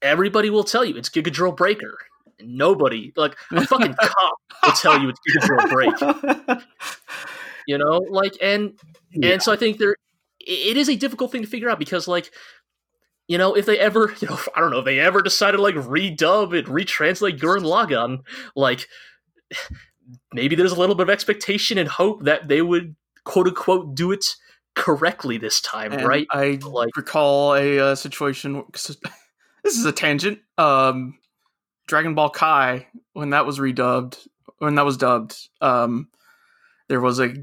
everybody 0.00 0.48
will 0.48 0.62
tell 0.64 0.84
you 0.84 0.96
it's 0.96 1.08
giga 1.08 1.32
drill 1.32 1.52
breaker. 1.52 1.98
Nobody 2.40 3.12
like 3.16 3.36
a 3.50 3.66
fucking 3.66 3.94
cop 4.00 4.34
will 4.62 4.72
tell 4.72 5.00
you 5.02 5.08
it's 5.08 5.18
giga 5.28 5.44
drill 5.44 5.68
break. 6.46 6.60
You 7.66 7.78
know? 7.78 7.98
Like 8.10 8.36
and 8.40 8.74
Yeah. 9.10 9.32
and 9.32 9.42
so 9.42 9.52
i 9.52 9.56
think 9.56 9.78
there 9.78 9.96
it 10.40 10.76
is 10.76 10.88
a 10.88 10.96
difficult 10.96 11.32
thing 11.32 11.42
to 11.42 11.48
figure 11.48 11.68
out 11.68 11.78
because 11.78 12.06
like 12.06 12.30
you 13.28 13.38
know 13.38 13.54
if 13.54 13.66
they 13.66 13.78
ever 13.78 14.12
you 14.20 14.28
know 14.28 14.38
i 14.56 14.60
don't 14.60 14.70
know 14.70 14.80
if 14.80 14.84
they 14.84 14.98
ever 14.98 15.22
decided 15.22 15.58
to 15.58 15.62
like 15.62 15.76
redub 15.76 16.56
and 16.58 16.66
retranslate 16.66 17.38
gurren 17.38 17.62
lagann 17.62 18.18
like 18.56 18.88
maybe 20.32 20.56
there's 20.56 20.72
a 20.72 20.78
little 20.78 20.94
bit 20.94 21.04
of 21.04 21.10
expectation 21.10 21.78
and 21.78 21.88
hope 21.88 22.24
that 22.24 22.48
they 22.48 22.62
would 22.62 22.96
quote 23.24 23.46
unquote 23.46 23.94
do 23.94 24.10
it 24.10 24.24
correctly 24.74 25.38
this 25.38 25.60
time 25.60 25.92
And 25.92 26.06
right 26.06 26.26
I 26.30 26.58
Like- 26.62 26.96
recall 26.96 27.54
a 27.54 27.78
uh, 27.78 27.94
situation. 27.94 28.64
This 29.64 29.76
is 29.76 29.84
a 29.84 29.92
tangent. 29.92 30.38
Um, 30.56 31.18
Dragon 31.88 32.14
Ball 32.14 32.30
Kai 32.30 32.86
when 33.12 33.30
that 33.30 33.44
was 33.44 33.58
redubbed, 33.58 34.16
when 34.58 34.76
that 34.76 34.84
was 34.84 34.96
dubbed, 34.96 35.36
um, 35.60 36.08
there 36.88 37.00
was 37.00 37.18
a 37.18 37.34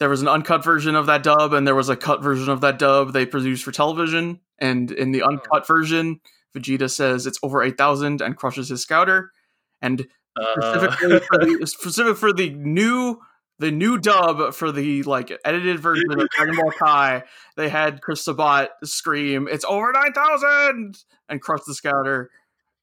there 0.00 0.08
was 0.08 0.22
an 0.22 0.28
uncut 0.28 0.64
version 0.64 0.96
of 0.96 1.06
that 1.06 1.22
dub, 1.22 1.52
and 1.52 1.66
there 1.66 1.76
was 1.76 1.88
a 1.88 1.96
cut 1.96 2.20
version 2.20 2.48
of 2.48 2.62
that 2.62 2.78
dub 2.80 3.12
they 3.12 3.24
produced 3.26 3.62
for 3.62 3.70
television. 3.70 4.40
And 4.60 4.90
in 4.90 5.12
the 5.12 5.22
uncut 5.22 5.66
version, 5.66 6.20
Vegeta 6.56 6.90
says 6.90 7.26
it's 7.26 7.38
over 7.42 7.62
eight 7.62 7.78
thousand 7.78 8.20
and 8.20 8.36
crushes 8.36 8.68
his 8.68 8.82
scouter. 8.82 9.32
And 9.80 10.06
Uh, 10.36 10.44
specifically 10.54 11.18
for 11.20 11.38
the 11.38 11.66
specific 11.66 12.16
for 12.16 12.32
the 12.32 12.50
new 12.50 13.18
the 13.58 13.70
new 13.70 13.98
dub 13.98 14.54
for 14.54 14.70
the 14.72 15.02
like 15.02 15.32
edited 15.44 15.78
version 15.88 16.04
of 16.12 16.28
Dragon 16.36 16.56
Ball 16.56 16.72
Kai, 16.72 17.24
they 17.56 17.68
had 17.68 18.00
Chris 18.00 18.24
Sabat 18.24 18.70
scream, 18.84 19.48
"It's 19.50 19.64
over 19.68 19.92
nine 19.92 20.12
thousand 20.12 20.96
and 21.28 21.40
crush 21.40 21.60
the 21.66 21.74
scouter. 21.74 22.30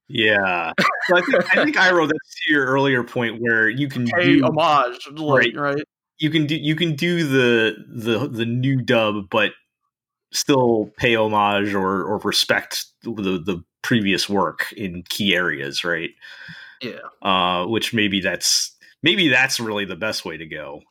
Yeah. 0.08 0.72
So 1.08 1.18
I 1.18 1.22
think 1.22 1.58
I 1.58 1.64
think 1.64 1.76
Iro, 1.78 2.06
that's 2.06 2.36
to 2.46 2.54
your 2.54 2.66
earlier 2.66 3.04
point 3.04 3.42
where 3.42 3.70
you 3.70 3.88
can 3.90 4.06
Pay 4.06 4.38
do 4.38 4.44
homage, 4.46 5.08
like, 5.16 5.56
right? 5.56 5.84
you 6.20 6.30
can 6.30 6.46
do 6.46 6.56
you 6.56 6.76
can 6.76 6.96
do 6.96 7.28
the 7.28 7.76
the 7.88 8.28
the 8.28 8.46
new 8.46 8.82
dub, 8.82 9.30
but 9.30 9.52
still 10.32 10.92
pay 10.98 11.16
homage 11.16 11.74
or 11.74 12.04
or 12.04 12.18
respect 12.20 12.86
the 13.04 13.12
the 13.40 13.64
previous 13.82 14.28
work 14.28 14.72
in 14.74 15.04
key 15.10 15.36
areas, 15.36 15.84
right? 15.84 16.12
yeah 16.82 17.00
Uh, 17.22 17.66
which 17.66 17.94
maybe 17.94 18.20
that's 18.20 18.76
maybe 19.04 19.28
that's 19.30 19.60
really 19.60 19.86
the 19.86 19.96
best 19.96 20.26
way 20.26 20.38
to 20.38 20.46
go. 20.46 20.82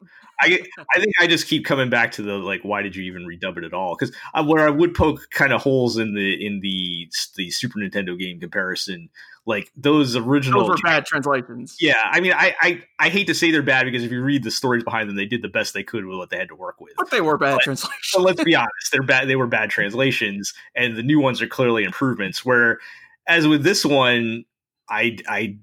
I 0.40 0.60
I 0.94 1.00
think 1.00 1.14
I 1.20 1.26
just 1.26 1.48
keep 1.48 1.64
coming 1.64 1.88
back 1.90 2.12
to 2.12 2.22
the 2.22 2.34
like, 2.34 2.62
why 2.62 2.82
did 2.82 2.94
you 2.94 3.04
even 3.04 3.26
redub 3.26 3.56
it 3.58 3.64
at 3.64 3.72
all? 3.72 3.96
Because 3.98 4.14
where 4.44 4.66
I 4.66 4.70
would 4.70 4.94
poke 4.94 5.30
kind 5.30 5.52
of 5.52 5.62
holes 5.62 5.96
in 5.96 6.14
the 6.14 6.46
in 6.46 6.60
the 6.60 7.08
the 7.36 7.50
Super 7.50 7.78
Nintendo 7.78 8.18
game 8.18 8.38
comparison, 8.38 9.08
like 9.48 9.70
those 9.76 10.16
original 10.16 10.60
Those 10.62 10.70
were 10.70 10.76
bad 10.82 11.06
translations. 11.06 11.76
yeah, 11.80 11.94
I 12.04 12.20
mean, 12.20 12.32
I, 12.32 12.54
I 12.60 12.82
I 12.98 13.08
hate 13.08 13.28
to 13.28 13.34
say 13.34 13.50
they're 13.52 13.62
bad 13.62 13.84
because 13.84 14.02
if 14.02 14.10
you 14.10 14.20
read 14.22 14.42
the 14.42 14.50
stories 14.50 14.82
behind 14.82 15.08
them, 15.08 15.16
they 15.16 15.24
did 15.24 15.40
the 15.42 15.48
best 15.48 15.72
they 15.72 15.84
could 15.84 16.04
with 16.04 16.18
what 16.18 16.30
they 16.30 16.36
had 16.36 16.48
to 16.48 16.56
work 16.56 16.80
with. 16.80 16.94
But 16.96 17.10
they 17.10 17.20
were 17.20 17.38
bad 17.38 17.54
But- 17.56 17.62
translations. 17.62 18.00
So 18.02 18.20
let's 18.20 18.42
be 18.42 18.54
honest, 18.56 18.90
they're 18.92 19.02
bad. 19.04 19.28
They 19.28 19.36
were 19.36 19.46
bad 19.46 19.70
translations, 19.70 20.52
and 20.74 20.96
the 20.96 21.02
new 21.02 21.20
ones 21.20 21.40
are 21.40 21.46
clearly 21.46 21.84
improvements. 21.84 22.44
Where, 22.44 22.78
as 23.28 23.46
with 23.46 23.62
this 23.62 23.84
one, 23.84 24.44
I 24.90 25.16
I 25.28 25.56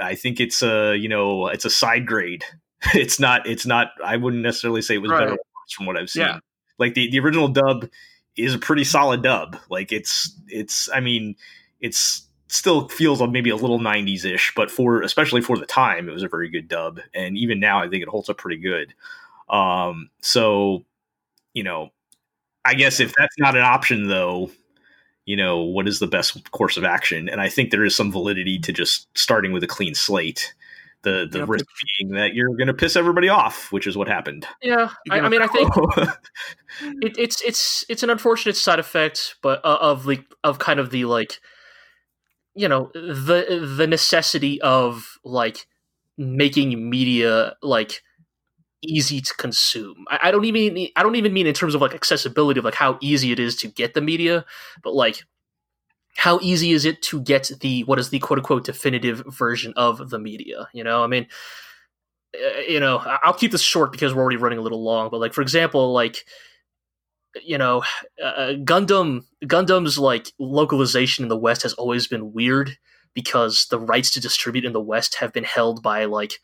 I 0.00 0.14
think 0.14 0.40
it's 0.40 0.62
a 0.62 0.96
you 0.96 1.08
know 1.08 1.48
it's 1.48 1.64
a 1.66 1.70
side 1.70 2.06
grade. 2.06 2.44
It's 2.94 3.20
not 3.20 3.46
it's 3.46 3.64
not. 3.64 3.92
I 4.04 4.16
wouldn't 4.16 4.42
necessarily 4.42 4.82
say 4.82 4.94
it 4.94 4.98
was 5.02 5.10
Right. 5.12 5.20
better 5.28 5.38
from 5.70 5.86
what 5.86 5.96
I've 5.96 6.10
seen. 6.10 6.22
Yeah. 6.24 6.38
Like 6.78 6.94
the 6.94 7.08
the 7.10 7.20
original 7.20 7.46
dub 7.46 7.88
is 8.36 8.54
a 8.54 8.58
pretty 8.58 8.82
solid 8.84 9.22
dub. 9.22 9.56
Like 9.70 9.92
it's 9.92 10.34
it's. 10.48 10.88
I 10.92 10.98
mean, 10.98 11.36
it's 11.80 12.26
still 12.52 12.86
feels 12.88 13.20
like 13.20 13.30
maybe 13.30 13.48
a 13.48 13.56
little 13.56 13.80
90s 13.80 14.26
ish, 14.26 14.52
but 14.54 14.70
for 14.70 15.00
especially 15.00 15.40
for 15.40 15.56
the 15.56 15.64
time, 15.64 16.06
it 16.08 16.12
was 16.12 16.22
a 16.22 16.28
very 16.28 16.50
good 16.50 16.68
dub. 16.68 17.00
And 17.14 17.36
even 17.38 17.58
now, 17.58 17.82
I 17.82 17.88
think 17.88 18.02
it 18.02 18.10
holds 18.10 18.28
up 18.28 18.36
pretty 18.36 18.58
good. 18.58 18.92
Um, 19.48 20.10
so, 20.20 20.84
you 21.54 21.62
know, 21.62 21.90
I 22.64 22.74
guess 22.74 23.00
if 23.00 23.14
that's 23.16 23.38
not 23.38 23.56
an 23.56 23.62
option, 23.62 24.06
though, 24.06 24.50
you 25.24 25.34
know, 25.34 25.60
what 25.60 25.88
is 25.88 25.98
the 25.98 26.06
best 26.06 26.50
course 26.50 26.76
of 26.76 26.84
action? 26.84 27.30
And 27.30 27.40
I 27.40 27.48
think 27.48 27.70
there 27.70 27.86
is 27.86 27.96
some 27.96 28.12
validity 28.12 28.58
to 28.58 28.72
just 28.72 29.08
starting 29.16 29.52
with 29.52 29.64
a 29.64 29.68
clean 29.68 29.94
slate. 29.94 30.54
The 31.02 31.26
the 31.28 31.44
risk 31.44 31.66
being 31.98 32.12
that 32.12 32.34
you're 32.34 32.54
going 32.54 32.68
to 32.68 32.74
piss 32.74 32.94
everybody 32.94 33.28
off, 33.28 33.72
which 33.72 33.88
is 33.88 33.96
what 33.96 34.06
happened. 34.06 34.46
yeah 34.62 34.90
I, 35.10 35.18
I 35.18 35.28
mean 35.28 35.42
i 35.42 35.48
think 35.48 35.68
it, 37.02 37.18
it's 37.18 37.40
it's 37.42 37.84
it's 37.88 38.04
an 38.04 38.10
unfortunate 38.10 38.56
side 38.56 38.78
effect 38.78 39.34
but 39.42 39.60
uh, 39.64 39.78
of 39.80 40.04
the 40.04 40.22
of 40.44 40.60
kind 40.60 40.78
of 40.78 40.90
the 40.90 41.06
like 41.06 41.40
you 42.54 42.68
know 42.68 42.90
the 42.94 43.74
the 43.76 43.86
necessity 43.86 44.60
of 44.60 45.18
like 45.24 45.66
making 46.18 46.90
media 46.90 47.54
like 47.62 48.02
easy 48.82 49.20
to 49.20 49.34
consume. 49.38 50.04
I, 50.08 50.18
I 50.24 50.30
don't 50.30 50.44
even 50.44 50.88
i 50.96 51.02
don't 51.02 51.16
even 51.16 51.32
mean 51.32 51.46
in 51.46 51.54
terms 51.54 51.74
of 51.74 51.80
like 51.80 51.94
accessibility 51.94 52.58
of 52.58 52.64
like 52.64 52.74
how 52.74 52.98
easy 53.00 53.32
it 53.32 53.38
is 53.38 53.56
to 53.56 53.68
get 53.68 53.94
the 53.94 54.00
media 54.00 54.44
but 54.82 54.94
like 54.94 55.22
how 56.16 56.38
easy 56.42 56.72
is 56.72 56.84
it 56.84 57.00
to 57.02 57.20
get 57.20 57.50
the 57.60 57.84
what 57.84 57.98
is 57.98 58.10
the 58.10 58.18
quote 58.18 58.38
unquote 58.38 58.64
definitive 58.64 59.22
version 59.28 59.72
of 59.76 60.10
the 60.10 60.18
media 60.18 60.68
you 60.74 60.84
know? 60.84 61.02
I 61.02 61.06
mean 61.06 61.26
uh, 62.34 62.60
you 62.68 62.80
know 62.80 62.98
i'll 63.22 63.34
keep 63.34 63.52
this 63.52 63.62
short 63.62 63.92
because 63.92 64.14
we're 64.14 64.22
already 64.22 64.36
running 64.36 64.58
a 64.58 64.62
little 64.62 64.82
long 64.82 65.10
but 65.10 65.20
like 65.20 65.32
for 65.32 65.42
example 65.42 65.92
like 65.92 66.24
you 67.42 67.56
know 67.56 67.82
uh, 68.22 68.52
gundam 68.64 69.24
gundam's 69.44 69.98
like 69.98 70.32
localization 70.38 71.24
in 71.24 71.28
the 71.28 71.36
west 71.36 71.62
has 71.62 71.72
always 71.74 72.06
been 72.06 72.32
weird 72.32 72.76
because 73.14 73.66
the 73.70 73.78
rights 73.78 74.10
to 74.10 74.20
distribute 74.20 74.64
in 74.64 74.72
the 74.72 74.80
west 74.80 75.16
have 75.16 75.32
been 75.32 75.44
held 75.44 75.82
by 75.82 76.04
like 76.04 76.40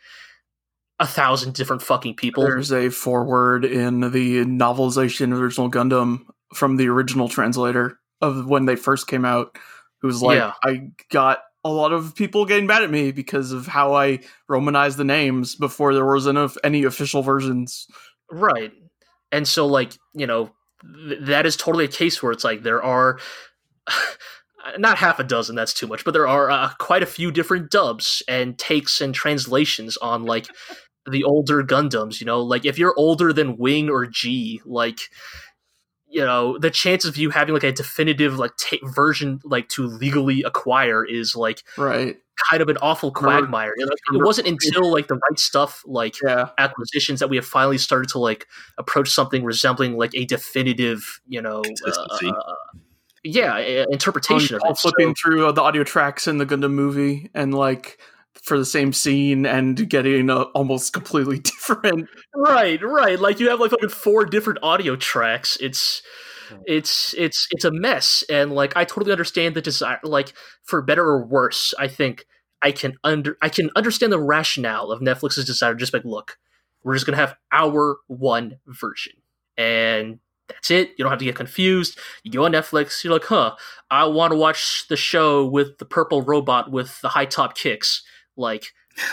a 1.00 1.06
thousand 1.06 1.54
different 1.54 1.82
fucking 1.82 2.14
people. 2.14 2.42
There's 2.42 2.72
a 2.72 2.90
foreword 2.90 3.64
in 3.64 4.00
the 4.00 4.44
novelization 4.44 5.32
of 5.32 5.40
original 5.40 5.70
Gundam 5.70 6.26
from 6.54 6.76
the 6.76 6.88
original 6.88 7.28
translator 7.28 7.98
of 8.20 8.48
when 8.48 8.66
they 8.66 8.76
first 8.76 9.06
came 9.06 9.24
out, 9.24 9.56
who's 10.00 10.22
like, 10.22 10.36
Yeah. 10.36 10.52
I 10.62 10.90
got 11.10 11.38
a 11.64 11.70
lot 11.70 11.92
of 11.92 12.14
people 12.14 12.46
getting 12.46 12.66
mad 12.66 12.82
at 12.82 12.90
me 12.90 13.12
because 13.12 13.52
of 13.52 13.66
how 13.66 13.94
I 13.94 14.20
romanized 14.48 14.96
the 14.96 15.04
names 15.04 15.54
before 15.54 15.94
there 15.94 16.04
was 16.04 16.26
enough 16.26 16.56
any 16.64 16.84
official 16.84 17.22
versions. 17.22 17.86
Right. 18.30 18.72
And 19.30 19.46
so, 19.46 19.66
like, 19.66 19.92
you 20.14 20.26
know, 20.26 20.50
th- 20.82 21.20
that 21.22 21.46
is 21.46 21.56
totally 21.56 21.84
a 21.84 21.88
case 21.88 22.22
where 22.22 22.32
it's 22.32 22.44
like 22.44 22.62
there 22.62 22.82
are 22.82 23.18
not 24.78 24.98
half 24.98 25.18
a 25.18 25.24
dozen, 25.24 25.56
that's 25.56 25.72
too 25.72 25.86
much, 25.86 26.04
but 26.04 26.12
there 26.12 26.28
are 26.28 26.50
uh, 26.50 26.70
quite 26.78 27.02
a 27.02 27.06
few 27.06 27.30
different 27.30 27.70
dubs 27.70 28.22
and 28.28 28.58
takes 28.58 29.00
and 29.00 29.14
translations 29.14 29.96
on, 29.98 30.24
like, 30.24 30.48
the 31.10 31.24
older 31.24 31.62
Gundams, 31.62 32.20
you 32.20 32.26
know? 32.26 32.40
Like, 32.40 32.64
if 32.64 32.78
you're 32.78 32.94
older 32.96 33.32
than 33.32 33.56
Wing 33.56 33.88
or 33.88 34.06
G, 34.06 34.60
like, 34.64 35.00
you 36.06 36.20
know, 36.20 36.58
the 36.58 36.70
chance 36.70 37.04
of 37.04 37.16
you 37.16 37.30
having, 37.30 37.54
like, 37.54 37.64
a 37.64 37.72
definitive, 37.72 38.38
like, 38.38 38.52
ta- 38.58 38.76
version, 38.84 39.40
like, 39.44 39.68
to 39.70 39.86
legally 39.86 40.42
acquire 40.42 41.04
is, 41.04 41.34
like, 41.36 41.62
Right. 41.76 42.16
Kind 42.50 42.62
of 42.62 42.68
an 42.68 42.76
awful 42.82 43.10
quagmire. 43.12 43.72
You 43.76 43.86
know, 43.86 43.92
it 44.20 44.24
wasn't 44.24 44.48
until, 44.48 44.90
like, 44.92 45.08
the 45.08 45.14
right 45.14 45.38
stuff, 45.38 45.82
like, 45.86 46.16
Yeah. 46.24 46.48
acquisitions 46.58 47.20
that 47.20 47.28
we 47.28 47.36
have 47.36 47.46
finally 47.46 47.78
started 47.78 48.08
to 48.10 48.18
like 48.18 48.46
approach 48.78 49.08
something 49.10 49.44
resembling 49.44 49.96
like 49.96 50.14
a 50.14 50.24
definitive, 50.24 51.20
you 51.26 51.40
know, 51.42 51.62
Consistency. 51.62 52.28
uh, 52.28 52.52
yeah, 53.24 53.54
uh, 53.54 53.86
interpretation 53.90 54.58
I'm 54.62 54.70
of 54.70 54.76
it. 54.76 54.80
flipping 54.80 55.14
So- 55.14 55.22
through 55.22 55.46
uh, 55.48 55.52
the 55.52 55.62
audio 55.62 55.84
tracks 55.84 56.26
in 56.28 56.38
the 56.38 56.46
Gundam 56.46 56.72
movie 56.72 57.30
and 57.34 57.52
like 57.54 57.98
for 58.42 58.56
the 58.56 58.64
same 58.64 58.92
scene 58.92 59.44
and 59.44 59.88
getting 59.88 60.30
uh, 60.30 60.42
almost 60.54 60.92
completely 60.92 61.38
different. 61.40 62.08
right, 62.36 62.80
right. 62.82 63.18
Like 63.18 63.40
you 63.40 63.50
have 63.50 63.58
like 63.60 63.70
fucking 63.72 63.88
four 63.88 64.24
different 64.24 64.60
audio 64.62 64.94
tracks. 64.96 65.56
It's 65.60 66.02
it's 66.66 67.14
it's 67.16 67.46
it's 67.50 67.64
a 67.64 67.70
mess, 67.70 68.24
and 68.30 68.52
like 68.52 68.76
I 68.76 68.84
totally 68.84 69.12
understand 69.12 69.54
the 69.54 69.62
desire. 69.62 70.00
Like 70.02 70.32
for 70.62 70.82
better 70.82 71.04
or 71.04 71.24
worse, 71.24 71.74
I 71.78 71.88
think 71.88 72.26
I 72.62 72.72
can 72.72 72.94
under 73.04 73.36
I 73.42 73.48
can 73.48 73.70
understand 73.76 74.12
the 74.12 74.20
rationale 74.20 74.90
of 74.90 75.00
Netflix's 75.00 75.44
desire. 75.44 75.74
Just 75.74 75.92
like, 75.92 76.04
look, 76.04 76.38
we're 76.82 76.94
just 76.94 77.06
gonna 77.06 77.16
have 77.16 77.36
our 77.52 77.98
one 78.06 78.58
version, 78.66 79.14
and 79.56 80.18
that's 80.48 80.70
it. 80.70 80.90
You 80.96 81.04
don't 81.04 81.10
have 81.10 81.18
to 81.18 81.24
get 81.24 81.36
confused. 81.36 81.98
You 82.22 82.32
go 82.32 82.44
on 82.44 82.52
Netflix, 82.52 83.04
you're 83.04 83.12
like, 83.12 83.24
huh, 83.24 83.54
I 83.90 84.06
want 84.06 84.32
to 84.32 84.36
watch 84.36 84.86
the 84.88 84.96
show 84.96 85.46
with 85.46 85.78
the 85.78 85.84
purple 85.84 86.22
robot 86.22 86.70
with 86.70 87.00
the 87.00 87.08
high 87.08 87.26
top 87.26 87.56
kicks. 87.56 88.02
Like, 88.36 88.72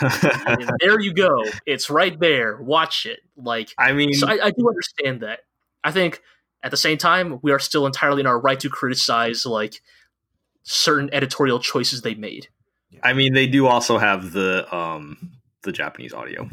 there 0.80 1.00
you 1.00 1.12
go. 1.12 1.44
It's 1.66 1.90
right 1.90 2.18
there. 2.18 2.60
Watch 2.60 3.06
it. 3.06 3.20
Like, 3.36 3.72
I 3.78 3.92
mean, 3.92 4.14
so 4.14 4.26
I, 4.26 4.46
I 4.46 4.50
do 4.50 4.66
understand 4.68 5.20
that. 5.20 5.40
I 5.84 5.92
think 5.92 6.22
at 6.62 6.70
the 6.70 6.76
same 6.76 6.98
time, 6.98 7.38
we 7.42 7.52
are 7.52 7.58
still 7.58 7.86
entirely 7.86 8.20
in 8.20 8.26
our 8.26 8.38
right 8.38 8.58
to 8.60 8.68
criticize 8.68 9.46
like 9.46 9.80
certain 10.62 11.08
editorial 11.12 11.60
choices 11.60 12.02
they 12.02 12.14
made. 12.14 12.48
I 13.02 13.12
mean, 13.12 13.34
they 13.34 13.46
do 13.46 13.66
also 13.66 13.98
have 13.98 14.32
the 14.32 14.74
um 14.74 15.32
the 15.62 15.72
Japanese 15.72 16.12
audio. 16.12 16.48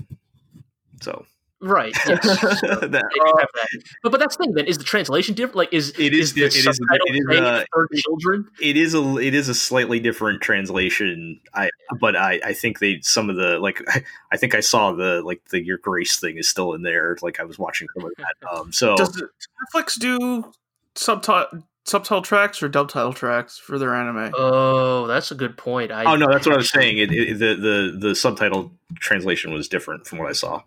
So 1.02 1.26
Right. 1.64 1.96
Yes. 2.06 2.22
So 2.60 2.68
that, 2.68 2.92
they 2.92 2.98
do 2.98 3.34
have 3.40 3.48
that. 3.56 3.68
But 4.04 4.12
but 4.12 4.20
that's 4.20 4.36
the 4.36 4.44
thing. 4.44 4.54
Then 4.54 4.66
is 4.66 4.78
the 4.78 4.84
translation 4.84 5.34
different? 5.34 5.56
Like, 5.56 5.74
is 5.74 5.94
It 5.98 6.14
is 6.14 6.34
the 6.34 6.42
di- 6.42 6.46
it 6.48 6.56
is- 6.56 6.64
subtitle 6.66 7.08
it 7.08 7.16
is, 7.16 7.26
saying 7.30 7.44
uh, 7.44 7.58
it's 7.60 7.68
for 7.72 7.88
children? 7.96 8.50
it 8.62 8.76
is 8.78 8.94
a 8.94 9.18
it 9.18 9.34
is 9.34 9.48
a 9.48 9.54
slightly 9.56 10.00
different 10.02 10.42
translation. 10.42 11.40
I 11.54 11.70
but 12.02 12.16
I 12.18 12.42
I 12.44 12.54
think 12.54 12.80
they 12.80 13.00
some 13.02 13.30
of 13.30 13.38
the 13.38 13.60
like 13.60 13.82
I, 13.88 14.04
I 14.34 14.38
think 14.38 14.56
I 14.56 14.60
saw 14.60 14.92
the 14.92 15.22
like 15.24 15.42
the 15.52 15.64
your 15.64 15.78
grace 15.78 16.20
thing 16.20 16.38
is 16.38 16.50
still 16.50 16.74
in 16.74 16.82
there. 16.84 17.18
Like 17.22 17.40
I 17.40 17.44
was 17.44 17.58
watching 17.58 17.88
some 17.96 18.06
of 18.06 18.12
that. 18.18 18.36
Um. 18.52 18.72
So 18.74 18.96
Does 18.96 19.16
it- 19.22 19.30
Netflix 19.74 19.98
do 19.98 20.52
subtitle 20.96 21.64
subtitle 21.86 22.22
tracks 22.22 22.62
or 22.64 22.70
dub 22.70 22.90
title 22.90 23.14
tracks 23.14 23.58
for 23.58 23.78
their 23.80 23.94
anime? 23.96 24.34
Oh, 24.38 25.08
that's 25.08 25.32
a 25.32 25.36
good 25.36 25.58
point. 25.58 25.92
I, 25.92 26.04
oh 26.12 26.16
no, 26.16 26.28
that's 26.30 26.46
what 26.46 26.54
I 26.56 26.58
was 26.58 26.70
saying. 26.70 26.98
It, 26.98 27.12
it 27.12 27.40
the 27.40 27.56
the 27.56 27.98
the 28.10 28.16
subtitle 28.16 28.74
translation 28.96 29.54
was 29.54 29.68
different 29.70 30.06
from 30.08 30.20
what 30.20 30.30
I 30.30 30.34
saw. 30.34 30.62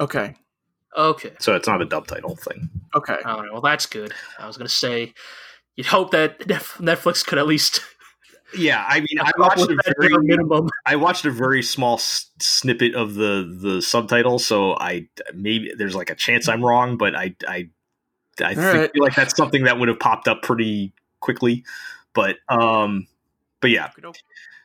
Okay, 0.00 0.34
Okay. 0.96 1.32
So 1.40 1.54
it's 1.56 1.66
not 1.66 1.82
a 1.82 1.84
dub 1.84 2.06
title 2.06 2.36
thing. 2.36 2.70
okay. 2.94 3.18
I. 3.24 3.50
Well, 3.50 3.60
that's 3.60 3.86
good. 3.86 4.12
I 4.38 4.46
was 4.46 4.56
gonna 4.56 4.68
say, 4.68 5.12
you'd 5.76 5.86
hope 5.86 6.12
that 6.12 6.38
Netflix 6.40 7.26
could 7.26 7.38
at 7.38 7.46
least 7.46 7.80
Yeah, 8.56 8.84
I 8.86 9.00
mean, 9.00 9.18
I 9.20 9.32
watched 9.36 9.62
a 9.68 9.76
very 9.98 10.16
minimum. 10.18 10.68
I 10.86 10.94
watched 10.94 11.24
a 11.24 11.30
very 11.32 11.62
small 11.62 11.94
s- 11.94 12.30
snippet 12.38 12.94
of 12.94 13.14
the 13.14 13.58
the 13.60 13.82
subtitle, 13.82 14.38
so 14.38 14.76
I 14.78 15.08
maybe 15.34 15.72
there's 15.76 15.96
like 15.96 16.10
a 16.10 16.14
chance 16.14 16.48
I'm 16.48 16.64
wrong, 16.64 16.96
but 16.96 17.16
I 17.16 17.34
I 17.48 17.70
I 18.40 18.54
think, 18.54 18.58
right. 18.58 18.92
feel 18.92 19.02
like 19.02 19.16
that's 19.16 19.36
something 19.36 19.64
that 19.64 19.78
would 19.80 19.88
have 19.88 19.98
popped 19.98 20.28
up 20.28 20.42
pretty 20.42 20.92
quickly. 21.18 21.64
But 22.12 22.36
um, 22.48 23.08
but 23.60 23.70
yeah, 23.70 23.90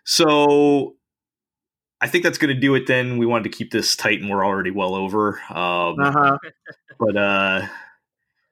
so 0.03 0.95
I 2.01 2.07
think 2.07 2.23
that's 2.23 2.37
going 2.37 2.53
to 2.53 2.59
do 2.59 2.75
it. 2.75 2.87
Then 2.87 3.17
we 3.17 3.25
wanted 3.25 3.43
to 3.51 3.57
keep 3.57 3.71
this 3.71 3.95
tight, 3.95 4.21
and 4.21 4.29
we're 4.29 4.45
already 4.45 4.71
well 4.71 4.95
over. 4.95 5.39
Um, 5.49 5.99
Uh 5.99 6.11
huh. 6.11 6.37
but 6.99 7.15
uh 7.17 7.67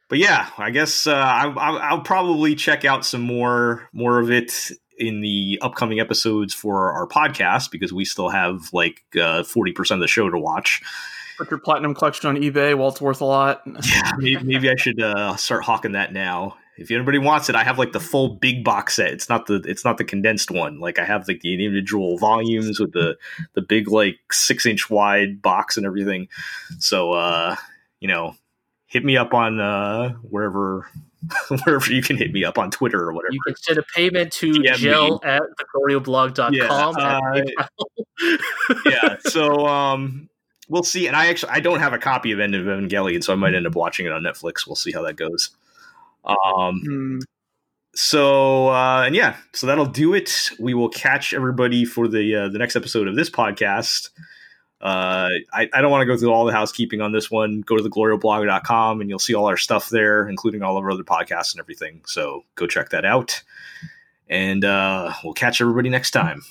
but 0.10 0.20
yeah 0.20 0.48
i 0.58 0.70
guess 0.70 1.06
uh 1.06 1.14
I, 1.14 1.48
i'll 1.90 2.00
probably 2.00 2.56
check 2.56 2.86
out 2.86 3.06
some 3.06 3.20
more 3.22 3.90
more 3.92 4.20
of 4.20 4.32
it 4.32 4.72
in 4.98 5.20
the 5.20 5.60
upcoming 5.62 6.00
episodes 6.00 6.54
for 6.54 6.94
our 6.94 7.06
podcast 7.08 7.72
because 7.72 7.92
we 7.92 8.06
still 8.06 8.30
have 8.30 8.70
like 8.72 9.02
uh 9.16 9.44
40% 9.44 9.92
of 9.96 10.00
the 10.00 10.08
show 10.08 10.30
to 10.30 10.38
watch 10.40 10.82
Put 11.38 11.52
your 11.52 11.60
platinum 11.60 11.94
collection 11.94 12.28
on 12.30 12.38
eBay. 12.38 12.76
Well, 12.76 12.88
it's 12.88 13.00
worth 13.02 13.20
a 13.22 13.26
lot. 13.26 13.62
yeah 13.84 14.12
maybe, 14.18 14.42
maybe 14.44 14.70
i 14.70 14.76
should 14.78 15.02
uh 15.02 15.36
start 15.36 15.64
hawking 15.66 15.92
that 15.92 16.14
now 16.14 16.56
if 16.78 16.92
anybody 16.92 17.18
wants 17.18 17.50
it 17.50 17.56
i 17.56 17.64
have 17.64 17.80
like 17.80 17.92
the 17.92 18.00
full 18.00 18.36
big 18.36 18.64
box 18.64 18.96
set. 18.96 19.14
It's 19.14 19.30
not 19.30 19.48
the 19.48 19.56
it's 19.66 19.84
not 19.84 19.98
the 19.98 20.04
condensed 20.04 20.52
one. 20.52 20.80
Like 20.80 21.00
i 21.00 21.06
have 21.06 21.28
like 21.28 21.42
the 21.42 21.54
individual 21.54 22.18
volumes 22.18 22.80
with 22.80 22.94
the 22.94 23.18
the 23.54 23.62
big 23.62 23.90
like 23.90 24.18
six 24.32 24.66
inch 24.66 24.90
wide 24.90 25.42
box 25.42 25.78
and 25.78 25.86
everything. 25.86 26.28
So 26.80 27.14
uh 27.14 27.56
you 28.00 28.08
know 28.08 28.36
hit 28.86 29.04
me 29.04 29.18
up 29.18 29.34
on 29.34 29.60
uh 29.60 30.14
wherever 30.22 30.90
wherever 31.66 31.92
you 31.92 32.02
can 32.02 32.16
hit 32.16 32.32
me 32.32 32.44
up 32.46 32.58
on 32.58 32.72
twitter 32.72 33.02
or 33.02 33.14
whatever. 33.14 33.34
You 33.34 33.42
can 33.46 33.56
send 33.58 33.80
a 33.80 33.84
payment 33.96 34.32
to 34.34 34.52
me. 34.52 34.70
gel 34.76 35.20
at 35.24 35.42
theglorioblog.com. 35.60 36.54
Yeah, 36.54 36.68
uh, 36.72 37.42
yeah 38.86 39.16
so 39.20 39.68
um 39.68 40.30
we'll 40.70 40.84
see. 40.84 41.08
And 41.08 41.16
i 41.16 41.28
actually 41.28 41.52
i 41.52 41.60
don't 41.60 41.80
have 41.80 41.94
a 41.94 41.98
copy 41.98 42.32
of 42.32 42.40
end 42.40 42.56
of 42.56 42.66
evangelion 42.66 43.24
so 43.24 43.34
i 43.34 43.36
might 43.36 43.56
end 43.56 43.66
up 43.66 43.76
watching 43.76 44.06
it 44.06 44.12
on 44.12 44.22
netflix. 44.22 44.68
We'll 44.68 44.76
see 44.76 44.92
how 44.92 45.02
that 45.02 45.16
goes 45.16 45.52
um 46.28 46.82
Hmm. 46.86 47.20
so 47.96 48.68
uh 48.70 49.04
and 49.06 49.16
yeah 49.16 49.38
so 49.54 49.66
that'll 49.68 49.86
do 49.86 50.14
it. 50.14 50.52
We 50.60 50.74
will 50.74 50.90
catch 50.90 51.34
everybody 51.34 51.86
for 51.86 52.08
the 52.08 52.36
uh, 52.36 52.50
the 52.50 52.58
next 52.60 52.76
episode 52.76 53.08
of 53.08 53.16
this 53.16 53.30
podcast. 53.30 54.10
Uh 54.80 55.30
i, 55.54 55.68
I 55.74 55.82
don't 55.82 55.90
want 55.90 56.02
to 56.02 56.06
go 56.06 56.16
through 56.18 56.32
all 56.32 56.46
the 56.46 56.52
housekeeping 56.54 57.02
on 57.02 57.12
this 57.12 57.32
one. 57.32 57.62
Go 57.62 57.76
to 57.78 57.84
the 57.84 57.90
glorioblog.com 57.90 59.02
and 59.02 59.10
you'll 59.10 59.18
see 59.20 59.34
all 59.34 59.46
our 59.48 59.58
stuff 59.58 59.90
there 59.90 60.28
including 60.30 60.62
all 60.62 60.78
of 60.78 60.84
our 60.84 60.92
other 60.92 61.04
podcasts 61.04 61.54
and 61.54 61.60
everything. 61.60 62.02
So 62.06 62.44
go 62.56 62.68
check 62.68 62.90
that 62.90 63.06
out. 63.06 63.42
And 64.30 64.64
uh 64.66 65.14
we'll 65.24 65.34
catch 65.34 65.62
everybody 65.62 65.90
next 65.90 66.12
time 66.12 66.42